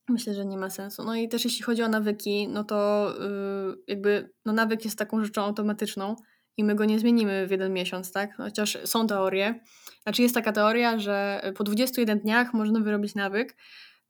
Myślę, 0.10 0.34
że 0.34 0.46
nie 0.46 0.58
ma 0.58 0.70
sensu. 0.70 1.04
No 1.04 1.16
i 1.16 1.30
też 1.30 1.46
jeśli 1.46 1.64
chodzi 1.64 1.84
o 1.84 1.88
nawyki, 1.88 2.48
no 2.48 2.64
to 2.64 3.10
yy, 3.20 3.84
jakby 3.88 4.34
no 4.46 4.54
nawyk 4.54 4.86
jest 4.86 4.98
taką 4.98 5.24
rzeczą 5.24 5.44
automatyczną 5.44 6.16
i 6.58 6.64
my 6.64 6.76
go 6.76 6.86
nie 6.86 7.00
zmienimy 7.00 7.48
w 7.48 7.52
jeden 7.52 7.74
miesiąc, 7.74 8.12
tak? 8.12 8.38
Chociaż 8.38 8.78
są 8.86 9.08
teorie. 9.08 9.60
Znaczy 10.04 10.22
jest 10.22 10.36
taka 10.36 10.52
teoria, 10.52 11.00
że 11.00 11.42
po 11.58 11.64
21 11.64 12.20
dniach 12.20 12.54
można 12.54 12.80
wyrobić 12.80 13.16
nawyk 13.16 13.56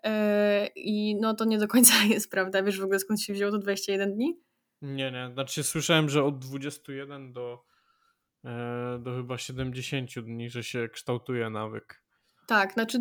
yy, 0.04 0.12
i 0.76 1.16
no 1.16 1.34
to 1.34 1.46
nie 1.46 1.58
do 1.58 1.68
końca 1.68 1.94
jest 2.14 2.32
prawda. 2.32 2.64
Wiesz 2.64 2.80
w 2.80 2.84
ogóle 2.84 3.00
skąd 3.00 3.22
się 3.22 3.34
wzięło 3.34 3.52
to 3.52 3.58
21 3.58 4.14
dni? 4.14 4.40
Nie, 4.82 5.12
nie. 5.12 5.30
Znaczy 5.34 5.64
słyszałem, 5.64 6.10
że 6.10 6.24
od 6.24 6.40
21 6.40 7.34
do, 7.34 7.66
yy, 8.44 8.52
do 9.00 9.16
chyba 9.16 9.38
70 9.38 10.20
dni, 10.20 10.50
że 10.50 10.64
się 10.64 10.90
kształtuje 10.90 11.50
nawyk. 11.50 12.02
Tak, 12.52 12.74
znaczy 12.74 13.00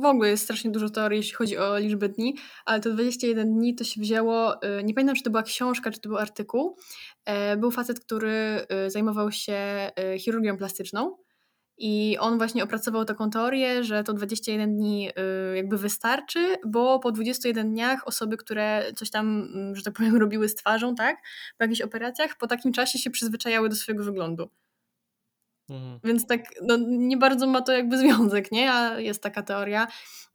w 0.00 0.04
ogóle 0.04 0.28
jest 0.28 0.44
strasznie 0.44 0.70
dużo 0.70 0.90
teorii, 0.90 1.16
jeśli 1.16 1.34
chodzi 1.34 1.58
o 1.58 1.78
liczbę 1.78 2.08
dni, 2.08 2.36
ale 2.64 2.80
to 2.80 2.90
21 2.90 3.54
dni 3.54 3.74
to 3.74 3.84
się 3.84 4.00
wzięło, 4.00 4.62
y, 4.62 4.84
nie 4.84 4.94
pamiętam 4.94 5.16
czy 5.16 5.22
to 5.22 5.30
była 5.30 5.42
książka, 5.42 5.90
czy 5.90 6.00
to 6.00 6.08
był 6.08 6.18
artykuł. 6.18 6.76
E, 7.24 7.56
był 7.56 7.70
facet, 7.70 8.00
który 8.00 8.66
y, 8.86 8.90
zajmował 8.90 9.32
się 9.32 9.90
y, 10.14 10.18
chirurgią 10.18 10.56
plastyczną 10.56 11.16
i 11.78 12.16
on 12.18 12.38
właśnie 12.38 12.64
opracował 12.64 13.04
taką 13.04 13.30
teorię, 13.30 13.84
że 13.84 14.04
to 14.04 14.12
21 14.12 14.76
dni 14.76 15.10
jakby 15.54 15.78
wystarczy, 15.78 16.56
bo 16.66 16.98
po 16.98 17.12
21 17.12 17.70
dniach 17.70 18.08
osoby, 18.08 18.36
które 18.36 18.92
coś 18.96 19.10
tam, 19.10 19.50
mm, 19.54 19.76
że 19.76 19.82
tak 19.82 19.94
powiem, 19.94 20.16
robiły 20.24 20.48
z 20.48 20.54
twarzą, 20.54 20.94
tak, 20.94 21.16
po 21.58 21.64
jakichś 21.64 21.80
operacjach, 21.80 22.36
po 22.38 22.46
takim 22.46 22.72
czasie 22.72 22.98
się 22.98 23.10
przyzwyczajały 23.10 23.68
do 23.68 23.76
swojego 23.76 24.04
wyglądu. 24.04 24.50
Mhm. 25.70 26.00
Więc 26.04 26.26
tak 26.26 26.40
no, 26.62 26.76
nie 26.86 27.16
bardzo 27.16 27.46
ma 27.46 27.60
to 27.62 27.72
jakby 27.72 27.98
związek, 27.98 28.52
nie? 28.52 28.72
A 28.72 29.00
jest 29.00 29.22
taka 29.22 29.42
teoria. 29.42 29.86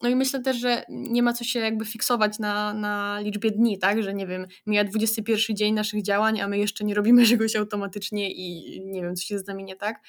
No 0.01 0.09
i 0.09 0.15
myślę 0.15 0.39
też, 0.39 0.57
że 0.57 0.83
nie 0.89 1.23
ma 1.23 1.33
co 1.33 1.43
się 1.43 1.59
jakby 1.59 1.85
fiksować 1.85 2.39
na, 2.39 2.73
na 2.73 3.19
liczbie 3.19 3.51
dni, 3.51 3.79
tak? 3.79 4.03
Że 4.03 4.13
nie 4.13 4.27
wiem, 4.27 4.47
mija 4.65 4.83
21 4.83 5.55
dzień 5.55 5.73
naszych 5.73 6.03
działań, 6.03 6.41
a 6.41 6.47
my 6.47 6.57
jeszcze 6.57 6.83
nie 6.83 6.93
robimy 6.93 7.25
czegoś 7.37 7.55
automatycznie 7.55 8.31
i 8.31 8.79
nie 8.85 9.01
wiem, 9.01 9.15
co 9.15 9.23
się 9.23 9.39
z 9.39 9.47
nami 9.47 9.63
nie 9.63 9.75
tak. 9.75 10.01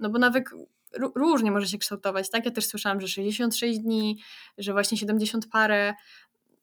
No 0.00 0.10
bo 0.10 0.18
nawyk 0.18 0.50
różnie 1.14 1.50
może 1.50 1.66
się 1.68 1.78
kształtować, 1.78 2.30
tak? 2.30 2.44
Ja 2.44 2.50
też 2.50 2.66
słyszałam, 2.66 3.00
że 3.00 3.08
66 3.08 3.78
dni, 3.78 4.18
że 4.58 4.72
właśnie 4.72 4.98
70 4.98 5.46
parę. 5.52 5.94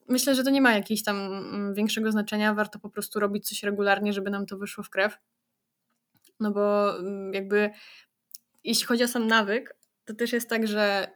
Myślę, 0.10 0.36
że 0.36 0.44
to 0.44 0.50
nie 0.50 0.62
ma 0.62 0.74
jakiegoś 0.74 1.04
tam 1.04 1.18
mm, 1.18 1.74
większego 1.74 2.12
znaczenia. 2.12 2.54
Warto 2.54 2.80
po 2.80 2.90
prostu 2.90 3.20
robić 3.20 3.50
coś 3.50 3.64
regularnie, 3.64 4.14
żeby 4.14 4.30
nam 4.30 4.46
to 4.46 4.58
wyszło 4.58 4.84
w 4.84 4.90
krew. 4.90 5.18
No 6.44 6.52
bo 6.52 6.98
mm, 7.00 7.34
jakby 7.34 7.70
jeśli 8.64 8.86
chodzi 8.86 9.04
o 9.04 9.08
sam 9.08 9.28
nawyk, 9.28 9.76
to 10.06 10.14
też 10.14 10.34
jest 10.34 10.50
tak, 10.50 10.68
że 10.68 11.08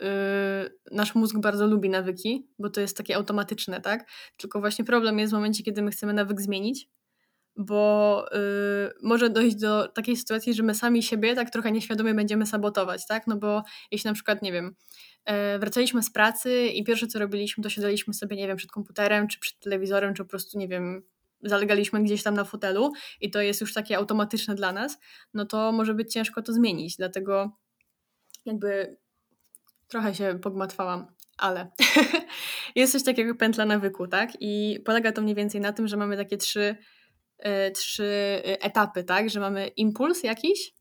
yy, 0.61 0.95
nasz 0.95 1.15
mózg 1.15 1.37
bardzo 1.37 1.67
lubi 1.67 1.89
nawyki, 1.89 2.47
bo 2.59 2.69
to 2.69 2.81
jest 2.81 2.97
takie 2.97 3.15
automatyczne, 3.15 3.81
tak? 3.81 4.09
Tylko 4.37 4.59
właśnie 4.59 4.85
problem 4.85 5.19
jest 5.19 5.33
w 5.33 5.35
momencie, 5.35 5.63
kiedy 5.63 5.81
my 5.81 5.91
chcemy 5.91 6.13
nawyk 6.13 6.41
zmienić, 6.41 6.89
bo 7.55 8.25
yy, 8.31 8.93
może 9.03 9.29
dojść 9.29 9.55
do 9.55 9.87
takiej 9.87 10.17
sytuacji, 10.17 10.53
że 10.53 10.63
my 10.63 10.75
sami 10.75 11.03
siebie 11.03 11.35
tak 11.35 11.49
trochę 11.49 11.71
nieświadomie 11.71 12.13
będziemy 12.13 12.45
sabotować, 12.45 13.07
tak? 13.07 13.27
No 13.27 13.37
bo 13.37 13.63
jeśli 13.91 14.07
na 14.07 14.13
przykład, 14.13 14.41
nie 14.41 14.51
wiem, 14.51 14.75
yy, 15.27 15.59
wracaliśmy 15.59 16.03
z 16.03 16.11
pracy 16.11 16.67
i 16.67 16.83
pierwsze 16.83 17.07
co 17.07 17.19
robiliśmy, 17.19 17.63
to 17.63 17.69
siadaliśmy 17.69 18.13
sobie, 18.13 18.37
nie 18.37 18.47
wiem, 18.47 18.57
przed 18.57 18.71
komputerem, 18.71 19.27
czy 19.27 19.39
przed 19.39 19.59
telewizorem, 19.59 20.13
czy 20.13 20.23
po 20.23 20.29
prostu, 20.29 20.59
nie 20.59 20.67
wiem, 20.67 21.03
zalegaliśmy 21.41 22.03
gdzieś 22.03 22.23
tam 22.23 22.33
na 22.33 22.43
fotelu 22.43 22.91
i 23.21 23.31
to 23.31 23.41
jest 23.41 23.61
już 23.61 23.73
takie 23.73 23.97
automatyczne 23.97 24.55
dla 24.55 24.71
nas, 24.71 24.97
no 25.33 25.45
to 25.45 25.71
może 25.71 25.93
być 25.93 26.13
ciężko 26.13 26.41
to 26.41 26.53
zmienić. 26.53 26.95
Dlatego 26.97 27.51
jakby 28.45 28.97
trochę 29.87 30.15
się 30.15 30.39
pogmatwałam, 30.41 31.07
ale 31.37 31.71
jest 32.75 32.93
coś 32.93 33.03
takiego 33.03 33.35
pętla 33.35 33.65
nawyku, 33.65 34.07
tak? 34.07 34.31
I 34.39 34.79
polega 34.85 35.11
to 35.11 35.21
mniej 35.21 35.35
więcej 35.35 35.61
na 35.61 35.73
tym, 35.73 35.87
że 35.87 35.97
mamy 35.97 36.17
takie 36.17 36.37
trzy, 36.37 36.75
y, 37.67 37.71
trzy 37.71 38.03
e, 38.45 38.61
etapy, 38.61 39.03
tak? 39.03 39.29
Że 39.29 39.39
mamy 39.39 39.67
impuls 39.67 40.23
jakiś, 40.23 40.73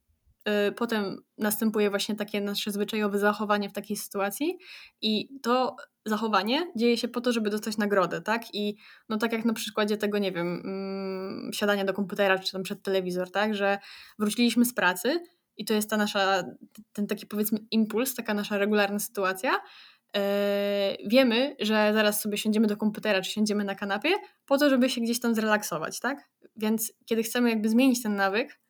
potem 0.76 1.22
następuje 1.38 1.90
właśnie 1.90 2.14
takie 2.14 2.40
nasze 2.40 2.70
zwyczajowe 2.70 3.18
zachowanie 3.18 3.68
w 3.68 3.72
takiej 3.72 3.96
sytuacji 3.96 4.58
i 5.02 5.28
to 5.42 5.76
zachowanie 6.06 6.72
dzieje 6.76 6.96
się 6.96 7.08
po 7.08 7.20
to, 7.20 7.32
żeby 7.32 7.50
dostać 7.50 7.76
nagrodę, 7.76 8.20
tak? 8.20 8.54
I 8.54 8.76
no 9.08 9.18
tak 9.18 9.32
jak 9.32 9.44
na 9.44 9.52
przykładzie 9.52 9.96
tego, 9.96 10.18
nie 10.18 10.32
wiem, 10.32 10.62
mm, 10.64 11.52
siadania 11.52 11.84
do 11.84 11.94
komputera 11.94 12.38
czy 12.38 12.52
tam 12.52 12.62
przed 12.62 12.82
telewizor, 12.82 13.30
tak? 13.30 13.54
Że 13.54 13.78
wróciliśmy 14.18 14.64
z 14.64 14.74
pracy 14.74 15.20
i 15.56 15.64
to 15.64 15.74
jest 15.74 15.90
ta 15.90 15.96
nasza, 15.96 16.42
ten 16.92 17.06
taki 17.06 17.26
powiedzmy 17.26 17.58
impuls, 17.70 18.14
taka 18.14 18.34
nasza 18.34 18.58
regularna 18.58 18.98
sytuacja, 18.98 19.60
e, 20.16 20.96
wiemy, 21.06 21.56
że 21.60 21.90
zaraz 21.94 22.20
sobie 22.20 22.38
siądziemy 22.38 22.66
do 22.66 22.76
komputera, 22.76 23.20
czy 23.20 23.30
siądziemy 23.30 23.64
na 23.64 23.74
kanapie, 23.74 24.10
po 24.46 24.58
to, 24.58 24.70
żeby 24.70 24.90
się 24.90 25.00
gdzieś 25.00 25.20
tam 25.20 25.34
zrelaksować, 25.34 26.00
tak? 26.00 26.28
Więc 26.56 26.92
kiedy 27.04 27.22
chcemy 27.22 27.50
jakby 27.50 27.68
zmienić 27.68 28.02
ten 28.02 28.16
nawyk, 28.16 28.60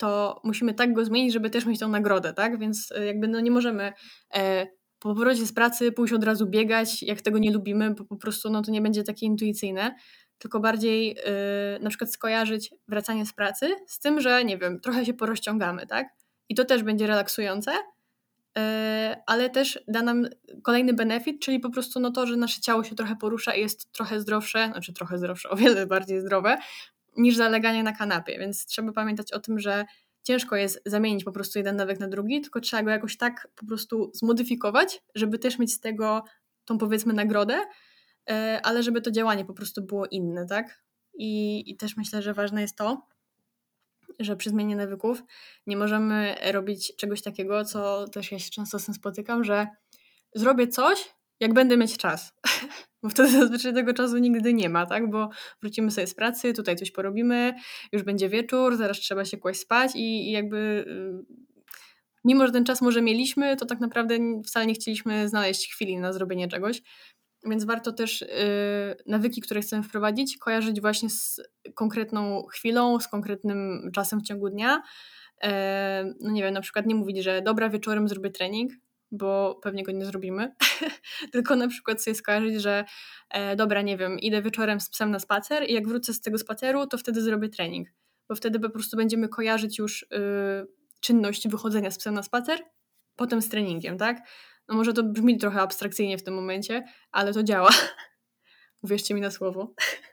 to 0.00 0.40
musimy 0.44 0.74
tak 0.74 0.92
go 0.92 1.04
zmienić, 1.04 1.32
żeby 1.32 1.50
też 1.50 1.66
mieć 1.66 1.80
tą 1.80 1.88
nagrodę, 1.88 2.32
tak? 2.32 2.58
Więc 2.58 2.92
e, 2.92 3.06
jakby 3.06 3.28
no 3.28 3.40
nie 3.40 3.50
możemy 3.50 3.92
e, 4.34 4.66
po 4.98 5.14
powrocie 5.14 5.46
z 5.46 5.52
pracy 5.52 5.92
pójść 5.92 6.12
od 6.12 6.24
razu 6.24 6.46
biegać, 6.46 7.02
jak 7.02 7.20
tego 7.20 7.38
nie 7.38 7.52
lubimy, 7.52 7.94
bo 7.94 8.04
po 8.04 8.16
prostu 8.16 8.50
no 8.50 8.62
to 8.62 8.70
nie 8.70 8.80
będzie 8.80 9.02
takie 9.02 9.26
intuicyjne, 9.26 9.94
tylko 10.38 10.60
bardziej 10.60 11.08
yy, 11.08 11.80
na 11.80 11.90
przykład 11.90 12.12
skojarzyć 12.12 12.74
wracanie 12.88 13.26
z 13.26 13.32
pracy 13.32 13.74
z 13.86 13.98
tym, 14.00 14.20
że 14.20 14.44
nie 14.44 14.58
wiem, 14.58 14.80
trochę 14.80 15.06
się 15.06 15.14
porozciągamy, 15.14 15.86
tak? 15.86 16.08
I 16.48 16.54
to 16.54 16.64
też 16.64 16.82
będzie 16.82 17.06
relaksujące, 17.06 17.70
yy, 17.70 18.62
ale 19.26 19.50
też 19.50 19.78
da 19.88 20.02
nam 20.02 20.26
kolejny 20.62 20.94
benefit, 20.94 21.42
czyli 21.42 21.60
po 21.60 21.70
prostu 21.70 22.00
no 22.00 22.10
to, 22.10 22.26
że 22.26 22.36
nasze 22.36 22.60
ciało 22.60 22.84
się 22.84 22.94
trochę 22.94 23.16
porusza 23.16 23.54
i 23.54 23.60
jest 23.60 23.92
trochę 23.92 24.20
zdrowsze, 24.20 24.68
znaczy 24.72 24.92
trochę 24.92 25.18
zdrowsze, 25.18 25.50
o 25.50 25.56
wiele 25.56 25.86
bardziej 25.86 26.20
zdrowe, 26.20 26.58
niż 27.16 27.36
zaleganie 27.36 27.82
na 27.82 27.92
kanapie, 27.92 28.38
więc 28.38 28.66
trzeba 28.66 28.92
pamiętać 28.92 29.32
o 29.32 29.40
tym, 29.40 29.58
że 29.58 29.84
ciężko 30.22 30.56
jest 30.56 30.82
zamienić 30.86 31.24
po 31.24 31.32
prostu 31.32 31.58
jeden 31.58 31.76
nawyk 31.76 32.00
na 32.00 32.08
drugi, 32.08 32.40
tylko 32.40 32.60
trzeba 32.60 32.82
go 32.82 32.90
jakoś 32.90 33.16
tak 33.16 33.48
po 33.56 33.66
prostu 33.66 34.10
zmodyfikować, 34.14 35.02
żeby 35.14 35.38
też 35.38 35.58
mieć 35.58 35.74
z 35.74 35.80
tego 35.80 36.24
tą 36.64 36.78
powiedzmy 36.78 37.12
nagrodę, 37.12 37.60
e, 38.30 38.60
ale 38.62 38.82
żeby 38.82 39.02
to 39.02 39.10
działanie 39.10 39.44
po 39.44 39.54
prostu 39.54 39.82
było 39.82 40.06
inne, 40.06 40.46
tak? 40.46 40.82
I, 41.14 41.62
i 41.70 41.76
też 41.76 41.96
myślę, 41.96 42.22
że 42.22 42.34
ważne 42.34 42.60
jest 42.60 42.76
to, 42.76 43.06
że 44.18 44.36
przy 44.36 44.50
zmianie 44.50 44.76
nawyków 44.76 45.22
nie 45.66 45.76
możemy 45.76 46.34
robić 46.52 46.96
czegoś 46.96 47.22
takiego, 47.22 47.64
co 47.64 48.08
też 48.08 48.32
ja 48.32 48.38
się 48.38 48.50
często 48.50 48.78
z 48.78 48.84
tym 48.84 48.94
spotykam, 48.94 49.44
że 49.44 49.66
zrobię 50.34 50.68
coś, 50.68 51.14
jak 51.40 51.54
będę 51.54 51.76
mieć 51.76 51.96
czas. 51.96 52.32
Bo 53.02 53.08
wtedy 53.08 53.30
zazwyczaj 53.30 53.74
tego 53.74 53.92
czasu 53.94 54.18
nigdy 54.18 54.54
nie 54.54 54.68
ma, 54.68 54.86
tak? 54.86 55.10
Bo 55.10 55.28
wrócimy 55.60 55.90
sobie 55.90 56.06
z 56.06 56.14
pracy, 56.14 56.52
tutaj 56.52 56.76
coś 56.76 56.90
porobimy, 56.90 57.54
już 57.92 58.02
będzie 58.02 58.28
wieczór, 58.28 58.76
zaraz 58.76 58.98
trzeba 58.98 59.24
się 59.24 59.36
kłaść 59.36 59.60
spać 59.60 59.96
i, 59.96 60.28
i 60.28 60.30
jakby 60.30 60.56
y, 60.56 61.34
mimo, 62.24 62.46
że 62.46 62.52
ten 62.52 62.64
czas 62.64 62.82
może 62.82 63.02
mieliśmy, 63.02 63.56
to 63.56 63.66
tak 63.66 63.80
naprawdę 63.80 64.18
wcale 64.46 64.66
nie 64.66 64.74
chcieliśmy 64.74 65.28
znaleźć 65.28 65.72
chwili 65.72 65.96
na 65.96 66.12
zrobienie 66.12 66.48
czegoś. 66.48 66.82
Więc 67.46 67.64
warto 67.64 67.92
też 67.92 68.20
yy, 68.20 68.28
nawyki, 69.06 69.40
które 69.40 69.60
chcemy 69.60 69.82
wprowadzić, 69.82 70.38
kojarzyć 70.38 70.80
właśnie 70.80 71.10
z 71.10 71.40
konkretną 71.74 72.46
chwilą, 72.46 73.00
z 73.00 73.08
konkretnym 73.08 73.90
czasem 73.94 74.20
w 74.20 74.22
ciągu 74.22 74.50
dnia. 74.50 74.82
Yy, 75.42 75.50
no 76.20 76.30
nie 76.30 76.42
wiem, 76.42 76.54
na 76.54 76.60
przykład 76.60 76.86
nie 76.86 76.94
mówić, 76.94 77.18
że 77.18 77.42
dobra, 77.42 77.68
wieczorem 77.68 78.08
zrobię 78.08 78.30
trening, 78.30 78.72
bo 79.12 79.60
pewnie 79.62 79.82
go 79.82 79.92
nie 79.92 80.04
zrobimy, 80.04 80.54
tylko 81.32 81.56
na 81.56 81.68
przykład 81.68 82.02
sobie 82.02 82.14
skojarzyć, 82.14 82.62
że 82.62 82.84
e, 83.30 83.56
dobra, 83.56 83.82
nie 83.82 83.96
wiem, 83.96 84.18
idę 84.18 84.42
wieczorem 84.42 84.80
z 84.80 84.90
psem 84.90 85.10
na 85.10 85.18
spacer 85.18 85.70
i 85.70 85.72
jak 85.72 85.88
wrócę 85.88 86.14
z 86.14 86.20
tego 86.20 86.38
spaceru, 86.38 86.86
to 86.86 86.98
wtedy 86.98 87.22
zrobię 87.22 87.48
trening, 87.48 87.88
bo 88.28 88.34
wtedy 88.34 88.60
po 88.60 88.70
prostu 88.70 88.96
będziemy 88.96 89.28
kojarzyć 89.28 89.78
już 89.78 90.02
y, 90.02 90.06
czynność 91.00 91.48
wychodzenia 91.48 91.90
z 91.90 91.98
psem 91.98 92.14
na 92.14 92.22
spacer, 92.22 92.60
potem 93.16 93.42
z 93.42 93.48
treningiem, 93.48 93.98
tak? 93.98 94.28
No 94.68 94.74
może 94.74 94.92
to 94.92 95.02
brzmi 95.02 95.38
trochę 95.38 95.60
abstrakcyjnie 95.60 96.18
w 96.18 96.22
tym 96.22 96.34
momencie, 96.34 96.84
ale 97.12 97.32
to 97.32 97.42
działa. 97.42 97.70
Uwierzcie 98.82 99.14
mi 99.14 99.20
na 99.20 99.30
słowo. 99.30 99.74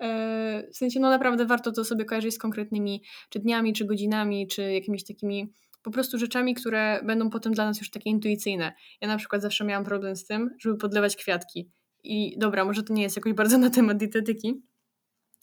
E, 0.00 0.68
w 0.72 0.76
sensie, 0.76 1.00
no 1.00 1.10
naprawdę 1.10 1.46
warto 1.46 1.72
to 1.72 1.84
sobie 1.84 2.04
kojarzyć 2.04 2.34
z 2.34 2.38
konkretnymi 2.38 3.02
czy 3.28 3.38
dniami, 3.38 3.72
czy 3.72 3.84
godzinami, 3.84 4.46
czy 4.46 4.72
jakimiś 4.72 5.04
takimi 5.04 5.52
po 5.86 5.90
prostu 5.90 6.18
rzeczami, 6.18 6.54
które 6.54 7.00
będą 7.04 7.30
potem 7.30 7.52
dla 7.52 7.64
nas 7.64 7.78
już 7.78 7.90
takie 7.90 8.10
intuicyjne. 8.10 8.72
Ja 9.00 9.08
na 9.08 9.16
przykład 9.16 9.42
zawsze 9.42 9.64
miałam 9.64 9.84
problem 9.84 10.16
z 10.16 10.26
tym, 10.26 10.50
żeby 10.58 10.76
podlewać 10.76 11.16
kwiatki. 11.16 11.70
I 12.04 12.38
dobra, 12.38 12.64
może 12.64 12.82
to 12.82 12.94
nie 12.94 13.02
jest 13.02 13.16
jakoś 13.16 13.32
bardzo 13.32 13.58
na 13.66 13.70
temat 13.70 13.96
dietetyki, 13.96 14.62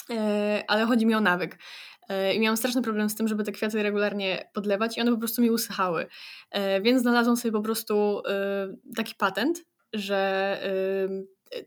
e, 0.09 0.63
ale 0.67 0.85
chodzi 0.85 1.05
mi 1.05 1.15
o 1.15 1.21
nawyk. 1.21 1.59
E, 2.09 2.33
I 2.33 2.39
miałam 2.39 2.57
straszny 2.57 2.81
problem 2.81 3.09
z 3.09 3.15
tym, 3.15 3.27
żeby 3.27 3.43
te 3.43 3.51
kwiaty 3.51 3.83
regularnie 3.83 4.49
podlewać 4.53 4.97
i 4.97 5.01
one 5.01 5.11
po 5.11 5.17
prostu 5.17 5.41
mi 5.41 5.51
usychały. 5.51 6.07
E, 6.51 6.81
więc 6.81 7.01
znalazłam 7.01 7.37
sobie 7.37 7.51
po 7.51 7.61
prostu 7.61 8.21
taki 8.95 9.15
patent, 9.15 9.65
że 9.93 10.59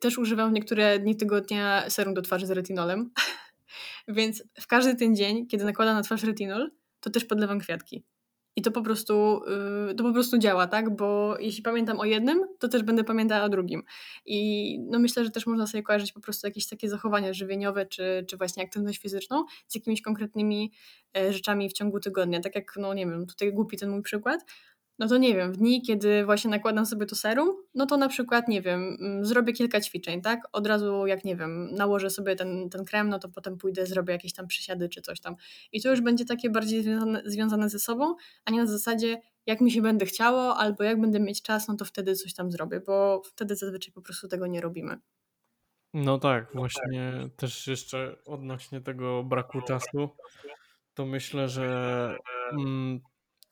też 0.01 0.19
używam 0.19 0.53
niektóre 0.53 0.99
dni 0.99 1.17
tygodnia 1.17 1.91
serum 1.91 2.15
do 2.15 2.23
twarzy 2.23 2.47
z 2.47 2.51
retinolem. 2.51 3.11
Więc 4.09 4.45
w 4.61 4.67
każdy 4.67 4.97
ten 4.97 5.17
dzień, 5.17 5.47
kiedy 5.47 5.65
nakładam 5.65 5.95
na 5.95 6.03
twarz 6.03 6.23
retinol, 6.23 6.71
to 7.01 7.11
też 7.11 7.25
podlewam 7.25 7.59
kwiatki. 7.59 8.05
I 8.57 8.62
to 8.62 8.71
po 8.71 8.83
prostu, 8.83 9.42
y, 9.90 9.95
to 9.95 10.05
po 10.05 10.12
prostu 10.12 10.38
działa, 10.38 10.66
tak? 10.66 10.97
Bo 10.97 11.37
jeśli 11.40 11.62
pamiętam 11.62 12.01
o 12.01 12.05
jednym, 12.05 12.40
to 12.59 12.69
też 12.69 12.83
będę 12.83 13.05
pamiętała 13.05 13.45
o 13.45 13.49
drugim. 13.49 13.83
I 14.27 14.79
no 14.81 14.99
myślę, 14.99 15.25
że 15.25 15.31
też 15.31 15.47
można 15.47 15.66
sobie 15.66 15.83
kojarzyć 15.83 16.12
po 16.12 16.21
prostu 16.21 16.47
jakieś 16.47 16.69
takie 16.69 16.88
zachowania 16.88 17.33
żywieniowe, 17.33 17.87
czy, 17.87 18.25
czy 18.29 18.37
właśnie 18.37 18.62
aktywność 18.62 18.99
fizyczną 18.99 19.45
z 19.66 19.75
jakimiś 19.75 20.03
konkretnymi 20.03 20.73
e, 21.16 21.33
rzeczami 21.33 21.69
w 21.69 21.73
ciągu 21.73 22.01
tygodnia. 22.01 22.40
Tak 22.40 22.55
jak, 22.55 22.77
no 22.77 22.95
nie 22.95 23.07
wiem, 23.07 23.27
tutaj 23.27 23.53
głupi 23.53 23.77
ten 23.77 23.90
mój 23.90 24.03
przykład, 24.03 24.40
no 24.99 25.09
to 25.09 25.17
nie 25.17 25.35
wiem, 25.35 25.53
w 25.53 25.57
dni, 25.57 25.83
kiedy 25.83 26.25
właśnie 26.25 26.51
nakładam 26.51 26.87
sobie 26.87 27.07
to 27.07 27.17
serum, 27.17 27.57
no 27.75 27.87
to 27.87 27.97
na 27.97 28.09
przykład, 28.09 28.49
nie 28.49 28.63
wiem, 28.63 28.97
mm, 29.01 29.25
zrobię 29.25 29.53
kilka 29.53 29.81
ćwiczeń, 29.81 30.23
tak? 30.23 30.41
Od 30.53 30.67
razu, 30.67 31.07
jak 31.07 31.25
nie 31.25 31.37
wiem, 31.37 31.75
nałożę 31.75 32.11
sobie 32.11 32.37
ten, 32.37 32.71
ten 32.71 32.85
krem, 32.85 33.09
no 33.09 33.19
to 33.19 33.29
potem 33.29 33.59
pójdę, 33.59 33.87
zrobię 33.87 34.13
jakieś 34.13 34.33
tam 34.33 34.47
przysiady 34.47 34.89
czy 34.89 35.03
coś 35.03 35.21
tam. 35.21 35.37
I 35.73 35.83
to 35.83 35.91
już 35.91 36.01
będzie 36.01 36.25
takie 36.25 36.51
bardziej 36.51 36.83
związane, 36.83 37.23
związane 37.25 37.69
ze 37.69 37.79
sobą, 37.79 38.15
a 38.45 38.51
nie 38.51 38.59
na 38.59 38.67
zasadzie, 38.67 39.21
jak 39.47 39.61
mi 39.61 39.71
się 39.71 39.83
będę 39.83 40.07
chciało, 40.07 40.57
albo 40.57 40.85
jak 40.85 41.01
będę 41.01 41.21
mieć 41.21 41.43
czas, 41.43 41.69
no 41.69 41.77
to 41.77 41.85
wtedy 41.85 42.15
coś 42.15 42.35
tam 42.35 42.51
zrobię, 42.51 42.81
bo 42.81 43.23
wtedy 43.25 43.57
zazwyczaj 43.57 43.93
po 43.93 44.03
prostu 44.03 44.29
tego 44.29 44.47
nie 44.47 44.61
robimy. 44.61 44.99
No 45.95 46.19
tak, 46.19 46.51
właśnie 46.55 47.29
też 47.37 47.67
jeszcze 47.67 48.17
odnośnie 48.25 48.81
tego 48.81 49.25
braku 49.25 49.63
czasu, 49.63 50.09
to 50.95 51.07
myślę, 51.07 51.49
że 51.49 52.19
mm, 52.53 53.01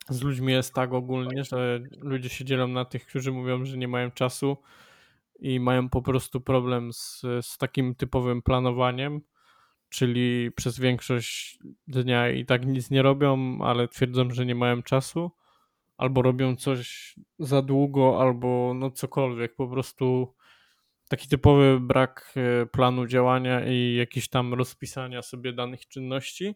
z 0.08 0.22
ludźmi 0.22 0.52
jest 0.52 0.74
tak 0.74 0.92
ogólnie, 0.92 1.44
że 1.44 1.80
ludzie 2.00 2.28
się 2.28 2.44
dzielą 2.44 2.68
na 2.68 2.84
tych, 2.84 3.06
którzy 3.06 3.32
mówią, 3.32 3.64
że 3.64 3.76
nie 3.76 3.88
mają 3.88 4.10
czasu 4.10 4.56
i 5.40 5.60
mają 5.60 5.88
po 5.88 6.02
prostu 6.02 6.40
problem 6.40 6.92
z, 6.92 7.22
z 7.42 7.58
takim 7.58 7.94
typowym 7.94 8.42
planowaniem, 8.42 9.20
czyli 9.88 10.50
przez 10.52 10.78
większość 10.78 11.58
dnia 11.88 12.30
i 12.30 12.44
tak 12.44 12.66
nic 12.66 12.90
nie 12.90 13.02
robią, 13.02 13.58
ale 13.62 13.88
twierdzą, 13.88 14.30
że 14.30 14.46
nie 14.46 14.54
mają 14.54 14.82
czasu, 14.82 15.30
albo 15.96 16.22
robią 16.22 16.56
coś 16.56 17.14
za 17.38 17.62
długo, 17.62 18.20
albo 18.20 18.72
no 18.74 18.90
cokolwiek, 18.90 19.54
po 19.54 19.68
prostu 19.68 20.34
taki 21.08 21.28
typowy 21.28 21.80
brak 21.80 22.34
e, 22.36 22.66
planu 22.66 23.06
działania 23.06 23.66
i 23.66 23.94
jakiś 23.94 24.28
tam 24.28 24.54
rozpisania 24.54 25.22
sobie 25.22 25.52
danych 25.52 25.88
czynności 25.88 26.54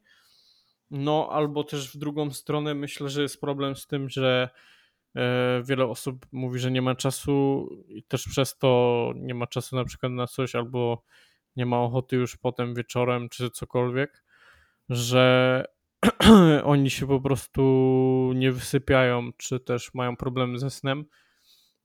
no, 0.90 1.28
albo 1.32 1.64
też 1.64 1.94
w 1.94 1.98
drugą 1.98 2.30
stronę 2.30 2.74
myślę, 2.74 3.08
że 3.08 3.22
jest 3.22 3.40
problem 3.40 3.76
z 3.76 3.86
tym, 3.86 4.08
że 4.08 4.48
e, 5.16 5.62
wiele 5.64 5.84
osób 5.84 6.26
mówi, 6.32 6.58
że 6.58 6.70
nie 6.70 6.82
ma 6.82 6.94
czasu 6.94 7.68
i 7.88 8.02
też 8.02 8.28
przez 8.28 8.58
to 8.58 9.12
nie 9.16 9.34
ma 9.34 9.46
czasu 9.46 9.76
na 9.76 9.84
przykład 9.84 10.12
na 10.12 10.26
coś, 10.26 10.54
albo 10.54 11.02
nie 11.56 11.66
ma 11.66 11.80
ochoty 11.80 12.16
już 12.16 12.36
potem 12.36 12.74
wieczorem 12.74 13.28
czy 13.28 13.50
cokolwiek, 13.50 14.24
że 14.88 15.64
oni 16.64 16.90
się 16.90 17.06
po 17.06 17.20
prostu 17.20 18.32
nie 18.34 18.52
wysypiają, 18.52 19.30
czy 19.36 19.60
też 19.60 19.94
mają 19.94 20.16
problemy 20.16 20.58
ze 20.58 20.70
snem. 20.70 21.04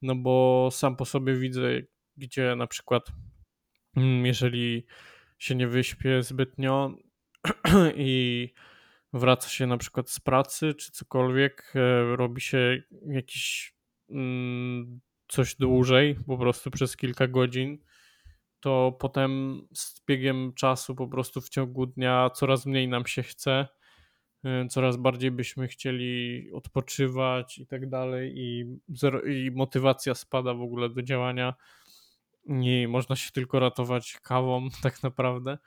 No 0.01 0.15
bo 0.15 0.69
sam 0.71 0.95
po 0.95 1.05
sobie 1.05 1.35
widzę, 1.35 1.61
gdzie 2.17 2.55
na 2.55 2.67
przykład, 2.67 3.03
mm, 3.97 4.25
jeżeli 4.25 4.85
się 5.37 5.55
nie 5.55 5.67
wyśpię 5.67 6.23
zbytnio 6.23 6.95
i 7.95 8.49
wraca 9.13 9.49
się 9.49 9.67
na 9.67 9.77
przykład 9.77 10.09
z 10.09 10.19
pracy 10.19 10.73
czy 10.73 10.91
cokolwiek, 10.91 11.73
e, 11.75 12.15
robi 12.15 12.41
się 12.41 12.83
jakiś 13.07 13.75
mm, 14.09 14.99
coś 15.27 15.55
dłużej, 15.55 16.15
po 16.27 16.37
prostu 16.37 16.71
przez 16.71 16.97
kilka 16.97 17.27
godzin, 17.27 17.77
to 18.59 18.97
potem 18.99 19.61
z 19.73 20.01
biegiem 20.07 20.53
czasu 20.53 20.95
po 20.95 21.07
prostu 21.07 21.41
w 21.41 21.49
ciągu 21.49 21.85
dnia 21.85 22.29
coraz 22.29 22.65
mniej 22.65 22.87
nam 22.87 23.05
się 23.05 23.23
chce, 23.23 23.67
e, 24.43 24.67
coraz 24.67 24.97
bardziej 24.97 25.31
byśmy 25.31 25.67
chcieli 25.67 26.49
odpoczywać 26.53 27.57
i 27.57 27.67
tak 27.67 27.89
dalej 27.89 28.33
i, 28.35 28.65
i 29.25 29.51
motywacja 29.51 30.15
spada 30.15 30.53
w 30.53 30.61
ogóle 30.61 30.89
do 30.89 31.01
działania 31.01 31.53
i 32.47 32.87
można 32.89 33.15
się 33.15 33.31
tylko 33.31 33.59
ratować 33.59 34.17
kawą 34.21 34.67
tak 34.83 35.03
naprawdę. 35.03 35.57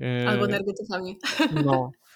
E, 0.00 0.28
Albo 0.28 0.44
energetykami. 0.44 1.18
No, 1.64 1.90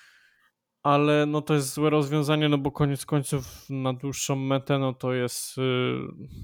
ale 0.84 1.26
no 1.26 1.42
to 1.42 1.54
jest 1.54 1.74
złe 1.74 1.90
rozwiązanie, 1.90 2.48
no 2.48 2.58
bo 2.58 2.70
koniec 2.72 3.06
końców 3.06 3.70
na 3.70 3.92
dłuższą 3.92 4.36
metę 4.36 4.78
no 4.78 4.92
to 4.92 5.14
jest 5.14 5.58
y, 5.58 5.62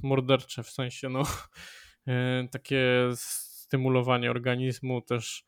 mordercze, 0.02 0.62
w 0.62 0.70
sensie 0.70 1.08
no. 1.08 1.22
Y, 2.08 2.48
takie 2.48 2.82
stymulowanie 3.14 4.30
organizmu, 4.30 5.00
też 5.00 5.44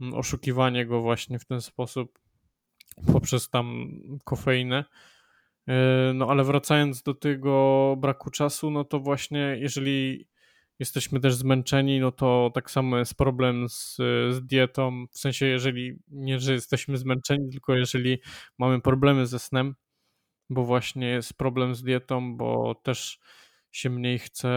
mm, 0.00 0.14
oszukiwanie 0.14 0.86
go 0.86 1.00
właśnie 1.00 1.38
w 1.38 1.44
ten 1.44 1.60
sposób 1.60 2.18
poprzez 3.12 3.50
tam 3.50 3.90
kofeinę. 4.24 4.84
No 6.14 6.30
ale 6.30 6.44
wracając 6.44 7.02
do 7.02 7.14
tego 7.14 7.94
braku 7.98 8.30
czasu, 8.30 8.70
no 8.70 8.84
to 8.84 9.00
właśnie 9.00 9.56
jeżeli 9.60 10.28
jesteśmy 10.78 11.20
też 11.20 11.34
zmęczeni, 11.34 12.00
no 12.00 12.12
to 12.12 12.50
tak 12.54 12.70
samo 12.70 12.98
jest 12.98 13.14
problem 13.14 13.68
z, 13.68 13.96
z 14.30 14.46
dietą. 14.46 15.06
W 15.12 15.18
sensie, 15.18 15.46
jeżeli 15.46 15.98
nie, 16.08 16.40
że 16.40 16.52
jesteśmy 16.52 16.96
zmęczeni, 16.96 17.50
tylko 17.50 17.74
jeżeli 17.74 18.18
mamy 18.58 18.80
problemy 18.80 19.26
ze 19.26 19.38
snem, 19.38 19.74
bo 20.50 20.64
właśnie 20.64 21.06
jest 21.06 21.34
problem 21.34 21.74
z 21.74 21.82
dietą, 21.82 22.36
bo 22.36 22.74
też 22.74 23.18
się 23.70 23.90
mniej 23.90 24.18
chce, 24.18 24.48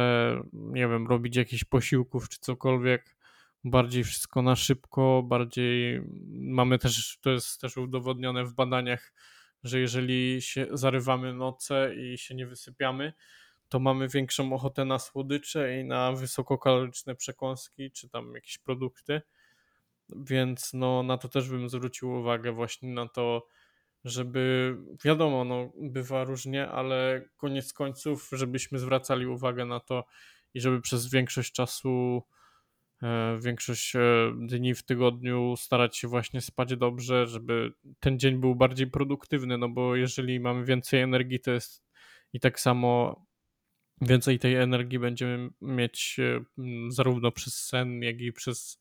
nie 0.53 0.87
wiem, 0.87 1.07
robić 1.07 1.35
jakichś 1.35 1.63
posiłków 1.63 2.29
czy 2.29 2.39
cokolwiek. 2.39 3.15
Bardziej 3.63 4.03
wszystko 4.03 4.41
na 4.41 4.55
szybko, 4.55 5.23
bardziej 5.23 6.01
mamy 6.29 6.79
też, 6.79 7.17
to 7.21 7.29
jest 7.29 7.61
też 7.61 7.77
udowodnione 7.77 8.45
w 8.45 8.53
badaniach, 8.53 9.13
że 9.63 9.79
jeżeli 9.79 10.41
się 10.41 10.67
zarywamy 10.71 11.33
noce 11.33 11.95
i 11.95 12.17
się 12.17 12.35
nie 12.35 12.47
wysypiamy, 12.47 13.13
to 13.69 13.79
mamy 13.79 14.07
większą 14.07 14.53
ochotę 14.53 14.85
na 14.85 14.99
słodycze 14.99 15.79
i 15.79 15.85
na 15.85 16.11
wysokokaloryczne 16.11 17.15
przekąski, 17.15 17.91
czy 17.91 18.09
tam 18.09 18.35
jakieś 18.35 18.57
produkty. 18.57 19.21
Więc 20.09 20.73
no, 20.73 21.03
na 21.03 21.17
to 21.17 21.29
też 21.29 21.49
bym 21.49 21.69
zwrócił 21.69 22.11
uwagę, 22.11 22.51
właśnie 22.51 22.89
na 22.89 23.07
to, 23.07 23.47
żeby 24.03 24.75
wiadomo, 25.05 25.45
no, 25.45 25.71
bywa 25.75 26.23
różnie, 26.23 26.67
ale 26.67 27.29
koniec 27.37 27.73
końców, 27.73 28.29
żebyśmy 28.31 28.79
zwracali 28.79 29.27
uwagę 29.27 29.65
na 29.65 29.79
to 29.79 30.05
i 30.53 30.61
żeby 30.61 30.81
przez 30.81 31.09
większość 31.09 31.51
czasu, 31.51 32.23
e, 33.03 33.37
większość 33.41 33.95
e, 33.95 33.99
dni 34.37 34.75
w 34.75 34.83
tygodniu 34.83 35.55
starać 35.57 35.97
się 35.97 36.07
właśnie 36.07 36.41
spać 36.41 36.75
dobrze, 36.75 37.27
żeby 37.27 37.73
ten 37.99 38.19
dzień 38.19 38.37
był 38.39 38.55
bardziej 38.55 38.87
produktywny, 38.87 39.57
no 39.57 39.69
bo 39.69 39.95
jeżeli 39.95 40.39
mamy 40.39 40.65
więcej 40.65 41.01
energii, 41.01 41.39
to 41.39 41.51
jest 41.51 41.85
i 42.33 42.39
tak 42.39 42.59
samo 42.59 43.21
więcej 44.01 44.39
tej 44.39 44.55
energii 44.55 44.99
będziemy 44.99 45.49
mieć 45.61 46.17
e, 46.19 46.43
zarówno 46.89 47.31
przez 47.31 47.65
sen, 47.65 48.01
jak 48.03 48.21
i 48.21 48.33
przez 48.33 48.79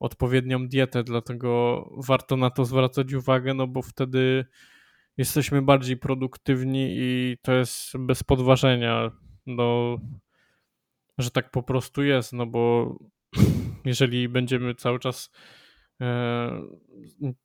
odpowiednią 0.00 0.68
dietę, 0.68 1.04
dlatego 1.04 1.80
warto 1.96 2.36
na 2.36 2.50
to 2.50 2.64
zwracać 2.64 3.12
uwagę, 3.12 3.54
no 3.54 3.66
bo 3.66 3.82
wtedy 3.82 4.46
jesteśmy 5.16 5.62
bardziej 5.62 5.96
produktywni 5.96 6.88
i 6.90 7.36
to 7.42 7.52
jest 7.52 7.98
bez 7.98 8.22
podważenia, 8.22 9.10
no, 9.46 9.98
że 11.18 11.30
tak 11.30 11.50
po 11.50 11.62
prostu 11.62 12.02
jest, 12.02 12.32
no 12.32 12.46
bo 12.46 12.94
jeżeli 13.84 14.28
będziemy 14.28 14.74
cały 14.74 14.98
czas 14.98 15.30
e, 16.00 16.62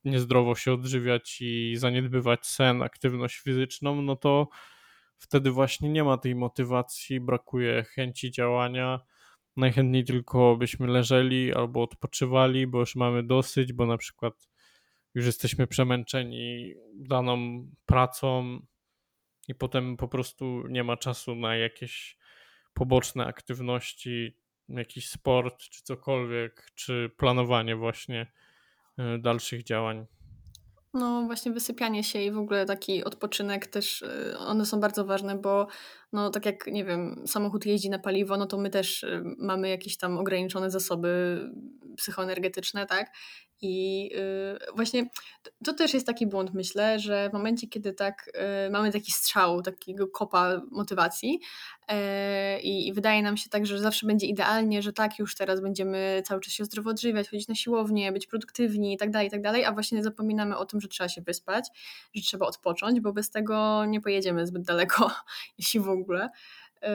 niezdrowo 0.06 0.56
się 0.56 0.74
odżywiać 0.74 1.38
i 1.42 1.76
zaniedbywać 1.78 2.46
sen, 2.46 2.82
aktywność 2.82 3.38
fizyczną, 3.38 4.02
no 4.02 4.16
to 4.16 4.48
wtedy 5.22 5.52
właśnie 5.52 5.90
nie 5.90 6.04
ma 6.04 6.18
tej 6.18 6.36
motywacji, 6.36 7.20
brakuje 7.20 7.84
chęci 7.84 8.32
działania. 8.32 9.00
Najchętniej 9.58 10.04
tylko 10.04 10.58
byśmy 10.58 10.88
leżeli 10.88 11.54
albo 11.54 11.84
odpoczywali, 11.84 12.68
bo 12.68 12.80
już 12.80 12.96
mamy 12.96 13.24
dosyć, 13.24 13.74
bo 13.74 13.86
na 13.86 13.98
przykład 13.98 14.50
już 15.16 15.26
jesteśmy 15.26 15.68
przemęczeni 15.68 16.74
daną 16.94 17.68
pracą 17.86 18.60
i 19.48 19.56
potem 19.56 19.98
po 19.98 20.08
prostu 20.08 20.68
nie 20.68 20.84
ma 20.84 20.98
czasu 20.98 21.36
na 21.36 21.56
jakieś 21.56 22.18
poboczne 22.74 23.26
aktywności, 23.26 24.38
jakiś 24.70 25.10
sport 25.10 25.58
czy 25.58 25.84
cokolwiek, 25.84 26.72
czy 26.76 27.12
planowanie 27.18 27.76
właśnie 27.76 28.32
e, 28.98 29.18
dalszych 29.18 29.64
działań. 29.64 30.06
No 30.94 31.24
właśnie 31.26 31.52
wysypianie 31.52 32.04
się 32.04 32.22
i 32.22 32.32
w 32.32 32.38
ogóle 32.38 32.66
taki 32.66 33.04
odpoczynek 33.04 33.68
też, 33.68 34.02
y, 34.02 34.38
one 34.38 34.66
są 34.66 34.80
bardzo 34.80 35.06
ważne, 35.06 35.36
bo 35.38 35.68
no 36.14 36.30
tak 36.30 36.46
jak, 36.46 36.68
nie 36.68 36.86
wiem, 36.86 37.24
samochód 37.28 37.66
jeździ 37.66 37.90
na 37.90 38.00
paliwo, 38.00 38.38
no 38.38 38.46
to 38.46 38.58
my 38.58 38.70
też 38.70 39.04
y, 39.04 39.24
mamy 39.38 39.70
jakieś 39.70 39.98
tam 39.98 40.18
ograniczone 40.18 40.72
zasoby 40.72 41.40
psychoenergetyczne, 41.98 42.86
tak? 42.86 43.12
I 43.62 44.04
yy, 44.14 44.76
właśnie 44.76 45.10
to, 45.44 45.52
to, 45.66 45.74
też 45.74 45.94
jest 45.94 46.06
taki 46.06 46.28
błąd, 46.28 46.54
myślę, 46.54 47.00
że 47.00 47.30
w 47.30 47.34
momencie, 47.34 47.68
kiedy 47.68 47.94
tak 47.94 48.32
yy, 48.64 48.70
mamy 48.70 48.92
taki 48.92 49.12
strzał, 49.12 49.62
takiego 49.62 50.08
kopa 50.08 50.62
motywacji 50.72 51.40
yy, 51.90 51.96
i 52.60 52.94
wydaje 52.94 53.22
nam 53.24 53.38
się 53.38 53.50
tak, 53.50 53.66
że 53.66 53.80
zawsze 53.80 54.08
będzie 54.08 54.28
idealnie, 54.28 54.82
że 54.82 54.94
tak, 54.94 55.20
już 55.20 55.36
teraz 55.36 55.62
będziemy 55.62 56.22
cały 56.26 56.42
czas 56.42 56.54
się 56.54 56.66
zdrowo 56.66 56.90
odżywiać, 56.90 57.30
chodzić 57.30 57.48
na 57.48 57.56
siłownię, 57.56 58.12
być 58.12 58.28
produktywni 58.28 58.94
i 58.94 58.98
tak 58.98 59.12
dalej, 59.12 59.28
i 59.28 59.32
tak 59.32 59.42
dalej, 59.42 59.66
a 59.66 59.72
właśnie 59.72 60.04
zapominamy 60.04 60.58
o 60.58 60.66
tym, 60.66 60.82
że 60.82 60.88
trzeba 60.88 61.10
się 61.10 61.22
wyspać, 61.22 61.70
że 62.14 62.22
trzeba 62.22 62.46
odpocząć, 62.46 63.00
bo 63.00 63.14
bez 63.14 63.30
tego 63.30 63.86
nie 63.86 64.02
pojedziemy 64.02 64.48
zbyt 64.48 64.64
daleko, 64.64 65.12
jeśli 65.58 65.80
w 65.80 65.90
ogóle. 65.90 66.30
Yy, 66.82 66.90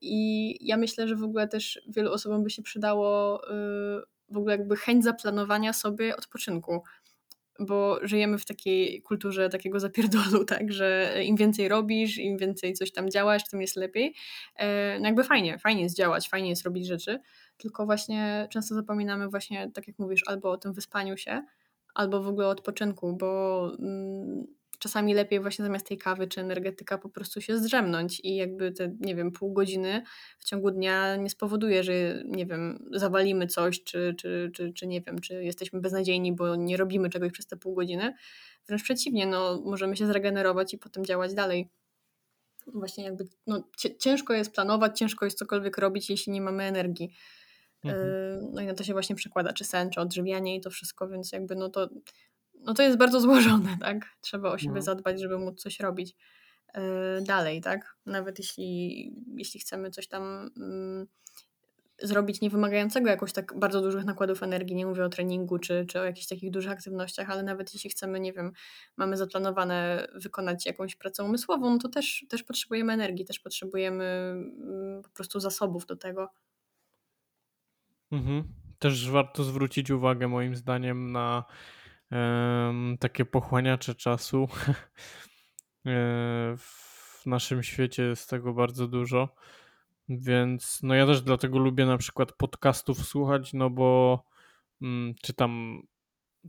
I 0.00 0.56
ja 0.66 0.76
myślę, 0.76 1.08
że 1.08 1.16
w 1.16 1.22
ogóle 1.22 1.48
też 1.48 1.80
wielu 1.88 2.12
osobom 2.12 2.42
by 2.42 2.50
się 2.50 2.62
przydało 2.62 3.40
yy, 3.50 4.17
w 4.30 4.36
ogóle 4.36 4.56
jakby 4.56 4.76
chęć 4.76 5.04
zaplanowania 5.04 5.72
sobie 5.72 6.16
odpoczynku. 6.16 6.82
Bo 7.60 7.98
żyjemy 8.02 8.38
w 8.38 8.44
takiej 8.44 9.02
kulturze 9.02 9.48
takiego 9.48 9.80
zapierdolu, 9.80 10.44
tak, 10.54 10.72
że 10.72 11.14
im 11.24 11.36
więcej 11.36 11.68
robisz, 11.68 12.18
im 12.18 12.38
więcej 12.38 12.74
coś 12.74 12.92
tam 12.92 13.10
działasz, 13.10 13.48
tym 13.50 13.60
jest 13.60 13.76
lepiej. 13.76 14.14
E, 14.56 14.98
no 15.00 15.06
jakby 15.06 15.24
fajnie, 15.24 15.58
fajnie 15.58 15.82
jest 15.82 15.96
działać, 15.96 16.28
fajnie 16.28 16.50
jest 16.50 16.64
robić 16.64 16.86
rzeczy, 16.86 17.18
tylko 17.56 17.86
właśnie 17.86 18.48
często 18.50 18.74
zapominamy 18.74 19.28
właśnie, 19.28 19.70
tak 19.74 19.88
jak 19.88 19.98
mówisz, 19.98 20.22
albo 20.26 20.50
o 20.50 20.56
tym 20.56 20.72
wyspaniu 20.72 21.16
się, 21.16 21.42
albo 21.94 22.22
w 22.22 22.28
ogóle 22.28 22.46
o 22.46 22.50
odpoczynku, 22.50 23.16
bo 23.16 23.72
mm, 23.78 24.57
czasami 24.78 25.14
lepiej 25.14 25.40
właśnie 25.40 25.64
zamiast 25.64 25.86
tej 25.86 25.98
kawy 25.98 26.26
czy 26.26 26.40
energetyka 26.40 26.98
po 26.98 27.08
prostu 27.08 27.40
się 27.40 27.58
zdrzemnąć 27.58 28.20
i 28.20 28.36
jakby 28.36 28.72
te, 28.72 28.96
nie 29.00 29.14
wiem, 29.14 29.32
pół 29.32 29.52
godziny 29.52 30.02
w 30.38 30.44
ciągu 30.44 30.70
dnia 30.70 31.16
nie 31.16 31.30
spowoduje, 31.30 31.82
że, 31.82 31.92
nie 32.24 32.46
wiem, 32.46 32.88
zawalimy 32.92 33.46
coś, 33.46 33.82
czy, 33.82 34.14
czy, 34.18 34.50
czy, 34.54 34.72
czy 34.72 34.86
nie 34.86 35.00
wiem, 35.00 35.20
czy 35.20 35.44
jesteśmy 35.44 35.80
beznadziejni, 35.80 36.32
bo 36.32 36.56
nie 36.56 36.76
robimy 36.76 37.10
czegoś 37.10 37.32
przez 37.32 37.46
te 37.46 37.56
pół 37.56 37.74
godziny. 37.74 38.14
Wręcz 38.66 38.82
przeciwnie, 38.82 39.26
no, 39.26 39.62
możemy 39.64 39.96
się 39.96 40.06
zregenerować 40.06 40.74
i 40.74 40.78
potem 40.78 41.04
działać 41.04 41.34
dalej. 41.34 41.68
Właśnie 42.66 43.04
jakby, 43.04 43.28
no, 43.46 43.62
ciężko 43.98 44.34
jest 44.34 44.52
planować, 44.52 44.98
ciężko 44.98 45.24
jest 45.24 45.38
cokolwiek 45.38 45.78
robić, 45.78 46.10
jeśli 46.10 46.32
nie 46.32 46.40
mamy 46.40 46.64
energii. 46.64 47.12
Mhm. 47.84 48.06
Y, 48.06 48.40
no 48.52 48.62
i 48.62 48.66
na 48.66 48.74
to 48.74 48.84
się 48.84 48.92
właśnie 48.92 49.16
przekłada, 49.16 49.52
czy 49.52 49.64
sen, 49.64 49.90
czy 49.90 50.00
odżywianie 50.00 50.56
i 50.56 50.60
to 50.60 50.70
wszystko, 50.70 51.08
więc 51.08 51.32
jakby 51.32 51.56
no 51.56 51.68
to 51.68 51.88
no 52.60 52.74
to 52.74 52.82
jest 52.82 52.98
bardzo 52.98 53.20
złożone, 53.20 53.76
tak? 53.80 54.16
Trzeba 54.20 54.50
o 54.50 54.58
siebie 54.58 54.74
no. 54.74 54.82
zadbać, 54.82 55.20
żeby 55.20 55.38
móc 55.38 55.62
coś 55.62 55.80
robić 55.80 56.16
yy, 56.74 56.82
dalej, 57.22 57.60
tak? 57.60 57.96
Nawet 58.06 58.38
jeśli, 58.38 59.12
jeśli 59.36 59.60
chcemy 59.60 59.90
coś 59.90 60.08
tam 60.08 60.50
yy, 60.56 61.06
zrobić 62.02 62.40
niewymagającego 62.40 63.08
jakoś 63.08 63.32
tak 63.32 63.58
bardzo 63.58 63.80
dużych 63.80 64.04
nakładów 64.04 64.42
energii, 64.42 64.76
nie 64.76 64.86
mówię 64.86 65.04
o 65.04 65.08
treningu 65.08 65.58
czy, 65.58 65.86
czy 65.88 66.00
o 66.00 66.04
jakichś 66.04 66.26
takich 66.26 66.50
dużych 66.50 66.72
aktywnościach, 66.72 67.30
ale 67.30 67.42
nawet 67.42 67.74
jeśli 67.74 67.90
chcemy, 67.90 68.20
nie 68.20 68.32
wiem, 68.32 68.52
mamy 68.96 69.16
zaplanowane 69.16 70.08
wykonać 70.14 70.66
jakąś 70.66 70.96
pracę 70.96 71.24
umysłową, 71.24 71.70
no 71.70 71.78
to 71.78 71.88
też, 71.88 72.26
też 72.28 72.42
potrzebujemy 72.42 72.92
energii, 72.92 73.24
też 73.24 73.40
potrzebujemy 73.40 74.34
yy, 74.96 75.02
po 75.02 75.10
prostu 75.10 75.40
zasobów 75.40 75.86
do 75.86 75.96
tego. 75.96 76.28
Mhm. 78.12 78.44
Też 78.78 79.10
warto 79.10 79.44
zwrócić 79.44 79.90
uwagę 79.90 80.28
moim 80.28 80.56
zdaniem 80.56 81.12
na 81.12 81.44
takie 83.00 83.24
pochłaniacze 83.24 83.94
czasu. 83.94 84.48
E, 85.86 86.56
w 86.56 87.26
naszym 87.26 87.62
świecie 87.62 88.02
jest 88.02 88.30
tego 88.30 88.54
bardzo 88.54 88.88
dużo. 88.88 89.34
Więc 90.08 90.80
no 90.82 90.94
ja 90.94 91.06
też 91.06 91.22
dlatego 91.22 91.58
lubię 91.58 91.86
na 91.86 91.98
przykład 91.98 92.32
podcastów 92.32 93.06
słuchać, 93.06 93.52
no 93.52 93.70
bo 93.70 94.22
mm, 94.82 95.14
czytam 95.22 95.82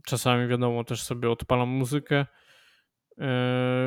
czasami 0.06 0.48
wiadomo 0.48 0.84
też 0.84 1.02
sobie 1.02 1.30
odpalam 1.30 1.68
muzykę 1.68 2.16
e, 2.16 2.26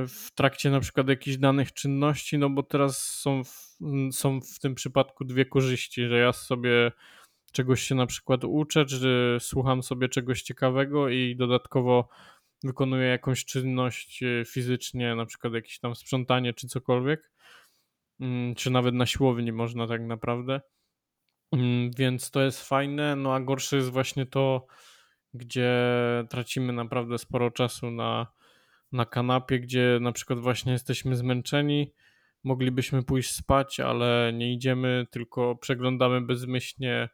w 0.08 0.28
trakcie 0.36 0.70
na 0.70 0.80
przykład 0.80 1.08
jakichś 1.08 1.38
danych 1.38 1.74
czynności, 1.74 2.38
no 2.38 2.50
bo 2.50 2.64
teraz 2.64 2.98
są 2.98 3.44
w, 3.44 3.78
są 4.12 4.42
w 4.42 4.60
tym 4.60 4.76
przypadku 4.76 5.26
dwie 5.26 5.46
korzyści, 5.46 6.08
że 6.08 6.18
ja 6.18 6.34
sobie 6.34 6.92
czegoś 7.54 7.84
się 7.84 7.96
na 7.96 8.06
przykład 8.06 8.44
uczę, 8.44 8.86
czy 8.86 9.38
słucham 9.40 9.84
sobie 9.84 10.10
czegoś 10.10 10.42
ciekawego 10.42 11.10
i 11.10 11.36
dodatkowo 11.36 12.10
wykonuję 12.64 13.08
jakąś 13.08 13.46
czynność 13.46 14.24
e, 14.24 14.46
fizycznie, 14.46 15.16
na 15.16 15.26
przykład 15.26 15.54
jakieś 15.54 15.80
tam 15.80 15.96
sprzątanie 15.96 16.54
czy 16.54 16.68
cokolwiek, 16.68 17.32
mm, 18.20 18.56
czy 18.56 18.72
nawet 18.72 18.96
na 18.96 19.06
siłowni 19.06 19.52
można 19.52 19.88
tak 19.88 20.02
naprawdę. 20.02 20.62
Mm, 21.52 21.92
więc 21.98 22.32
to 22.32 22.42
jest 22.42 22.68
fajne, 22.68 23.16
no 23.16 23.34
a 23.34 23.40
gorsze 23.40 23.76
jest 23.76 23.90
właśnie 23.90 24.26
to, 24.26 24.66
gdzie 25.34 25.74
tracimy 26.30 26.74
naprawdę 26.74 27.18
sporo 27.18 27.52
czasu 27.52 27.92
na, 27.92 28.28
na 28.92 29.06
kanapie, 29.06 29.60
gdzie 29.60 29.98
na 30.02 30.12
przykład 30.12 30.40
właśnie 30.40 30.72
jesteśmy 30.72 31.16
zmęczeni, 31.16 31.94
moglibyśmy 32.44 33.04
pójść 33.04 33.32
spać, 33.32 33.80
ale 33.80 34.32
nie 34.34 34.54
idziemy, 34.54 35.08
tylko 35.12 35.56
przeglądamy 35.56 36.22
bezmyślnie 36.22 37.10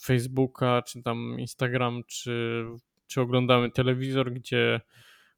Facebooka, 0.00 0.82
czy 0.82 1.02
tam 1.02 1.36
Instagram, 1.38 2.02
czy, 2.06 2.64
czy 3.06 3.20
oglądamy 3.20 3.70
telewizor, 3.70 4.32
gdzie 4.32 4.80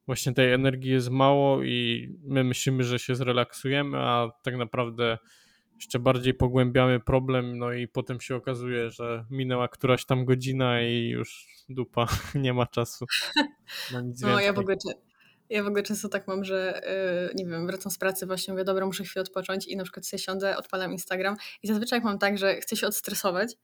właśnie 0.05 0.33
tej 0.33 0.53
energii 0.53 0.91
jest 0.91 1.09
mało 1.09 1.63
i 1.63 2.09
my 2.23 2.43
myślimy, 2.43 2.83
że 2.83 2.99
się 2.99 3.15
zrelaksujemy, 3.15 3.97
a 3.97 4.31
tak 4.43 4.57
naprawdę 4.57 5.17
jeszcze 5.75 5.99
bardziej 5.99 6.33
pogłębiamy 6.33 6.99
problem, 6.99 7.57
no 7.57 7.73
i 7.73 7.87
potem 7.87 8.21
się 8.21 8.35
okazuje, 8.35 8.91
że 8.91 9.25
minęła 9.29 9.67
któraś 9.67 10.05
tam 10.05 10.25
godzina 10.25 10.81
i 10.81 11.09
już 11.09 11.47
dupa, 11.69 12.07
nie 12.35 12.53
ma 12.53 12.65
czasu 12.65 13.05
na 13.93 14.01
nic 14.01 14.21
No 14.21 14.27
więcej. 14.27 14.45
ja 14.45 14.53
w 14.53 14.59
ogóle, 14.59 14.75
ja 15.49 15.63
w 15.63 15.67
ogóle 15.67 15.83
często 15.83 16.09
tak 16.09 16.27
mam, 16.27 16.43
że 16.43 16.81
yy, 17.27 17.43
nie 17.43 17.45
wiem, 17.51 17.67
wracam 17.67 17.91
z 17.91 17.97
pracy 17.97 18.25
właśnie, 18.25 18.53
mówię, 18.53 18.63
dobra, 18.63 18.85
muszę 18.85 19.03
chwilę 19.03 19.21
odpocząć 19.21 19.67
i 19.67 19.77
na 19.77 19.83
przykład 19.83 20.05
sobie 20.07 20.19
siądę, 20.19 20.57
odpalam 20.57 20.91
Instagram 20.91 21.35
i 21.63 21.67
zazwyczaj 21.67 22.01
mam 22.01 22.19
tak, 22.19 22.37
że 22.37 22.55
chcę 22.55 22.75
się 22.75 22.87
odstresować 22.87 23.55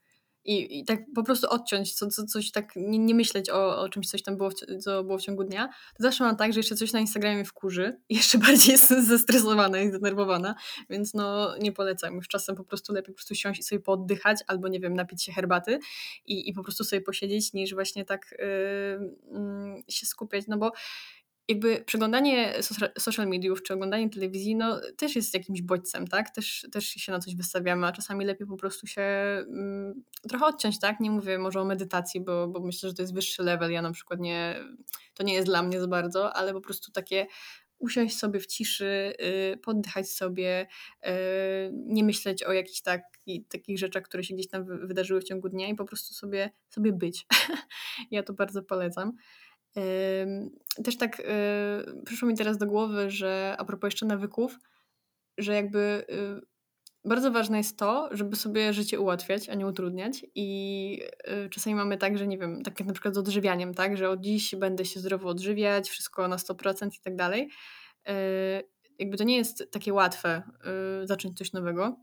i, 0.46 0.78
i 0.78 0.84
tak 0.84 1.00
po 1.14 1.22
prostu 1.22 1.46
odciąć, 1.50 1.94
co, 1.94 2.06
co, 2.06 2.24
coś 2.24 2.50
tak, 2.50 2.72
nie, 2.76 2.98
nie 2.98 3.14
myśleć 3.14 3.50
o, 3.50 3.80
o 3.80 3.88
czymś, 3.88 4.08
coś 4.08 4.22
tam 4.22 4.36
było, 4.36 4.50
co 4.80 5.04
było 5.04 5.18
w 5.18 5.22
ciągu 5.22 5.44
dnia, 5.44 5.68
to 5.68 6.02
zawsze 6.02 6.24
mam 6.24 6.36
tak, 6.36 6.52
że 6.52 6.60
jeszcze 6.60 6.76
coś 6.76 6.92
na 6.92 7.00
Instagramie 7.00 7.44
wkurzy 7.44 8.00
i 8.08 8.14
jeszcze 8.16 8.38
bardziej 8.46 8.72
jestem 8.72 9.04
zestresowana 9.04 9.80
i 9.80 9.88
zdenerwowana, 9.88 10.54
więc 10.90 11.14
no 11.14 11.56
nie 11.58 11.72
polecam. 11.72 12.14
Już 12.14 12.28
czasem 12.28 12.56
po 12.56 12.64
prostu 12.64 12.92
lepiej 12.92 13.14
po 13.14 13.16
prostu 13.16 13.34
siąść 13.34 13.60
i 13.60 13.62
sobie 13.62 13.80
pooddychać 13.80 14.38
albo 14.46 14.68
nie 14.68 14.80
wiem, 14.80 14.94
napić 14.94 15.24
się 15.24 15.32
herbaty 15.32 15.78
i, 16.26 16.48
i 16.48 16.52
po 16.52 16.62
prostu 16.62 16.84
sobie 16.84 17.02
posiedzieć, 17.02 17.52
niż 17.52 17.74
właśnie 17.74 18.04
tak 18.04 18.34
yy, 18.38 18.46
yy, 19.76 19.82
się 19.88 20.06
skupiać, 20.06 20.44
no 20.48 20.58
bo 20.58 20.72
jakby 21.48 21.84
przeglądanie 21.86 22.54
social 22.98 23.28
mediów 23.28 23.62
czy 23.62 23.74
oglądanie 23.74 24.10
telewizji 24.10 24.56
no, 24.56 24.80
też 24.96 25.16
jest 25.16 25.34
jakimś 25.34 25.62
bodźcem, 25.62 26.06
tak? 26.06 26.30
Też, 26.30 26.66
też 26.72 26.86
się 26.86 27.12
na 27.12 27.18
coś 27.18 27.36
wystawiamy, 27.36 27.86
a 27.86 27.92
czasami 27.92 28.24
lepiej 28.24 28.46
po 28.46 28.56
prostu 28.56 28.86
się 28.86 29.02
mm, 29.02 30.02
trochę 30.28 30.46
odciąć, 30.46 30.80
tak? 30.80 31.00
Nie 31.00 31.10
mówię 31.10 31.38
może 31.38 31.60
o 31.60 31.64
medytacji, 31.64 32.20
bo, 32.20 32.48
bo 32.48 32.60
myślę, 32.60 32.88
że 32.88 32.94
to 32.94 33.02
jest 33.02 33.14
wyższy 33.14 33.42
level. 33.42 33.72
Ja 33.72 33.82
na 33.82 33.92
przykład 33.92 34.20
nie, 34.20 34.60
to 35.14 35.22
nie 35.22 35.34
jest 35.34 35.46
dla 35.46 35.62
mnie 35.62 35.80
za 35.80 35.88
bardzo, 35.88 36.36
ale 36.36 36.52
po 36.52 36.60
prostu 36.60 36.92
takie 36.92 37.26
usiąść 37.78 38.18
sobie 38.18 38.40
w 38.40 38.46
ciszy, 38.46 39.14
yy, 39.18 39.56
poddychać 39.56 40.10
sobie, 40.10 40.66
yy, 41.02 41.10
nie 41.72 42.04
myśleć 42.04 42.42
o 42.42 42.52
jakichś 42.52 42.80
tak, 42.80 43.02
takich 43.48 43.78
rzeczach, 43.78 44.02
które 44.02 44.24
się 44.24 44.34
gdzieś 44.34 44.48
tam 44.48 44.86
wydarzyły 44.86 45.20
w 45.20 45.24
ciągu 45.24 45.48
dnia 45.48 45.68
i 45.68 45.74
po 45.74 45.84
prostu 45.84 46.14
sobie, 46.14 46.50
sobie 46.68 46.92
być. 46.92 47.26
ja 48.10 48.22
to 48.22 48.32
bardzo 48.32 48.62
polecam. 48.62 49.12
Też 50.84 50.96
tak 50.96 51.20
y, 51.20 51.24
przyszło 52.04 52.28
mi 52.28 52.36
teraz 52.36 52.58
do 52.58 52.66
głowy, 52.66 53.10
że 53.10 53.54
a 53.58 53.64
propos 53.64 53.88
jeszcze 53.88 54.06
nawyków, 54.06 54.58
że 55.38 55.54
jakby 55.54 56.04
y, 56.10 56.46
bardzo 57.04 57.30
ważne 57.30 57.58
jest 57.58 57.78
to, 57.78 58.08
żeby 58.10 58.36
sobie 58.36 58.72
życie 58.72 59.00
ułatwiać, 59.00 59.48
a 59.48 59.54
nie 59.54 59.66
utrudniać. 59.66 60.26
I 60.34 61.02
y, 61.46 61.50
czasami 61.50 61.76
mamy 61.76 61.98
tak, 61.98 62.18
że 62.18 62.26
nie 62.26 62.38
wiem, 62.38 62.62
tak 62.62 62.80
jak 62.80 62.86
na 62.86 62.92
przykład 62.92 63.14
z 63.14 63.18
odżywianiem, 63.18 63.74
tak, 63.74 63.96
że 63.96 64.10
od 64.10 64.20
dziś 64.20 64.54
będę 64.54 64.84
się 64.84 65.00
zdrowo 65.00 65.28
odżywiać, 65.28 65.88
wszystko 65.88 66.28
na 66.28 66.36
100% 66.36 66.88
i 66.94 67.00
tak 67.00 67.16
dalej. 67.16 67.50
Jakby 68.98 69.16
to 69.16 69.24
nie 69.24 69.36
jest 69.36 69.70
takie 69.72 69.92
łatwe 69.92 70.42
zacząć 71.04 71.38
coś 71.38 71.52
nowego. 71.52 71.96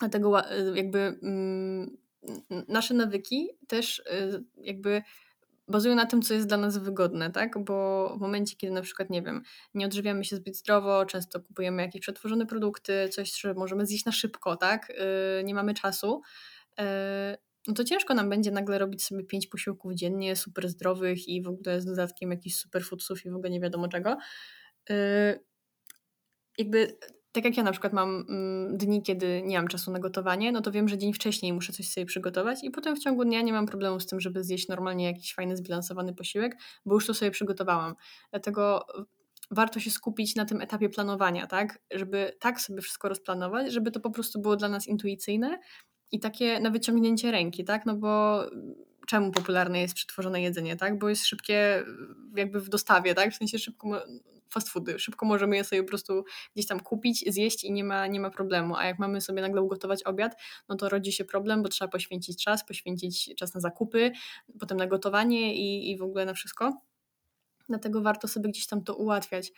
Dlatego 0.00 0.42
jakby 0.74 0.98
mm, 1.22 1.96
nasze 2.68 2.94
nawyki 2.94 3.48
też 3.68 4.02
jakby 4.56 5.02
bazują 5.68 5.94
na 5.94 6.06
tym, 6.06 6.22
co 6.22 6.34
jest 6.34 6.46
dla 6.46 6.56
nas 6.56 6.78
wygodne, 6.78 7.30
tak? 7.30 7.64
Bo 7.64 8.08
w 8.16 8.20
momencie, 8.20 8.56
kiedy 8.56 8.72
na 8.72 8.82
przykład, 8.82 9.10
nie 9.10 9.22
wiem, 9.22 9.42
nie 9.74 9.86
odżywiamy 9.86 10.24
się 10.24 10.36
zbyt 10.36 10.56
zdrowo, 10.56 11.06
często 11.06 11.40
kupujemy 11.40 11.82
jakieś 11.82 12.02
przetworzone 12.02 12.46
produkty, 12.46 13.08
coś, 13.08 13.32
co 13.32 13.54
możemy 13.54 13.86
zjeść 13.86 14.04
na 14.04 14.12
szybko, 14.12 14.56
tak? 14.56 14.88
Yy, 14.88 15.44
nie 15.44 15.54
mamy 15.54 15.74
czasu, 15.74 16.22
yy, 16.78 16.84
no 17.68 17.74
to 17.74 17.84
ciężko 17.84 18.14
nam 18.14 18.30
będzie 18.30 18.50
nagle 18.50 18.78
robić 18.78 19.04
sobie 19.04 19.24
pięć 19.24 19.46
posiłków 19.46 19.94
dziennie, 19.94 20.36
super 20.36 20.68
zdrowych 20.68 21.28
i 21.28 21.42
w 21.42 21.48
ogóle 21.48 21.80
z 21.80 21.84
dodatkiem 21.84 22.30
jakichś 22.30 22.56
superfoodsów 22.56 23.26
i 23.26 23.30
w 23.30 23.34
ogóle 23.34 23.50
nie 23.50 23.60
wiadomo 23.60 23.88
czego. 23.88 24.16
Yy, 24.88 24.96
jakby 26.58 26.98
tak 27.32 27.44
jak 27.44 27.56
ja 27.56 27.62
na 27.62 27.72
przykład 27.72 27.92
mam 27.92 28.24
mm, 28.28 28.76
dni, 28.76 29.02
kiedy 29.02 29.42
nie 29.42 29.56
mam 29.56 29.68
czasu 29.68 29.92
na 29.92 29.98
gotowanie, 29.98 30.52
no 30.52 30.60
to 30.60 30.72
wiem, 30.72 30.88
że 30.88 30.98
dzień 30.98 31.12
wcześniej 31.12 31.52
muszę 31.52 31.72
coś 31.72 31.88
sobie 31.88 32.06
przygotować 32.06 32.64
i 32.64 32.70
potem 32.70 32.96
w 32.96 32.98
ciągu 32.98 33.24
dnia 33.24 33.42
nie 33.42 33.52
mam 33.52 33.66
problemu 33.66 34.00
z 34.00 34.06
tym, 34.06 34.20
żeby 34.20 34.44
zjeść 34.44 34.68
normalnie 34.68 35.04
jakiś 35.04 35.34
fajny, 35.34 35.56
zbilansowany 35.56 36.14
posiłek, 36.14 36.56
bo 36.86 36.94
już 36.94 37.06
to 37.06 37.14
sobie 37.14 37.30
przygotowałam. 37.30 37.94
Dlatego 38.30 38.86
warto 39.50 39.80
się 39.80 39.90
skupić 39.90 40.36
na 40.36 40.44
tym 40.44 40.60
etapie 40.60 40.88
planowania, 40.88 41.46
tak? 41.46 41.78
Żeby 41.90 42.36
tak 42.40 42.60
sobie 42.60 42.80
wszystko 42.82 43.08
rozplanować, 43.08 43.72
żeby 43.72 43.90
to 43.90 44.00
po 44.00 44.10
prostu 44.10 44.40
było 44.40 44.56
dla 44.56 44.68
nas 44.68 44.88
intuicyjne 44.88 45.58
i 46.12 46.20
takie 46.20 46.60
na 46.60 46.70
wyciągnięcie 46.70 47.30
ręki, 47.30 47.64
tak? 47.64 47.86
No 47.86 47.96
bo 47.96 48.42
czemu 49.06 49.30
popularne 49.30 49.80
jest 49.80 49.94
przetworzone 49.94 50.42
jedzenie, 50.42 50.76
tak? 50.76 50.98
Bo 50.98 51.08
jest 51.08 51.26
szybkie 51.26 51.84
jakby 52.36 52.60
w 52.60 52.68
dostawie, 52.68 53.14
tak? 53.14 53.32
W 53.32 53.36
sensie 53.36 53.58
szybko 53.58 54.02
fast 54.52 54.68
foody. 54.68 54.98
Szybko 54.98 55.26
możemy 55.26 55.56
je 55.56 55.64
sobie 55.64 55.82
po 55.82 55.88
prostu 55.88 56.24
gdzieś 56.54 56.66
tam 56.66 56.80
kupić, 56.80 57.24
zjeść 57.32 57.64
i 57.64 57.72
nie 57.72 57.84
ma, 57.84 58.06
nie 58.06 58.20
ma 58.20 58.30
problemu. 58.30 58.76
A 58.76 58.84
jak 58.84 58.98
mamy 58.98 59.20
sobie 59.20 59.42
nagle 59.42 59.62
ugotować 59.62 60.02
obiad, 60.02 60.42
no 60.68 60.76
to 60.76 60.88
rodzi 60.88 61.12
się 61.12 61.24
problem, 61.24 61.62
bo 61.62 61.68
trzeba 61.68 61.88
poświęcić 61.88 62.44
czas, 62.44 62.66
poświęcić 62.66 63.34
czas 63.36 63.54
na 63.54 63.60
zakupy, 63.60 64.12
potem 64.60 64.78
na 64.78 64.86
gotowanie 64.86 65.54
i, 65.54 65.90
i 65.90 65.98
w 65.98 66.02
ogóle 66.02 66.24
na 66.24 66.34
wszystko. 66.34 66.82
Dlatego 67.68 68.00
warto 68.00 68.28
sobie 68.28 68.50
gdzieś 68.50 68.66
tam 68.66 68.84
to 68.84 68.94
ułatwiać 68.94 69.52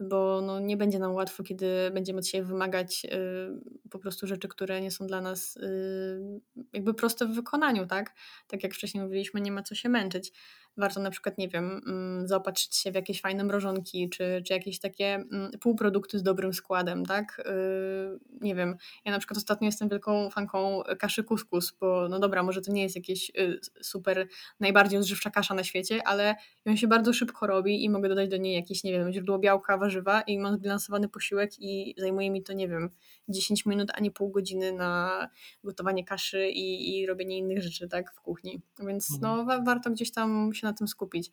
bo 0.00 0.40
no, 0.40 0.60
nie 0.60 0.76
będzie 0.76 0.98
nam 0.98 1.14
łatwo, 1.14 1.42
kiedy 1.42 1.90
będziemy 1.94 2.22
dzisiaj 2.22 2.42
wymagać 2.42 3.04
y, 3.04 3.88
po 3.90 3.98
prostu 3.98 4.26
rzeczy, 4.26 4.48
które 4.48 4.80
nie 4.80 4.90
są 4.90 5.06
dla 5.06 5.20
nas 5.20 5.56
y, 5.56 6.40
jakby 6.72 6.94
proste 6.94 7.26
w 7.26 7.34
wykonaniu, 7.34 7.86
tak? 7.86 8.14
Tak 8.46 8.62
jak 8.62 8.74
wcześniej 8.74 9.04
mówiliśmy, 9.04 9.40
nie 9.40 9.52
ma 9.52 9.62
co 9.62 9.74
się 9.74 9.88
męczyć 9.88 10.32
warto 10.78 11.00
na 11.00 11.10
przykład, 11.10 11.38
nie 11.38 11.48
wiem, 11.48 11.80
mm, 11.86 12.28
zaopatrzyć 12.28 12.76
się 12.76 12.92
w 12.92 12.94
jakieś 12.94 13.20
fajne 13.20 13.44
mrożonki, 13.44 14.10
czy, 14.10 14.42
czy 14.46 14.52
jakieś 14.52 14.80
takie 14.80 15.14
mm, 15.14 15.50
półprodukty 15.60 16.18
z 16.18 16.22
dobrym 16.22 16.52
składem, 16.52 17.06
tak? 17.06 17.42
Y, 17.46 18.18
nie 18.40 18.54
wiem, 18.54 18.76
ja 19.04 19.12
na 19.12 19.18
przykład 19.18 19.38
ostatnio 19.38 19.66
jestem 19.66 19.88
wielką 19.88 20.30
fanką 20.30 20.82
kaszy 20.98 21.24
kuskus, 21.24 21.72
bo 21.80 22.08
no 22.08 22.18
dobra, 22.18 22.42
może 22.42 22.60
to 22.60 22.72
nie 22.72 22.82
jest 22.82 22.96
jakieś 22.96 23.30
y, 23.38 23.60
super 23.82 24.28
najbardziej 24.60 24.98
odżywcza 24.98 25.30
kasza 25.30 25.54
na 25.54 25.64
świecie, 25.64 26.00
ale 26.06 26.34
ją 26.64 26.76
się 26.76 26.86
bardzo 26.86 27.12
szybko 27.12 27.46
robi 27.46 27.84
i 27.84 27.90
mogę 27.90 28.08
dodać 28.08 28.28
do 28.28 28.36
niej 28.36 28.54
jakieś, 28.54 28.84
nie 28.84 28.92
wiem, 28.92 29.12
źródło 29.12 29.38
białka, 29.38 29.78
warzywa 29.78 30.20
i 30.20 30.38
mam 30.38 30.54
zbilansowany 30.54 31.08
posiłek 31.08 31.50
i 31.58 31.94
zajmuje 31.98 32.30
mi 32.30 32.42
to, 32.42 32.52
nie 32.52 32.68
wiem, 32.68 32.90
10 33.28 33.66
minut, 33.66 33.90
a 33.94 34.00
nie 34.00 34.10
pół 34.10 34.30
godziny 34.30 34.72
na 34.72 35.28
gotowanie 35.64 36.04
kaszy 36.04 36.48
i, 36.48 36.98
i 36.98 37.06
robienie 37.06 37.38
innych 37.38 37.62
rzeczy, 37.62 37.88
tak, 37.88 38.14
w 38.14 38.20
kuchni. 38.20 38.62
Więc 38.86 39.14
mhm. 39.14 39.36
no, 39.36 39.44
wa 39.44 39.62
warto 39.62 39.90
gdzieś 39.90 40.12
tam 40.12 40.50
się 40.54 40.67
na 40.68 40.74
tym 40.74 40.88
skupić. 40.88 41.30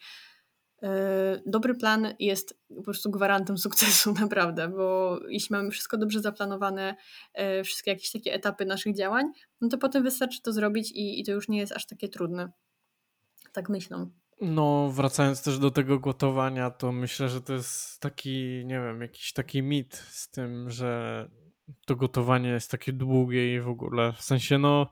E, 0.84 1.42
dobry 1.46 1.76
plan 1.76 2.14
jest 2.20 2.60
po 2.76 2.82
prostu 2.82 3.12
gwarantem 3.12 3.58
sukcesu, 3.58 4.14
naprawdę, 4.22 4.68
bo 4.68 5.20
jeśli 5.30 5.54
mamy 5.56 5.72
wszystko 5.72 5.98
dobrze 5.98 6.20
zaplanowane, 6.20 6.96
e, 7.34 7.64
wszystkie 7.64 7.92
jakieś 7.92 8.12
takie 8.12 8.34
etapy 8.34 8.66
naszych 8.66 8.96
działań, 8.96 9.26
no 9.62 9.70
to 9.70 9.78
potem 9.78 10.04
wystarczy 10.04 10.42
to 10.42 10.54
zrobić 10.54 10.92
i, 10.92 11.20
i 11.20 11.24
to 11.24 11.32
już 11.32 11.50
nie 11.50 11.58
jest 11.58 11.72
aż 11.72 11.86
takie 11.86 12.10
trudne. 12.10 12.52
Tak 13.54 13.70
myślę. 13.70 14.10
No, 14.42 14.90
wracając 14.92 15.44
też 15.44 15.60
do 15.60 15.72
tego 15.72 16.00
gotowania, 16.00 16.72
to 16.72 16.92
myślę, 16.92 17.30
że 17.30 17.42
to 17.42 17.54
jest 17.54 18.00
taki, 18.00 18.64
nie 18.66 18.80
wiem, 18.80 19.02
jakiś 19.02 19.34
taki 19.34 19.64
mit 19.64 19.96
z 19.96 20.30
tym, 20.30 20.70
że 20.70 21.30
to 21.86 21.96
gotowanie 21.96 22.50
jest 22.50 22.72
takie 22.72 22.94
długie 22.94 23.56
i 23.56 23.62
w 23.62 23.68
ogóle. 23.68 24.14
W 24.14 24.22
sensie, 24.22 24.58
no, 24.58 24.90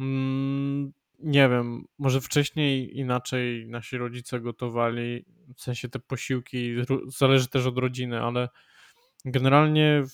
mm, 0.00 0.92
nie 1.22 1.48
wiem, 1.48 1.84
może 1.98 2.20
wcześniej 2.20 2.98
inaczej 2.98 3.66
nasi 3.68 3.96
rodzice 3.96 4.40
gotowali, 4.40 5.24
w 5.56 5.62
sensie 5.62 5.88
te 5.88 5.98
posiłki, 5.98 6.74
zależy 7.18 7.48
też 7.48 7.66
od 7.66 7.78
rodziny, 7.78 8.20
ale 8.20 8.48
generalnie 9.24 10.04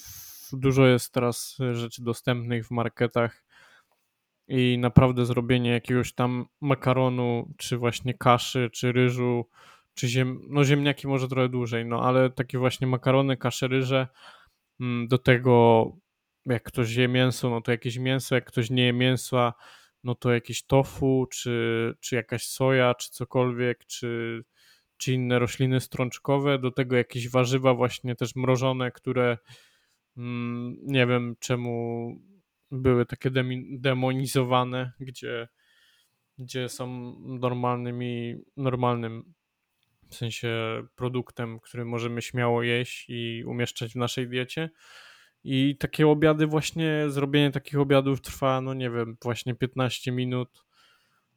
dużo 0.52 0.86
jest 0.86 1.12
teraz 1.12 1.58
rzeczy 1.72 2.04
dostępnych 2.04 2.66
w 2.66 2.70
marketach 2.70 3.44
i 4.48 4.78
naprawdę 4.78 5.26
zrobienie 5.26 5.70
jakiegoś 5.70 6.12
tam 6.12 6.46
makaronu, 6.61 7.54
czy 7.57 7.76
właśnie 7.76 8.14
kaszy, 8.14 8.70
czy 8.72 8.92
ryżu, 8.92 9.48
czy 9.94 10.09
ziem... 10.09 10.40
no 10.48 10.64
ziemniaki 10.64 11.09
może 11.09 11.28
trochę 11.28 11.48
dłużej, 11.48 11.86
no 11.86 12.02
ale 12.02 12.30
takie 12.30 12.59
właśnie 12.59 12.86
makarony, 12.86 13.36
kasze, 13.36 13.68
ryże, 13.68 14.09
mm, 14.80 15.09
do 15.09 15.18
tego 15.18 15.86
jak 16.46 16.62
ktoś 16.62 16.94
je 16.94 17.09
mięso, 17.09 17.50
no 17.50 17.61
to 17.61 17.70
jakieś 17.70 17.98
mięso, 17.98 18.34
jak 18.34 18.44
ktoś 18.44 18.70
nie 18.70 18.86
je 18.86 18.92
mięsa, 18.92 19.52
no 20.07 20.14
to 20.14 20.32
jakieś 20.32 20.62
tofu, 20.62 21.26
czy, 21.30 21.94
czy 22.00 22.14
jakaś 22.16 22.46
soja, 22.46 22.94
czy 22.94 23.11
cokolwiek, 23.11 23.86
czy, 23.86 24.42
czy 24.96 25.12
inne 25.12 25.38
rośliny 25.38 25.80
strączkowe, 25.80 26.59
do 26.59 26.70
tego 26.70 26.96
jakieś 26.96 27.28
warzywa 27.28 27.74
właśnie 27.74 28.16
też 28.16 28.36
mrożone, 28.36 28.90
które 28.90 29.38
mm, 30.16 30.76
nie 30.82 31.07
wiem 31.07 31.36
czemu 31.40 32.11
były 32.70 33.07
takie 33.07 33.30
demonizowane, 33.70 34.92
gdzie, 35.00 35.48
gdzie 36.38 36.68
są 36.68 37.16
normalnymi, 37.20 38.34
normalnym 38.57 39.34
w 40.11 40.14
sensie 40.14 40.48
produktem, 40.96 41.61
który 41.61 41.84
możemy 41.84 42.22
śmiało 42.22 42.62
jeść 42.62 43.04
i 43.09 43.44
umieszczać 43.46 43.92
w 43.92 43.96
naszej 43.96 44.28
diecie. 44.28 44.70
I 45.45 45.76
takie 45.76 46.09
obiady 46.09 46.47
właśnie, 46.47 47.05
zrobienie 47.09 47.51
takich 47.51 47.80
obiadów 47.80 48.20
trwa, 48.20 48.61
no 48.61 48.74
nie 48.74 48.91
wiem, 48.91 49.16
właśnie 49.22 49.55
15 49.55 50.12
minut. 50.12 50.64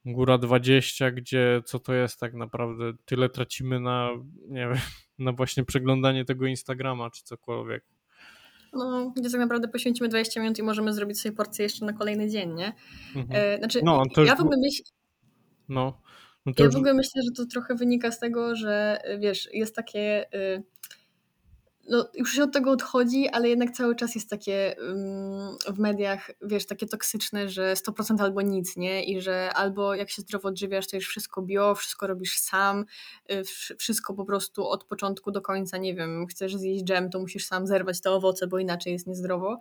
góra 0.06 0.38
20, 0.38 1.12
gdzie 1.12 1.62
co 1.66 1.80
to 1.80 1.94
jest 1.94 2.20
tak 2.20 2.34
naprawdę? 2.34 2.94
Tyle 3.06 3.30
tracimy 3.30 3.80
na, 3.80 4.10
nie 4.48 4.68
wiem, 4.68 4.78
na 5.26 5.32
właśnie 5.32 5.64
przeglądanie 5.66 6.26
tego 6.26 6.46
Instagrama 6.46 7.10
czy 7.10 7.24
cokolwiek. 7.24 7.84
No, 8.74 9.14
gdzie 9.18 9.30
tak 9.30 9.40
naprawdę 9.40 9.68
poświęcimy 9.68 10.10
20 10.10 10.42
minut 10.42 10.60
i 10.60 10.64
możemy 10.64 10.94
zrobić 10.94 11.22
sobie 11.22 11.36
porcję 11.36 11.64
jeszcze 11.64 11.86
na 11.86 11.94
kolejny 11.94 12.30
dzień, 12.30 12.54
nie? 12.54 12.74
Mhm. 13.16 13.28
E, 13.32 13.58
znaczy, 13.58 13.80
No, 13.84 14.04
to 14.14 14.24
ja 14.24 14.36
w 14.36 14.42
ogóle 14.42 14.58
myślę, 14.62 14.86
No, 15.70 16.02
no 16.46 16.54
ja 16.60 16.70
w 16.70 16.76
ogóle 16.76 16.94
myślę, 16.94 17.22
że 17.22 17.32
to 17.32 17.46
trochę 17.46 17.76
wynika 17.76 18.12
z 18.12 18.20
tego, 18.20 18.56
że 18.56 18.98
wiesz, 19.20 19.50
jest 19.54 19.76
takie. 19.76 20.34
y, 20.34 20.64
No, 21.90 22.10
już 22.14 22.34
się 22.34 22.44
od 22.44 22.54
tego 22.54 22.72
odchodzi, 22.72 23.28
ale 23.28 23.50
jednak 23.50 23.72
cały 23.72 23.96
czas 23.96 24.16
jest 24.16 24.30
takie 24.30 24.76
w 25.68 25.80
mediach, 25.80 26.32
wiesz, 26.42 26.66
takie 26.66 26.88
toksyczne, 26.88 27.50
że 27.50 27.74
100% 27.74 28.22
albo 28.22 28.42
nic, 28.42 28.78
nie? 28.78 29.04
I 29.04 29.22
że 29.22 29.50
albo 29.54 29.96
jak 29.96 30.10
się 30.10 30.22
zdrowo 30.22 30.48
odżywiasz, 30.48 30.88
to 30.88 30.96
już 30.96 31.08
wszystko 31.08 31.42
bio, 31.42 31.76
wszystko 31.76 32.08
robisz 32.08 32.38
sam, 32.40 32.86
y, 33.32 33.42
wsz- 33.44 33.76
wszystko 33.78 34.14
po 34.14 34.26
prostu 34.26 34.68
od 34.68 34.84
początku 34.84 35.32
do 35.32 35.42
końca, 35.42 35.78
nie 35.78 35.96
wiem, 35.96 36.28
chcesz 36.28 36.56
zjeść 36.56 36.84
dżem, 36.84 37.10
to 37.10 37.20
musisz 37.20 37.46
sam 37.46 37.68
zerwać 37.68 38.02
te 38.02 38.12
owoce, 38.12 38.48
bo 38.48 38.60
inaczej 38.60 38.94
jest 38.94 39.08
niezdrowo. 39.08 39.60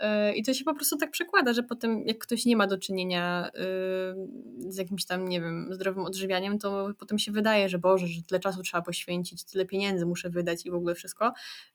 Y, 0.00 0.34
I 0.34 0.42
to 0.42 0.54
się 0.54 0.64
po 0.64 0.74
prostu 0.74 0.96
tak 0.96 1.10
przekłada, 1.10 1.52
że 1.52 1.62
potem 1.62 2.06
jak 2.06 2.18
ktoś 2.18 2.44
nie 2.44 2.56
ma 2.56 2.66
do 2.66 2.78
czynienia 2.78 3.48
y, 3.48 4.72
z 4.72 4.76
jakimś 4.76 5.04
tam, 5.04 5.28
nie 5.28 5.40
wiem, 5.40 5.68
zdrowym 5.70 6.04
odżywianiem, 6.04 6.58
to 6.58 6.88
potem 6.98 7.18
się 7.18 7.32
wydaje, 7.32 7.68
że 7.68 7.78
Boże, 7.78 8.06
że 8.06 8.22
tyle 8.22 8.40
czasu 8.40 8.62
trzeba 8.62 8.82
poświęcić, 8.82 9.44
tyle 9.44 9.66
pieniędzy 9.66 10.06
muszę 10.06 10.30
wydać 10.30 10.66
i 10.66 10.70
w 10.70 10.74
ogóle 10.74 10.94
wszystko. 10.94 11.32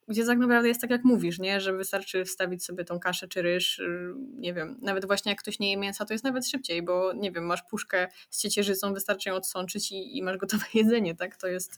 Gdzie 0.08 0.26
tak 0.26 0.38
naprawdę 0.38 0.68
jest 0.68 0.82
tak, 0.82 0.90
jak 0.90 1.04
mówisz, 1.04 1.40
nie? 1.40 1.62
że 1.62 1.74
wystarczy 1.74 2.26
wstawić 2.26 2.66
sobie 2.66 2.84
tą 2.86 3.00
kaszę 3.00 3.28
czy 3.28 3.42
ryż, 3.42 3.80
y, 3.80 4.14
nie 4.38 4.54
wiem, 4.54 4.78
nawet 4.82 5.06
właśnie 5.06 5.32
jak 5.32 5.40
ktoś 5.40 5.60
nie 5.60 5.72
je 5.72 5.78
mięsa, 5.78 6.06
to 6.06 6.14
jest 6.14 6.24
nawet 6.24 6.48
szybciej, 6.48 6.82
bo 6.82 7.14
nie 7.14 7.32
wiem, 7.32 7.46
masz 7.46 7.64
puszkę 7.64 8.08
z 8.30 8.42
ciecierzycą, 8.42 8.94
wystarczy 8.94 9.30
ją 9.30 9.36
odsączyć 9.36 9.92
i, 9.92 10.18
i 10.18 10.24
masz 10.24 10.38
gotowe 10.38 10.66
jedzenie, 10.74 11.16
tak? 11.16 11.38
To 11.38 11.48
jest 11.48 11.78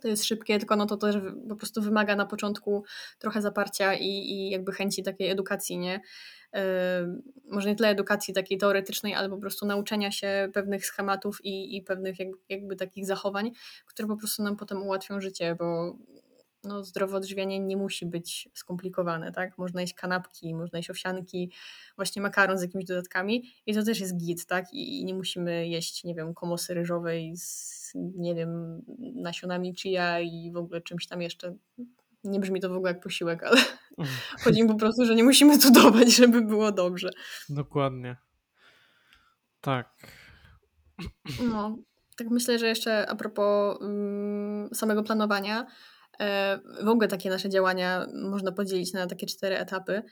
to 0.00 0.08
jest 0.08 0.24
szybkie, 0.24 0.58
tylko 0.58 0.76
no 0.76 0.86
to 0.86 0.96
też 0.96 1.16
po 1.48 1.56
prostu 1.56 1.82
wymaga 1.82 2.16
na 2.16 2.26
początku 2.26 2.84
trochę 3.18 3.42
zaparcia 3.42 3.94
i, 3.94 4.06
i 4.06 4.50
jakby 4.50 4.72
chęci 4.72 5.02
takiej 5.02 5.30
edukacji, 5.30 5.78
nie? 5.78 6.00
Yy, 6.54 6.60
może 7.50 7.68
nie 7.68 7.76
tyle 7.76 7.88
edukacji 7.88 8.34
takiej 8.34 8.58
teoretycznej, 8.58 9.14
ale 9.14 9.28
po 9.28 9.38
prostu 9.38 9.66
nauczenia 9.66 10.10
się 10.10 10.48
pewnych 10.54 10.86
schematów 10.86 11.44
i, 11.44 11.76
i 11.76 11.82
pewnych 11.82 12.18
jakby, 12.18 12.38
jakby 12.48 12.76
takich 12.76 13.06
zachowań, 13.06 13.52
które 13.86 14.08
po 14.08 14.16
prostu 14.16 14.42
nam 14.42 14.56
potem 14.56 14.82
ułatwią 14.82 15.20
życie, 15.20 15.56
bo 15.58 15.96
no, 16.68 16.84
zdrowe 16.84 17.16
odżywianie 17.16 17.60
nie 17.60 17.76
musi 17.76 18.06
być 18.06 18.48
skomplikowane, 18.54 19.32
tak? 19.32 19.58
Można 19.58 19.80
jeść 19.80 19.94
kanapki, 19.94 20.54
można 20.54 20.78
jeść 20.78 20.90
owsianki, 20.90 21.52
właśnie 21.96 22.22
makaron 22.22 22.58
z 22.58 22.62
jakimiś 22.62 22.84
dodatkami 22.84 23.44
i 23.66 23.74
to 23.74 23.82
też 23.82 24.00
jest 24.00 24.16
git, 24.16 24.46
tak? 24.46 24.64
I, 24.72 25.04
nie 25.04 25.14
musimy 25.14 25.68
jeść, 25.68 26.04
nie 26.04 26.14
wiem, 26.14 26.34
komosy 26.34 26.74
ryżowej 26.74 27.36
z, 27.36 27.92
nie 27.94 28.34
wiem, 28.34 28.82
nasionami 29.14 29.74
chia 29.74 30.20
i 30.20 30.50
w 30.52 30.56
ogóle 30.56 30.80
czymś 30.80 31.06
tam 31.06 31.22
jeszcze. 31.22 31.54
Nie 32.24 32.40
brzmi 32.40 32.60
to 32.60 32.68
w 32.68 32.72
ogóle 32.72 32.92
jak 32.92 33.02
posiłek, 33.02 33.42
ale 33.42 33.60
chodzi 34.44 34.62
mi 34.62 34.68
po 34.68 34.74
prostu, 34.74 35.04
że 35.04 35.14
nie 35.14 35.24
musimy 35.24 35.58
cudować, 35.58 36.16
żeby 36.16 36.42
było 36.42 36.72
dobrze. 36.72 37.10
dokładnie. 37.48 38.16
Tak. 39.60 39.88
No, 41.52 41.76
tak 42.16 42.30
myślę, 42.30 42.58
że 42.58 42.66
jeszcze 42.66 43.08
a 43.08 43.14
propos 43.14 43.78
mm, 43.82 44.68
samego 44.74 45.02
planowania, 45.02 45.66
w 46.82 46.88
ogóle 46.88 47.08
takie 47.08 47.30
nasze 47.30 47.48
działania 47.48 48.06
można 48.14 48.52
podzielić 48.52 48.92
na 48.92 49.06
takie 49.06 49.26
cztery 49.26 49.58
etapy. 49.58 50.02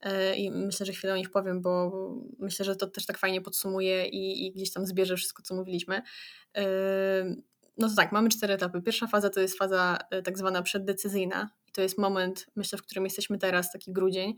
E, 0.00 0.36
I 0.36 0.50
myślę, 0.50 0.86
że 0.86 0.92
chwilę 0.92 1.12
o 1.12 1.16
nich 1.16 1.30
powiem, 1.30 1.62
bo 1.62 1.92
myślę, 2.38 2.64
że 2.64 2.76
to 2.76 2.86
też 2.86 3.06
tak 3.06 3.18
fajnie 3.18 3.40
podsumuje 3.40 4.06
i, 4.06 4.46
i 4.46 4.52
gdzieś 4.52 4.72
tam 4.72 4.86
zbierze 4.86 5.16
wszystko, 5.16 5.42
co 5.42 5.54
mówiliśmy. 5.54 6.02
E, 6.56 6.66
No 7.78 7.88
to 7.88 7.94
tak, 7.94 8.12
mamy 8.12 8.28
cztery 8.28 8.54
etapy. 8.54 8.82
Pierwsza 8.82 9.06
faza 9.06 9.30
to 9.30 9.40
jest 9.40 9.58
faza 9.58 9.98
e, 10.10 10.22
tak 10.22 10.38
zwana 10.38 10.62
przeddecyzyjna. 10.62 11.50
To 11.72 11.82
jest 11.82 11.98
moment, 11.98 12.46
myślę, 12.56 12.78
w 12.78 12.82
którym 12.82 13.04
jesteśmy 13.04 13.38
teraz, 13.38 13.72
taki 13.72 13.92
grudzień, 13.92 14.34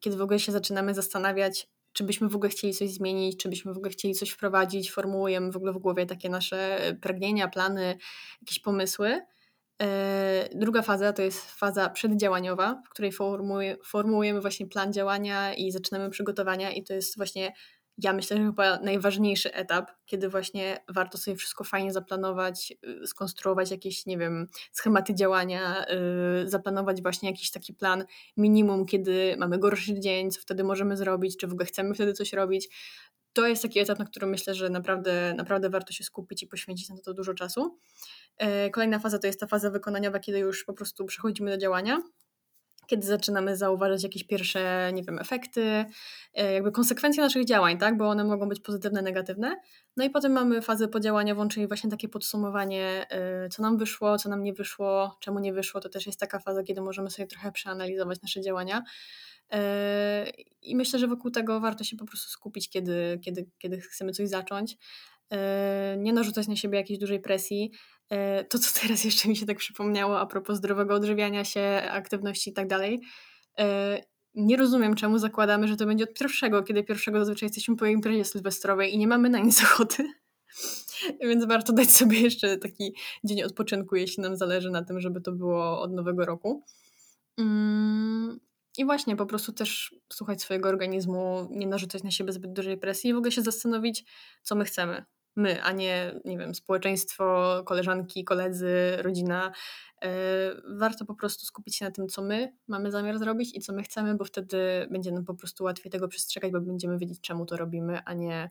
kiedy 0.00 0.16
w 0.16 0.22
ogóle 0.22 0.38
się 0.38 0.52
zaczynamy 0.52 0.94
zastanawiać, 0.94 1.68
czy 1.92 2.04
byśmy 2.04 2.28
w 2.28 2.36
ogóle 2.36 2.50
chcieli 2.50 2.74
coś 2.74 2.90
zmienić, 2.90 3.42
czy 3.42 3.48
byśmy 3.48 3.74
w 3.74 3.76
ogóle 3.76 3.90
chcieli 3.90 4.14
coś 4.14 4.30
wprowadzić, 4.30 4.90
formułujemy 4.92 5.52
w 5.52 5.56
ogóle 5.56 5.72
w 5.72 5.78
głowie 5.78 6.06
takie 6.06 6.28
nasze 6.28 6.78
pragnienia, 7.00 7.48
plany, 7.48 7.96
jakieś 8.42 8.58
pomysły. 8.58 9.20
E, 9.82 10.48
Druga 10.54 10.82
faza 10.82 11.12
to 11.12 11.22
jest 11.22 11.50
faza 11.50 11.90
przeddziałaniowa, 11.90 12.82
w 12.86 12.88
której 12.90 13.12
formuły- 13.12 13.76
formułujemy 13.84 14.40
właśnie 14.40 14.66
plan 14.66 14.92
działania 14.92 15.54
i 15.54 15.70
zaczynamy 15.72 16.10
przygotowania 16.10 16.70
i 16.72 16.84
to 16.84 16.94
jest 16.94 17.16
właśnie, 17.16 17.52
ja 17.98 18.12
myślę, 18.12 18.36
że 18.36 18.42
chyba 18.42 18.78
najważniejszy 18.78 19.54
etap, 19.54 19.90
kiedy 20.06 20.28
właśnie 20.28 20.78
warto 20.88 21.18
sobie 21.18 21.36
wszystko 21.36 21.64
fajnie 21.64 21.92
zaplanować, 21.92 22.72
y, 23.02 23.06
skonstruować 23.06 23.70
jakieś, 23.70 24.06
nie 24.06 24.18
wiem, 24.18 24.48
schematy 24.72 25.14
działania, 25.14 25.84
y, 26.44 26.48
zaplanować 26.48 27.02
właśnie 27.02 27.30
jakiś 27.30 27.50
taki 27.50 27.74
plan 27.74 28.04
minimum, 28.36 28.86
kiedy 28.86 29.36
mamy 29.38 29.58
gorszy 29.58 30.00
dzień, 30.00 30.30
co 30.30 30.40
wtedy 30.40 30.64
możemy 30.64 30.96
zrobić, 30.96 31.36
czy 31.36 31.46
w 31.46 31.52
ogóle 31.52 31.66
chcemy 31.66 31.94
wtedy 31.94 32.12
coś 32.12 32.32
robić. 32.32 32.68
To 33.32 33.46
jest 33.46 33.62
taki 33.62 33.78
etap, 33.78 33.98
na 33.98 34.04
którym 34.04 34.30
myślę, 34.30 34.54
że 34.54 34.70
naprawdę, 34.70 35.34
naprawdę 35.36 35.70
warto 35.70 35.92
się 35.92 36.04
skupić 36.04 36.42
i 36.42 36.46
poświęcić 36.46 36.88
na 36.88 36.96
to 37.04 37.14
dużo 37.14 37.34
czasu. 37.34 37.78
E, 38.38 38.70
Kolejna 38.70 38.98
faza 38.98 39.18
to 39.18 39.26
jest 39.26 39.40
ta 39.40 39.46
faza 39.46 39.70
wykonaniowa, 39.70 40.18
kiedy 40.18 40.38
już 40.38 40.64
po 40.64 40.72
prostu 40.72 41.04
przechodzimy 41.04 41.50
do 41.50 41.58
działania, 41.58 42.02
kiedy 42.86 43.06
zaczynamy 43.06 43.56
zauważać 43.56 44.02
jakieś 44.02 44.24
pierwsze, 44.24 44.90
nie 44.94 45.02
wiem, 45.02 45.18
efekty, 45.18 45.84
e, 46.34 46.52
jakby 46.52 46.72
konsekwencje 46.72 47.22
naszych 47.22 47.44
działań, 47.44 47.78
tak, 47.78 47.96
bo 47.96 48.08
one 48.08 48.24
mogą 48.24 48.48
być 48.48 48.60
pozytywne, 48.60 49.02
negatywne. 49.02 49.56
No 49.96 50.04
i 50.04 50.10
potem 50.10 50.32
mamy 50.32 50.62
fazę 50.62 50.88
podziałaniową, 50.88 51.48
czyli 51.48 51.68
właśnie 51.68 51.90
takie 51.90 52.08
podsumowanie, 52.08 53.06
e, 53.10 53.48
co 53.48 53.62
nam 53.62 53.78
wyszło, 53.78 54.18
co 54.18 54.28
nam 54.28 54.42
nie 54.42 54.52
wyszło, 54.52 55.16
czemu 55.20 55.38
nie 55.38 55.52
wyszło. 55.52 55.80
To 55.80 55.88
też 55.88 56.06
jest 56.06 56.20
taka 56.20 56.38
faza, 56.38 56.62
kiedy 56.62 56.80
możemy 56.80 57.10
sobie 57.10 57.28
trochę 57.28 57.52
przeanalizować 57.52 58.22
nasze 58.22 58.40
działania. 58.40 58.82
E, 59.52 60.30
I 60.62 60.76
myślę, 60.76 60.98
że 60.98 61.08
wokół 61.08 61.30
tego 61.30 61.60
warto 61.60 61.84
się 61.84 61.96
po 61.96 62.04
prostu 62.04 62.30
skupić, 62.30 62.70
kiedy, 62.70 63.20
kiedy, 63.24 63.50
kiedy 63.58 63.80
chcemy 63.80 64.12
coś 64.12 64.28
zacząć. 64.28 64.76
E, 65.32 65.96
Nie 65.98 66.12
narzucać 66.12 66.48
na 66.48 66.56
siebie 66.56 66.78
jakiejś 66.78 66.98
dużej 66.98 67.20
presji. 67.20 67.72
E, 68.10 68.44
To, 68.44 68.58
co 68.58 68.80
teraz 68.80 69.04
jeszcze 69.08 69.28
mi 69.28 69.36
się 69.36 69.46
tak 69.46 69.58
przypomniało 69.58 70.20
a 70.20 70.26
propos 70.26 70.56
zdrowego 70.56 70.94
odżywiania 70.94 71.44
się, 71.44 71.82
aktywności 71.90 72.50
i 72.50 72.52
tak 72.52 72.68
dalej. 72.68 73.00
Nie 74.34 74.56
rozumiem, 74.56 74.94
czemu 74.94 75.18
zakładamy, 75.18 75.68
że 75.68 75.76
to 75.76 75.86
będzie 75.86 76.04
od 76.04 76.14
pierwszego, 76.14 76.62
kiedy 76.62 76.84
pierwszego 76.84 77.18
zazwyczaj 77.18 77.46
jesteśmy 77.46 77.76
po 77.76 77.86
imprezie 77.86 78.24
sylwestrowej 78.24 78.94
i 78.94 78.98
nie 78.98 79.06
mamy 79.08 79.28
na 79.28 79.38
nic 79.38 79.62
ochoty. 79.64 80.04
Więc 81.20 81.44
warto 81.44 81.72
dać 81.72 81.90
sobie 81.90 82.20
jeszcze 82.20 82.58
taki 82.58 82.94
dzień 83.24 83.42
odpoczynku, 83.42 83.96
jeśli 83.96 84.22
nam 84.22 84.36
zależy 84.36 84.70
na 84.70 84.84
tym, 84.84 85.00
żeby 85.00 85.20
to 85.20 85.32
było 85.32 85.80
od 85.80 85.92
nowego 85.92 86.24
roku. 86.24 86.64
I 88.78 88.84
właśnie 88.84 89.16
po 89.16 89.26
prostu 89.26 89.52
też 89.52 89.94
słuchać 90.12 90.42
swojego 90.42 90.68
organizmu, 90.68 91.48
nie 91.50 91.66
narzucać 91.66 92.02
na 92.02 92.10
siebie 92.10 92.32
zbyt 92.32 92.52
dużej 92.52 92.78
presji 92.78 93.10
i 93.10 93.14
w 93.14 93.16
ogóle 93.16 93.32
się 93.32 93.42
zastanowić, 93.42 94.04
co 94.42 94.54
my 94.54 94.64
chcemy. 94.64 95.04
My, 95.36 95.62
a 95.62 95.72
nie, 95.72 96.20
nie 96.24 96.38
wiem, 96.38 96.54
społeczeństwo, 96.54 97.62
koleżanki, 97.66 98.24
koledzy, 98.24 98.96
rodzina. 98.98 99.52
Yy, 100.02 100.08
Warto 100.78 101.04
po 101.04 101.14
prostu 101.14 101.46
skupić 101.46 101.76
się 101.76 101.84
na 101.84 101.90
tym, 101.90 102.08
co 102.08 102.22
my 102.22 102.56
mamy 102.68 102.90
zamiar 102.90 103.18
zrobić 103.18 103.56
i 103.56 103.60
co 103.60 103.72
my 103.72 103.82
chcemy, 103.82 104.14
bo 104.14 104.24
wtedy 104.24 104.86
będzie 104.90 105.12
nam 105.12 105.24
po 105.24 105.34
prostu 105.34 105.64
łatwiej 105.64 105.92
tego 105.92 106.08
przestrzegać, 106.08 106.52
bo 106.52 106.60
będziemy 106.60 106.98
wiedzieć, 106.98 107.20
czemu 107.20 107.46
to 107.46 107.56
robimy, 107.56 108.00
a 108.04 108.14
nie 108.14 108.50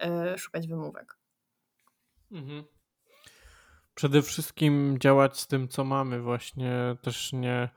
yy, 0.00 0.38
szukać 0.38 0.68
wymówek. 0.68 1.18
Mhm. 2.32 2.64
Przede 3.94 4.22
wszystkim 4.22 4.98
działać 5.00 5.40
z 5.40 5.46
tym, 5.46 5.68
co 5.68 5.84
mamy, 5.84 6.20
właśnie 6.20 6.96
też 7.02 7.32
nie, 7.32 7.68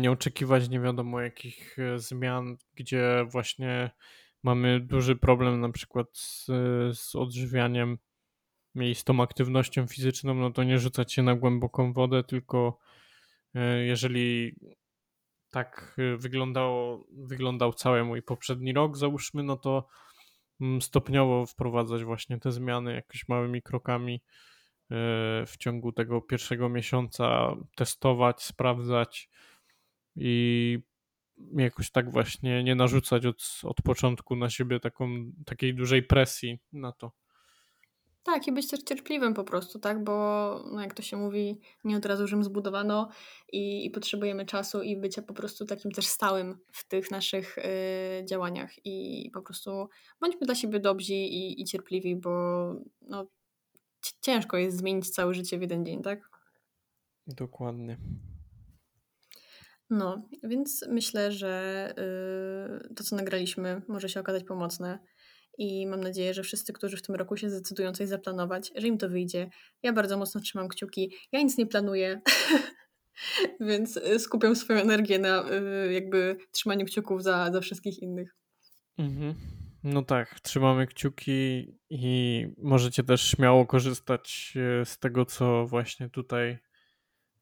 nie 0.00 0.10
oczekiwać 0.10 0.68
nie 0.68 0.80
wiadomo 0.80 1.20
jakich 1.20 1.78
e, 1.78 1.98
zmian, 1.98 2.56
gdzie 2.74 3.26
właśnie 3.30 3.90
mamy 4.42 4.80
duży 4.80 5.16
problem 5.16 5.60
na 5.60 5.72
przykład 5.72 6.06
z, 6.12 6.46
z 6.98 7.14
odżywianiem 7.14 7.98
i 8.74 8.94
z 8.94 9.04
tą 9.04 9.22
aktywnością 9.22 9.86
fizyczną, 9.86 10.34
no 10.34 10.50
to 10.50 10.64
nie 10.64 10.78
rzucać 10.78 11.12
się 11.12 11.22
na 11.22 11.34
głęboką 11.34 11.92
wodę, 11.92 12.24
tylko 12.24 12.78
e, 13.54 13.84
jeżeli 13.84 14.56
tak 15.50 15.96
e, 15.98 16.16
wyglądało, 16.16 17.06
wyglądał 17.12 17.72
cały 17.72 18.04
mój 18.04 18.22
poprzedni 18.22 18.72
rok, 18.72 18.96
załóżmy, 18.96 19.42
no 19.42 19.56
to 19.56 19.88
mm, 20.60 20.82
stopniowo 20.82 21.46
wprowadzać 21.46 22.04
właśnie 22.04 22.38
te 22.38 22.52
zmiany 22.52 22.94
jakimiś 22.94 23.28
małymi 23.28 23.62
krokami. 23.62 24.14
e, 24.14 24.51
w 25.46 25.54
ciągu 25.58 25.92
tego 25.92 26.20
pierwszego 26.20 26.68
miesiąca, 26.68 27.56
testować, 27.76 28.42
sprawdzać 28.42 29.30
i 30.16 30.78
jakoś 31.56 31.90
tak 31.90 32.10
właśnie 32.10 32.64
nie 32.64 32.74
narzucać 32.74 33.26
od, 33.26 33.60
od 33.62 33.82
początku 33.82 34.36
na 34.36 34.50
siebie 34.50 34.80
taką, 34.80 35.32
takiej 35.46 35.74
dużej 35.74 36.02
presji 36.02 36.58
na 36.72 36.92
to. 36.92 37.12
Tak, 38.24 38.46
i 38.46 38.52
być 38.52 38.68
też 38.68 38.82
cierpliwym 38.82 39.34
po 39.34 39.44
prostu, 39.44 39.78
tak? 39.78 40.04
Bo 40.04 40.14
no 40.72 40.80
jak 40.80 40.94
to 40.94 41.02
się 41.02 41.16
mówi, 41.16 41.60
nie 41.84 41.96
od 41.96 42.06
razu 42.06 42.26
Rzym 42.26 42.44
zbudowano 42.44 43.08
i, 43.52 43.86
i 43.86 43.90
potrzebujemy 43.90 44.46
czasu 44.46 44.82
i 44.82 44.96
bycia 44.96 45.22
po 45.22 45.34
prostu 45.34 45.64
takim 45.66 45.90
też 45.90 46.06
stałym 46.06 46.58
w 46.72 46.88
tych 46.88 47.10
naszych 47.10 47.58
y, 47.58 47.62
działaniach 48.24 48.86
i 48.86 49.30
po 49.34 49.42
prostu 49.42 49.88
bądźmy 50.20 50.46
dla 50.46 50.54
siebie 50.54 50.80
dobrzy 50.80 51.14
i, 51.14 51.62
i 51.62 51.64
cierpliwi, 51.64 52.16
bo 52.16 52.30
no, 53.00 53.26
ciężko 54.20 54.56
jest 54.56 54.76
zmienić 54.76 55.10
całe 55.10 55.34
życie 55.34 55.58
w 55.58 55.62
jeden 55.62 55.86
dzień, 55.86 56.02
tak? 56.02 56.30
Dokładnie. 57.26 57.98
No, 59.90 60.28
więc 60.42 60.84
myślę, 60.88 61.32
że 61.32 61.94
y, 62.90 62.94
to, 62.94 63.04
co 63.04 63.16
nagraliśmy, 63.16 63.82
może 63.88 64.08
się 64.08 64.20
okazać 64.20 64.44
pomocne 64.44 64.98
i 65.58 65.86
mam 65.86 66.00
nadzieję, 66.00 66.34
że 66.34 66.42
wszyscy, 66.42 66.72
którzy 66.72 66.96
w 66.96 67.02
tym 67.02 67.14
roku 67.14 67.36
się 67.36 67.50
zdecydują 67.50 67.92
coś 67.92 68.08
zaplanować, 68.08 68.72
że 68.76 68.86
im 68.86 68.98
to 68.98 69.08
wyjdzie. 69.08 69.50
Ja 69.82 69.92
bardzo 69.92 70.18
mocno 70.18 70.40
trzymam 70.40 70.68
kciuki. 70.68 71.14
Ja 71.32 71.42
nic 71.42 71.58
nie 71.58 71.66
planuję, 71.66 72.20
więc 73.60 74.00
skupiam 74.18 74.56
swoją 74.56 74.80
energię 74.80 75.18
na 75.18 75.44
y, 75.50 75.92
jakby 75.92 76.36
trzymaniu 76.52 76.86
kciuków 76.86 77.22
za, 77.22 77.50
za 77.52 77.60
wszystkich 77.60 77.98
innych. 77.98 78.36
Mhm. 78.98 79.34
No 79.84 80.02
tak, 80.02 80.40
trzymamy 80.40 80.86
kciuki 80.86 81.74
i 81.90 82.46
możecie 82.58 83.02
też 83.02 83.30
śmiało 83.30 83.66
korzystać 83.66 84.54
e, 84.80 84.84
z 84.84 84.98
tego, 84.98 85.24
co 85.24 85.66
właśnie 85.66 86.10
tutaj 86.10 86.58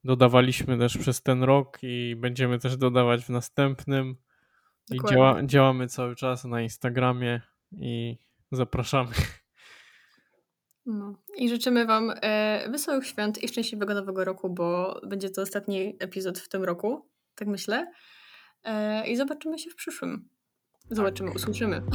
dodawaliśmy 0.05 0.78
też 0.78 0.99
przez 0.99 1.22
ten 1.22 1.43
rok 1.43 1.78
i 1.82 2.16
będziemy 2.18 2.59
też 2.59 2.76
dodawać 2.76 3.24
w 3.24 3.28
następnym. 3.28 4.16
Dokładnie. 4.91 5.16
I 5.16 5.18
działa, 5.18 5.43
działamy 5.43 5.88
cały 5.88 6.16
czas 6.16 6.45
na 6.45 6.62
Instagramie 6.62 7.41
i 7.72 8.18
zapraszamy. 8.53 9.11
No. 10.86 11.22
I 11.36 11.49
życzymy 11.49 11.86
Wam 11.86 12.12
e, 12.22 12.68
wesołych 12.70 13.07
świąt 13.07 13.43
i 13.43 13.49
szczęśliwego 13.49 13.95
nowego 13.95 14.24
roku, 14.24 14.51
bo 14.51 15.01
będzie 15.07 15.30
to 15.30 15.43
ostatni 15.43 15.97
epizod 15.99 16.38
w 16.38 16.49
tym 16.49 16.64
roku, 16.64 17.09
tak 17.34 17.49
myślę. 17.49 17.93
E, 18.64 19.09
I 19.09 19.16
zobaczymy 19.16 19.59
się 19.59 19.70
w 19.70 19.74
przyszłym. 19.74 20.28
Zobaczymy, 20.91 21.28
tak. 21.28 21.36
usłyszymy. 21.36 21.82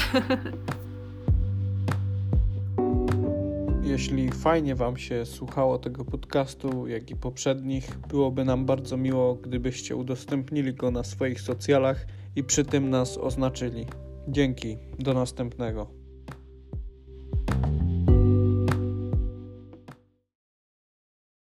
Jeśli 3.83 4.31
fajnie 4.31 4.75
Wam 4.75 4.97
się 4.97 5.25
słuchało 5.25 5.79
tego 5.79 6.05
podcastu, 6.05 6.87
jak 6.87 7.11
i 7.11 7.15
poprzednich, 7.15 7.97
byłoby 8.09 8.45
nam 8.45 8.65
bardzo 8.65 8.97
miło, 8.97 9.35
gdybyście 9.35 9.95
udostępnili 9.95 10.73
go 10.73 10.91
na 10.91 11.03
swoich 11.03 11.41
socjalach 11.41 12.05
i 12.35 12.43
przy 12.43 12.65
tym 12.65 12.89
nas 12.89 13.17
oznaczyli. 13.17 13.85
Dzięki, 14.27 14.77
do 14.99 15.13
następnego. 15.13 16.04